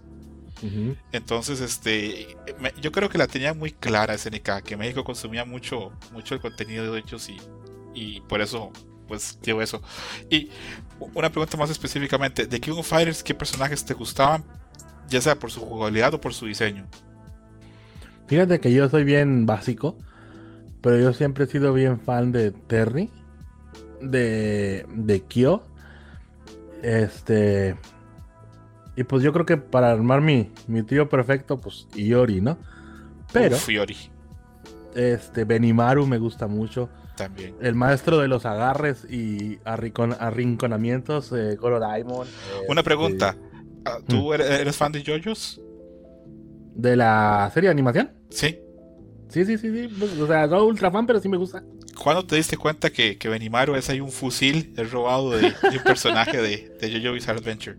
[1.12, 2.38] Entonces, este,
[2.82, 6.94] yo creo que la tenía muy clara SNK, que México consumía mucho, mucho el contenido
[6.94, 7.38] de ellos y,
[7.94, 8.72] y por eso,
[9.08, 9.82] pues, llevo eso.
[10.30, 10.50] Y
[11.14, 14.46] una pregunta más específicamente, de King of Fighters, ¿qué personajes te gustaban?
[15.10, 16.88] Ya sea por su jugabilidad o por su diseño.
[18.28, 19.98] Fíjate que yo soy bien básico,
[20.82, 23.10] pero yo siempre he sido bien fan de Terry
[24.12, 25.64] de, de Kyo.
[26.82, 27.78] Este.
[28.96, 32.58] Y pues yo creo que para armar mi, mi tío perfecto, pues Iori, ¿no?
[33.32, 33.56] Pero.
[33.56, 33.98] Uf, Iori.
[34.94, 36.90] Este, Benimaru me gusta mucho.
[37.16, 37.56] También.
[37.62, 42.28] El maestro de los agarres y arrinconamientos, eh, Goro Daimon.
[42.68, 43.38] Una este, pregunta.
[43.86, 44.34] Ah, ¿Tú mm.
[44.34, 45.62] eres, fan de JoJo's?
[46.76, 48.12] ¿De la serie de animación?
[48.30, 48.60] Sí.
[49.30, 49.96] Sí, sí, sí, sí.
[50.00, 51.64] Pues, o sea, no ultra fan, pero sí me gusta.
[52.04, 55.84] ¿Cuándo te diste cuenta que, que Benimaru es ahí un fusil, es robado de, un
[55.86, 57.78] personaje de, de JoJo Bizarre Adventure?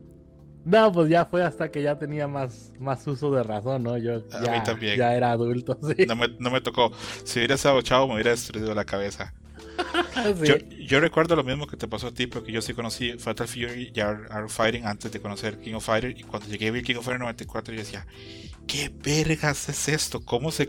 [0.65, 3.99] No, pues ya fue hasta que ya tenía más, más uso de razón, ¿no?
[3.99, 4.97] Yo ya, mí también.
[4.97, 6.07] ya era adulto, sí.
[6.07, 6.91] No me, no me tocó.
[7.25, 9.35] Si hubiera estado chavo, me hubiera destruido la cabeza.
[10.43, 13.47] yo, yo, recuerdo lo mismo que te pasó a ti, porque yo sí conocí Fatal
[13.47, 16.19] Fury y Art Fighting antes de conocer King of Fighter.
[16.19, 18.07] Y cuando llegué a ver King of Fighter 94, yo decía,
[18.67, 20.25] ¿qué vergas es esto?
[20.25, 20.67] ¿Cómo se.?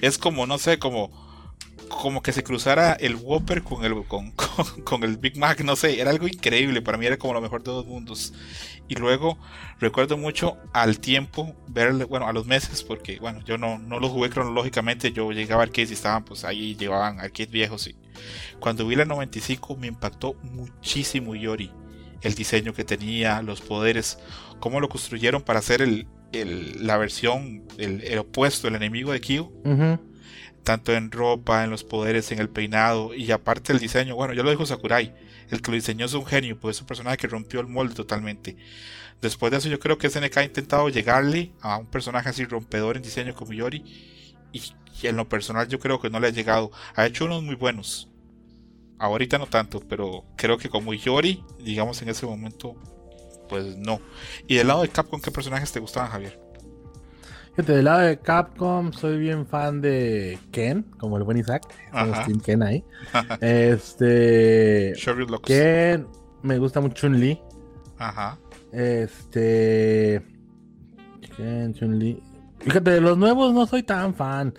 [0.00, 1.29] Es como, no sé, como
[1.90, 6.00] como que se cruzara el Whopper con el, con, con, el Big Mac, no sé,
[6.00, 8.32] era algo increíble, para mí era como lo mejor de dos mundos.
[8.88, 9.38] Y luego
[9.78, 14.08] recuerdo mucho al tiempo, ver, bueno, a los meses, porque bueno, yo no, no lo
[14.08, 17.86] jugué cronológicamente, yo llegaba a arcades y estaban, pues ahí llevaban arcades viejos.
[17.86, 17.96] Y
[18.58, 21.70] cuando vi la 95 me impactó muchísimo Yori,
[22.22, 24.18] el diseño que tenía, los poderes,
[24.58, 29.52] cómo lo construyeron para hacer el, el la versión, el, opuesto, el enemigo de Kyo
[30.62, 34.14] tanto en ropa, en los poderes, en el peinado y aparte el diseño.
[34.14, 35.14] Bueno, ya lo dijo Sakurai,
[35.50, 37.94] el que lo diseñó es un genio, pues es un personaje que rompió el molde
[37.94, 38.56] totalmente.
[39.20, 42.96] Después de eso yo creo que SNK ha intentado llegarle a un personaje así rompedor
[42.96, 43.84] en diseño como Yori
[44.52, 44.62] y,
[45.02, 46.70] en lo personal yo creo que no le ha llegado.
[46.94, 48.08] Ha hecho unos muy buenos.
[48.98, 52.76] Ahorita no tanto, pero creo que como Yori, digamos en ese momento,
[53.48, 54.00] pues no.
[54.46, 56.49] Y del lado de Capcom, ¿qué personajes te gustaban, Javier?
[57.66, 61.62] Del lado de Capcom soy bien fan de Ken, como el buen Isaac.
[62.24, 62.84] Team Ken ahí.
[63.40, 64.94] este.
[65.44, 66.06] Ken,
[66.42, 67.40] me gusta mucho Chun-Li.
[67.98, 68.38] Ajá.
[68.72, 70.22] Este.
[71.36, 72.22] Ken, Chun-Li.
[72.60, 74.54] Fíjate, de los nuevos no soy tan fan.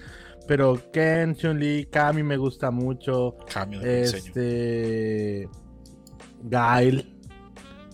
[0.48, 3.36] Pero Ken, Chun-Li, Kami me gusta mucho.
[3.52, 5.50] Kami, Este.
[6.44, 7.11] Gail.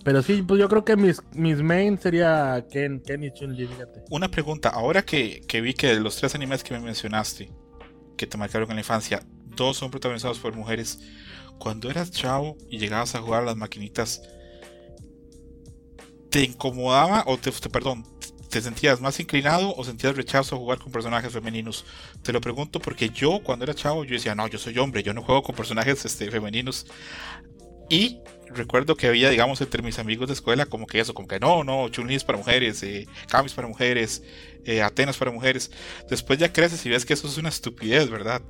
[0.08, 3.68] Pero sí, pues yo creo que mis, mis main sería Ken, Ken y Chun-Li.
[4.10, 7.52] Una pregunta, ahora que, que vi que los tres animes que me mencionaste,
[8.16, 9.22] que te marcaron en la infancia,
[9.58, 11.02] dos son protagonizados por mujeres.
[11.60, 14.22] Cuando eras chavo y llegabas a jugar a las maquinitas,
[16.30, 18.06] ¿te incomodaba o te, perdón,
[18.50, 21.84] te sentías más inclinado o sentías rechazo a jugar con personajes femeninos?
[22.22, 25.14] Te lo pregunto porque yo cuando era chavo yo decía, no, yo soy hombre, yo
[25.14, 26.86] no juego con personajes este, femeninos.
[27.90, 28.20] Y
[28.50, 31.64] recuerdo que había, digamos, entre mis amigos de escuela, como que eso, como que no,
[31.64, 34.24] no, chun es para mujeres, eh, Kamis para mujeres,
[34.66, 35.72] eh, Atenas para mujeres.
[36.10, 38.42] Después ya creces y ves que eso es una estupidez, ¿verdad?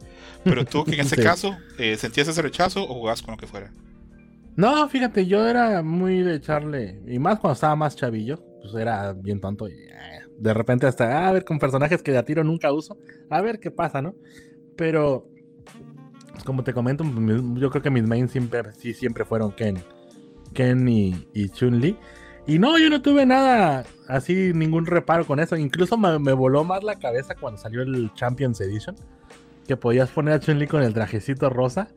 [0.44, 3.48] Pero tú, que en ese caso, eh, ¿sentías ese rechazo o jugabas con lo que
[3.48, 3.72] fuera?
[4.56, 9.14] No, fíjate, yo era muy de echarle, y más cuando estaba más chavillo, pues era
[9.14, 12.26] bien tonto y eh, de repente hasta, ah, a ver, con personajes que de a
[12.26, 12.98] tiro nunca uso,
[13.30, 14.16] a ver qué pasa, ¿no?
[14.76, 15.30] Pero
[16.46, 17.04] como te comento,
[17.56, 19.78] yo creo que mis mains siempre, sí, siempre fueron Ken,
[20.54, 21.98] Ken y, y Chun-Li.
[22.48, 25.58] Y no, yo no tuve nada así, ningún reparo con eso.
[25.58, 28.96] Incluso me, voló más la cabeza cuando salió el Champions Edition.
[29.68, 31.90] que podías poner a Chun-Li con el trajecito rosa.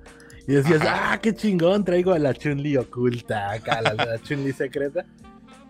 [0.48, 1.12] Y decías, Ajá.
[1.12, 5.06] ah, qué chingón, traigo a la Chun-Li oculta acá, la, la Chun-Li secreta.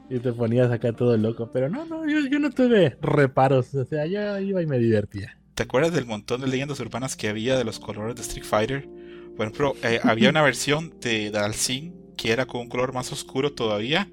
[0.08, 1.50] Y te ponías acá todo loco.
[1.52, 3.74] Pero no, no, yo, yo no tuve reparos.
[3.74, 5.36] O sea, yo iba y me divertía.
[5.60, 8.88] ¿Te acuerdas del montón de leyendas urbanas que había de los colores de Street Fighter?
[9.36, 13.52] Por ejemplo, eh, había una versión de Dalsin que era con un color más oscuro
[13.52, 14.08] todavía.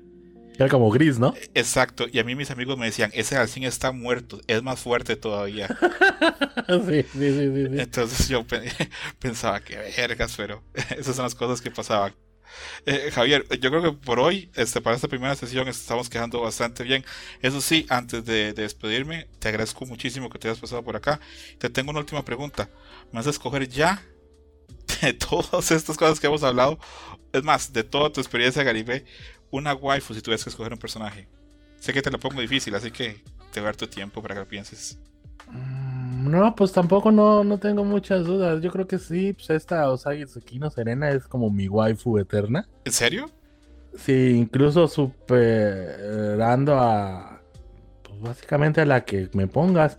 [0.57, 1.34] Era como gris, ¿no?
[1.53, 5.15] Exacto, y a mí mis amigos me decían, ese Dalsin está muerto, es más fuerte
[5.15, 5.69] todavía.
[6.68, 7.80] sí, sí, sí, sí, sí.
[7.80, 8.69] Entonces yo pe-
[9.18, 10.65] pensaba que vergas, pero
[10.98, 12.14] esas son las cosas que pasaban.
[12.86, 16.84] Eh, Javier, yo creo que por hoy, este, para esta primera sesión, estamos quedando bastante
[16.84, 17.06] bien.
[17.41, 21.19] Eso sí, antes de, de despedirme, te agradezco muchísimo que te hayas pasado por acá.
[21.57, 22.69] Te tengo una última pregunta.
[23.11, 24.03] ¿Me vas a escoger ya
[25.02, 26.80] de todas estas cosas que hemos hablado?
[27.34, 29.06] Es más, de toda tu experiencia, Garibé,
[29.52, 31.28] una waifu si tuvieras que escoger un personaje.
[31.80, 33.22] Sé que te lo pongo difícil, así que
[33.52, 34.98] te voy a dar tu tiempo para que lo pienses.
[35.48, 38.61] Mm, No, pues tampoco no, no tengo muchas dudas.
[38.61, 42.67] Yo creo que sí, pues esta Osagi Tsukino Serena es como mi waifu eterna.
[42.85, 43.29] ¿En serio?
[43.95, 47.41] Sí, incluso superando a.
[48.03, 49.97] Pues básicamente a la que me pongas.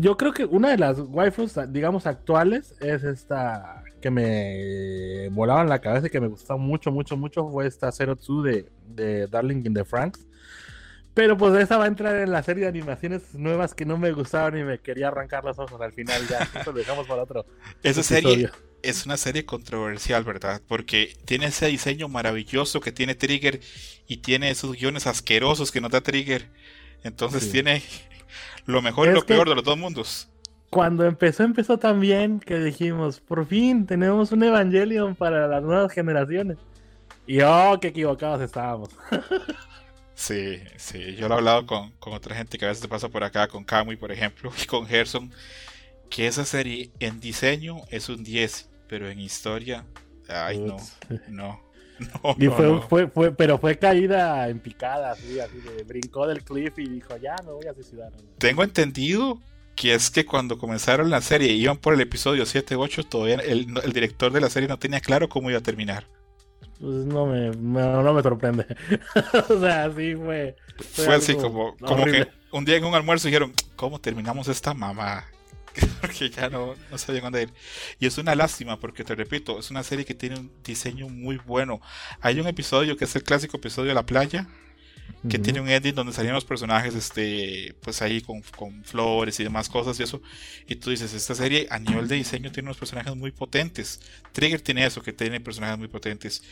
[0.00, 5.68] Yo creo que una de las waifus, digamos, actuales es esta que me volaba en
[5.68, 7.48] la cabeza y que me gustó mucho, mucho, mucho.
[7.48, 10.26] Fue esta Zero Two de, de Darling in the Franks.
[11.14, 14.12] Pero pues esa va a entrar en la serie de animaciones nuevas que no me
[14.12, 16.26] gustaban y me quería arrancar los ojos al final.
[16.28, 17.44] Ya, eso lo dejamos para otro.
[17.82, 18.50] Esa serie
[18.82, 20.62] es una serie controversial, ¿verdad?
[20.66, 23.60] Porque tiene ese diseño maravilloso que tiene Trigger
[24.06, 26.48] y tiene esos guiones asquerosos que nos da Trigger.
[27.04, 27.52] Entonces Sí.
[27.52, 27.82] tiene
[28.64, 30.28] lo mejor y Es lo que- peor de los dos mundos.
[30.70, 35.92] Cuando empezó, empezó tan bien que dijimos, por fin tenemos un Evangelion para las nuevas
[35.92, 36.56] generaciones.
[37.26, 38.88] Y oh, qué equivocados estábamos.
[40.14, 41.16] Sí, sí.
[41.16, 43.48] Yo lo he hablado con, con otra gente que a veces te pasa por acá,
[43.48, 45.32] con Kamui, por ejemplo, y con Gerson,
[46.10, 49.86] que esa serie en diseño es un 10, pero en historia,
[50.28, 50.76] ay, no,
[51.28, 51.60] no.
[51.98, 52.82] No, Y fue, no.
[52.82, 57.16] fue, fue, pero fue caída en picada, así, así de brincó del cliff y dijo,
[57.18, 58.10] ya me voy a suicidar.
[58.38, 59.40] Tengo entendido
[59.76, 63.66] que es que cuando comenzaron la serie iban por el episodio 7 8, todavía el,
[63.84, 66.08] el director de la serie no tenía claro cómo iba a terminar.
[66.82, 68.66] Pues no me, no, no me sorprende.
[69.48, 70.56] o sea, sí fue.
[70.78, 72.26] Fue así como, como horrible.
[72.26, 75.24] que un día en un almuerzo dijeron, ¿cómo terminamos esta mamá?
[76.00, 77.52] porque ya no, no sabían dónde ir.
[78.00, 81.36] Y es una lástima porque, te repito, es una serie que tiene un diseño muy
[81.36, 81.80] bueno.
[82.20, 84.48] Hay un episodio que es el clásico episodio de la playa,
[85.28, 89.44] que tiene un ending donde salían los personajes, este, pues ahí con, con flores y
[89.44, 90.22] demás cosas y eso.
[90.66, 94.00] Y tú dices, esta serie a nivel de diseño tiene unos personajes muy potentes.
[94.32, 96.42] Trigger tiene eso, que tiene personajes muy potentes.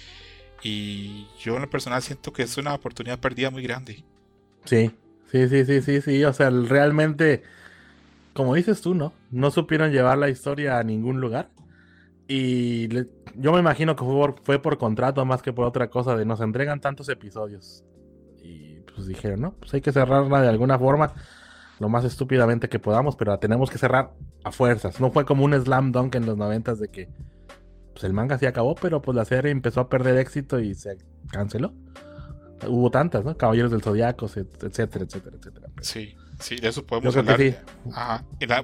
[0.63, 4.05] Y yo en lo personal siento que es una oportunidad perdida muy grande.
[4.65, 6.25] Sí, sí, sí, sí, sí, sí.
[6.25, 7.43] O sea, realmente,
[8.35, 9.21] como dices tú, ¿no?
[9.31, 11.53] No supieron llevar la historia a ningún lugar.
[12.29, 15.91] Y le- yo me imagino que fue por, fue por contrato más que por otra
[15.91, 17.85] cosa, de nos entregan tantos episodios.
[19.01, 21.15] Pues dijeron, no, pues hay que cerrarla de alguna forma,
[21.79, 24.11] lo más estúpidamente que podamos, pero la tenemos que cerrar
[24.45, 25.01] a fuerzas.
[25.01, 27.09] No fue como un slam dunk en los noventas de que
[27.95, 30.99] pues el manga sí acabó, pero pues la serie empezó a perder éxito y se
[31.31, 31.73] canceló.
[32.69, 33.35] Hubo tantas, ¿no?
[33.39, 35.69] Caballeros del Zodiaco, et- etcétera, etcétera, etcétera.
[35.81, 37.39] Sí, sí, de eso podemos hablar.
[37.39, 37.55] sí.
[37.95, 38.25] Ajá.
[38.41, 38.63] la-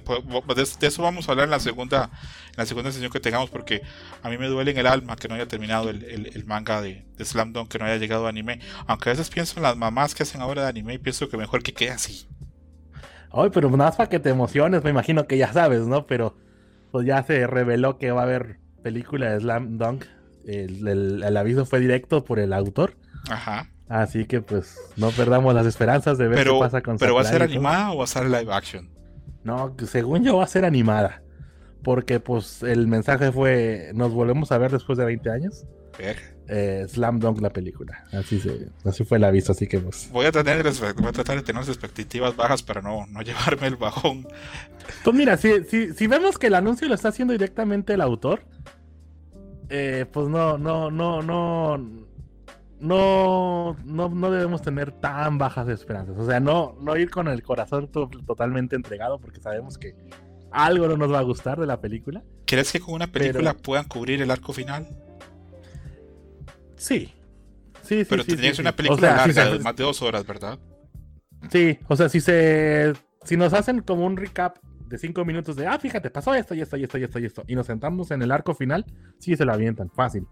[0.54, 2.10] de, de eso vamos a hablar en la segunda,
[2.50, 3.82] en la segunda sesión que tengamos, porque
[4.22, 6.80] a mí me duele en el alma que no haya terminado el, el- el manga
[6.80, 8.60] de, de Slam Dunk, que no haya llegado a anime.
[8.86, 11.36] Aunque a veces pienso en las mamás que hacen ahora de anime y pienso que
[11.36, 12.28] mejor que quede así.
[13.32, 16.06] Ay, pero nada más para que te emociones, me imagino que ya sabes, ¿no?
[16.06, 16.36] Pero
[16.90, 20.04] pues ya se reveló que va a haber película de Slam Dunk.
[20.46, 22.96] El, el- el aviso fue directo por el autor.
[23.28, 23.68] Ajá.
[23.88, 27.20] Así que pues no perdamos las esperanzas de ver Pero, qué pasa con pero ¿va
[27.20, 28.90] a ser animada o va a ser live action?
[29.44, 31.22] No, según yo va a ser animada.
[31.84, 35.66] Porque pues el mensaje fue, nos volvemos a ver después de 20 años.
[36.48, 38.04] Eh, Slam Dunk la película.
[38.12, 40.08] Así se, así fue el aviso, así que pues.
[40.10, 43.68] Voy a, tener, voy a tratar de tener las expectativas bajas para no, no llevarme
[43.68, 44.26] el bajón.
[45.04, 48.42] Pues mira, si, si, si vemos que el anuncio lo está haciendo directamente el autor,
[49.68, 52.05] eh, pues no, no, no, no,
[52.86, 56.16] no, no, no debemos tener tan bajas esperanzas.
[56.18, 59.94] O sea, no, no ir con el corazón to- totalmente entregado porque sabemos que
[60.50, 62.22] algo no nos va a gustar de la película.
[62.46, 64.86] ¿Crees que con una película Pero- puedan cubrir el arco final?
[66.76, 67.12] Sí.
[67.82, 69.84] Sí, sí, Pero sí, ser una película O sea, si larga, se- de más de
[69.84, 70.58] dos horas, ¿verdad?
[71.50, 72.92] Sí, o sea, si se.
[73.22, 74.56] Si nos hacen como un recap
[74.88, 77.24] de cinco minutos de ah, fíjate, pasó esto y esto y esto y esto y
[77.24, 77.42] esto.
[77.46, 78.84] Y nos sentamos en el arco final,
[79.18, 80.26] sí se lo avientan, fácil.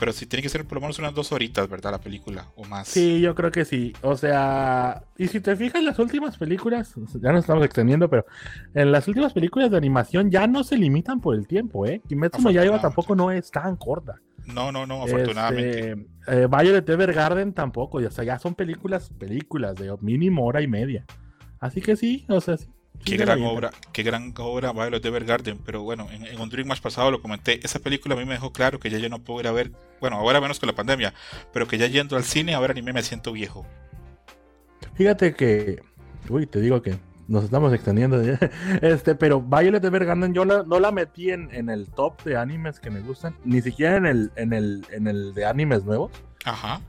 [0.00, 1.90] Pero sí tiene que ser por lo menos unas dos horitas, ¿verdad?
[1.92, 2.88] La película, o más.
[2.88, 3.92] Sí, yo creo que sí.
[4.00, 8.24] O sea, y si te fijas, las últimas películas, ya nos estamos extendiendo, pero
[8.72, 12.00] en las últimas películas de animación ya no se limitan por el tiempo, ¿eh?
[12.08, 14.16] Kimetsu no Yaiba tampoco no es tan corta.
[14.46, 15.90] No, no, no, afortunadamente.
[15.90, 20.66] Este, eh, Violet Evergarden tampoco, o sea, ya son películas, películas de mínimo hora y
[20.66, 21.04] media.
[21.60, 22.68] Así que sí, o sea, sí.
[23.04, 27.10] Qué gran obra, qué gran obra Violet Evergarden, pero bueno, en, un Dream más pasado
[27.10, 29.46] lo comenté, esa película a mí me dejó claro que ya yo no puedo ir
[29.46, 31.14] a ver, bueno, ahora menos con la pandemia,
[31.52, 33.66] pero que ya yendo al cine ahora ni me siento viejo.
[34.94, 35.82] Fíjate que,
[36.28, 38.20] uy, te digo que nos estamos extendiendo,
[38.82, 42.90] este, pero Violet Evergarden yo no la metí en, en, el top de animes que
[42.90, 46.12] me gustan, ni siquiera en el, en el, en el de animes nuevos.
[46.44, 46.80] Ajá.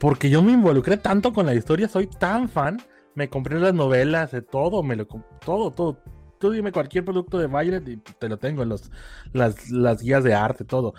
[0.00, 2.80] Porque yo me involucré tanto con la historia, soy tan fan
[3.18, 5.06] me compré las novelas, de todo, me lo
[5.44, 5.98] todo, todo.
[6.38, 8.92] Tú dime cualquier producto de Violet y te lo tengo, los,
[9.32, 10.94] las, las guías de arte, todo.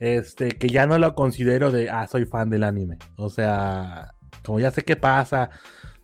[0.00, 2.98] Este, que ya no lo considero de, ah, soy fan del anime.
[3.16, 4.14] O sea,
[4.44, 5.50] como ya sé qué pasa,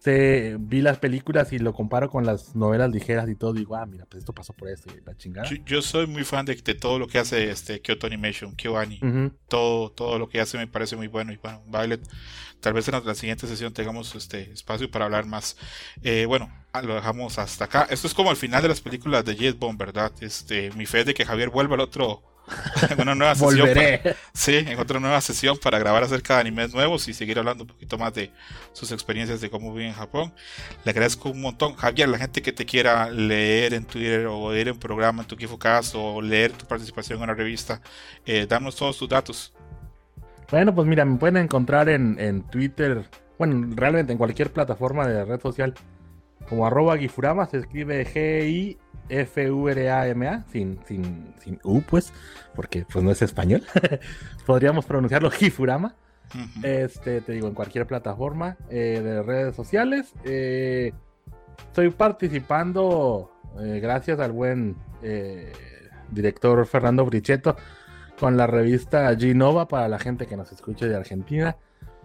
[0.05, 4.07] vi las películas y lo comparo con las novelas ligeras y todo, digo, ah, mira,
[4.07, 5.49] pues esto pasó por esto y la chingada.
[5.67, 9.01] Yo, soy muy fan de, todo lo que hace este Kyoto Animation, KyoAni.
[9.49, 11.33] todo, todo lo que hace me parece muy bueno.
[11.33, 12.01] Y bueno, Violet,
[12.61, 15.57] tal vez en la siguiente sesión tengamos este espacio para hablar más.
[16.03, 17.87] Eh, bueno, ah, lo dejamos hasta acá.
[17.91, 20.13] Esto es como el final de las películas de Jet Bomb, ¿verdad?
[20.21, 22.23] Este, mi fe es de que Javier vuelva al otro
[22.99, 23.69] una nueva sesión.
[24.33, 27.69] sí, en otra nueva sesión para grabar acerca de animes nuevos y seguir hablando un
[27.69, 28.31] poquito más de
[28.73, 30.33] sus experiencias de cómo vive en Japón.
[30.85, 31.75] Le agradezco un montón.
[31.75, 35.37] Javier, la gente que te quiera leer en Twitter o leer en programa en tu
[35.37, 37.81] Kifocast o leer tu participación en una revista,
[38.27, 39.53] eh, danos todos tus datos.
[40.51, 43.05] Bueno, pues mira, me pueden encontrar en, en Twitter,
[43.39, 45.75] bueno, realmente en cualquier plataforma de red social
[46.49, 48.77] como arroba Gifurama, se escribe G-I
[49.11, 52.13] F-U-R-A-M-A, sin, sin, sin U, pues,
[52.55, 53.63] porque pues no es español.
[54.47, 55.95] Podríamos pronunciarlo Gifurama.
[56.63, 60.13] Este, te digo, en cualquier plataforma eh, de redes sociales.
[60.25, 60.93] Eh,
[61.59, 64.77] estoy participando, eh, gracias al buen
[66.11, 67.57] director Fernando Brichetto,
[68.19, 71.57] con la revista Ginova para la gente que nos escuche de Argentina.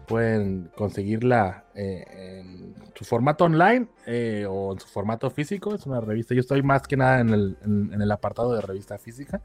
[0.08, 5.76] Pueden conseguirla en su formato online eh, o en su formato físico.
[5.76, 6.34] Es una revista.
[6.34, 9.42] Yo estoy más que nada en el, en, el apartado de revista física.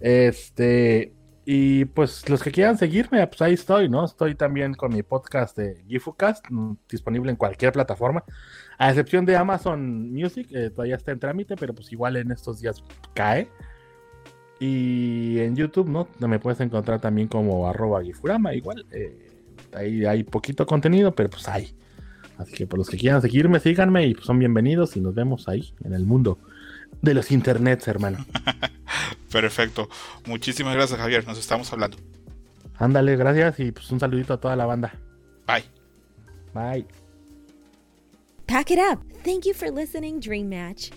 [0.00, 1.12] Este.
[1.46, 4.04] Y pues los que quieran seguirme, pues ahí estoy, ¿no?
[4.04, 8.22] Estoy también con mi podcast de GifuCast, mm, disponible en cualquier plataforma,
[8.78, 12.60] a excepción de Amazon Music, eh, todavía está en trámite, pero pues igual en estos
[12.60, 12.84] días
[13.14, 13.48] cae.
[14.60, 16.06] Y en YouTube, ¿no?
[16.28, 18.86] Me puedes encontrar también como arroba Gifurama, igual.
[18.90, 19.29] Eh,
[19.74, 21.74] ahí hay poquito contenido, pero pues hay.
[22.38, 25.48] Así que por los que quieran seguirme, síganme y pues son bienvenidos y nos vemos
[25.48, 26.38] ahí en el mundo
[27.02, 28.24] de los internets, hermano.
[29.32, 29.88] Perfecto.
[30.26, 31.26] Muchísimas gracias, Javier.
[31.26, 31.98] Nos estamos hablando.
[32.78, 34.94] Ándale, gracias y pues un saludito a toda la banda.
[35.46, 35.64] Bye.
[36.54, 36.86] Bye.
[38.46, 39.00] Pack it up.
[39.22, 40.90] Thank you for listening, Dream Match.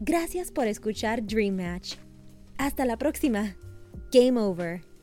[0.00, 1.96] Gracias por escuchar Dream Match.
[2.58, 3.54] Hasta la próxima.
[4.12, 4.93] Game over.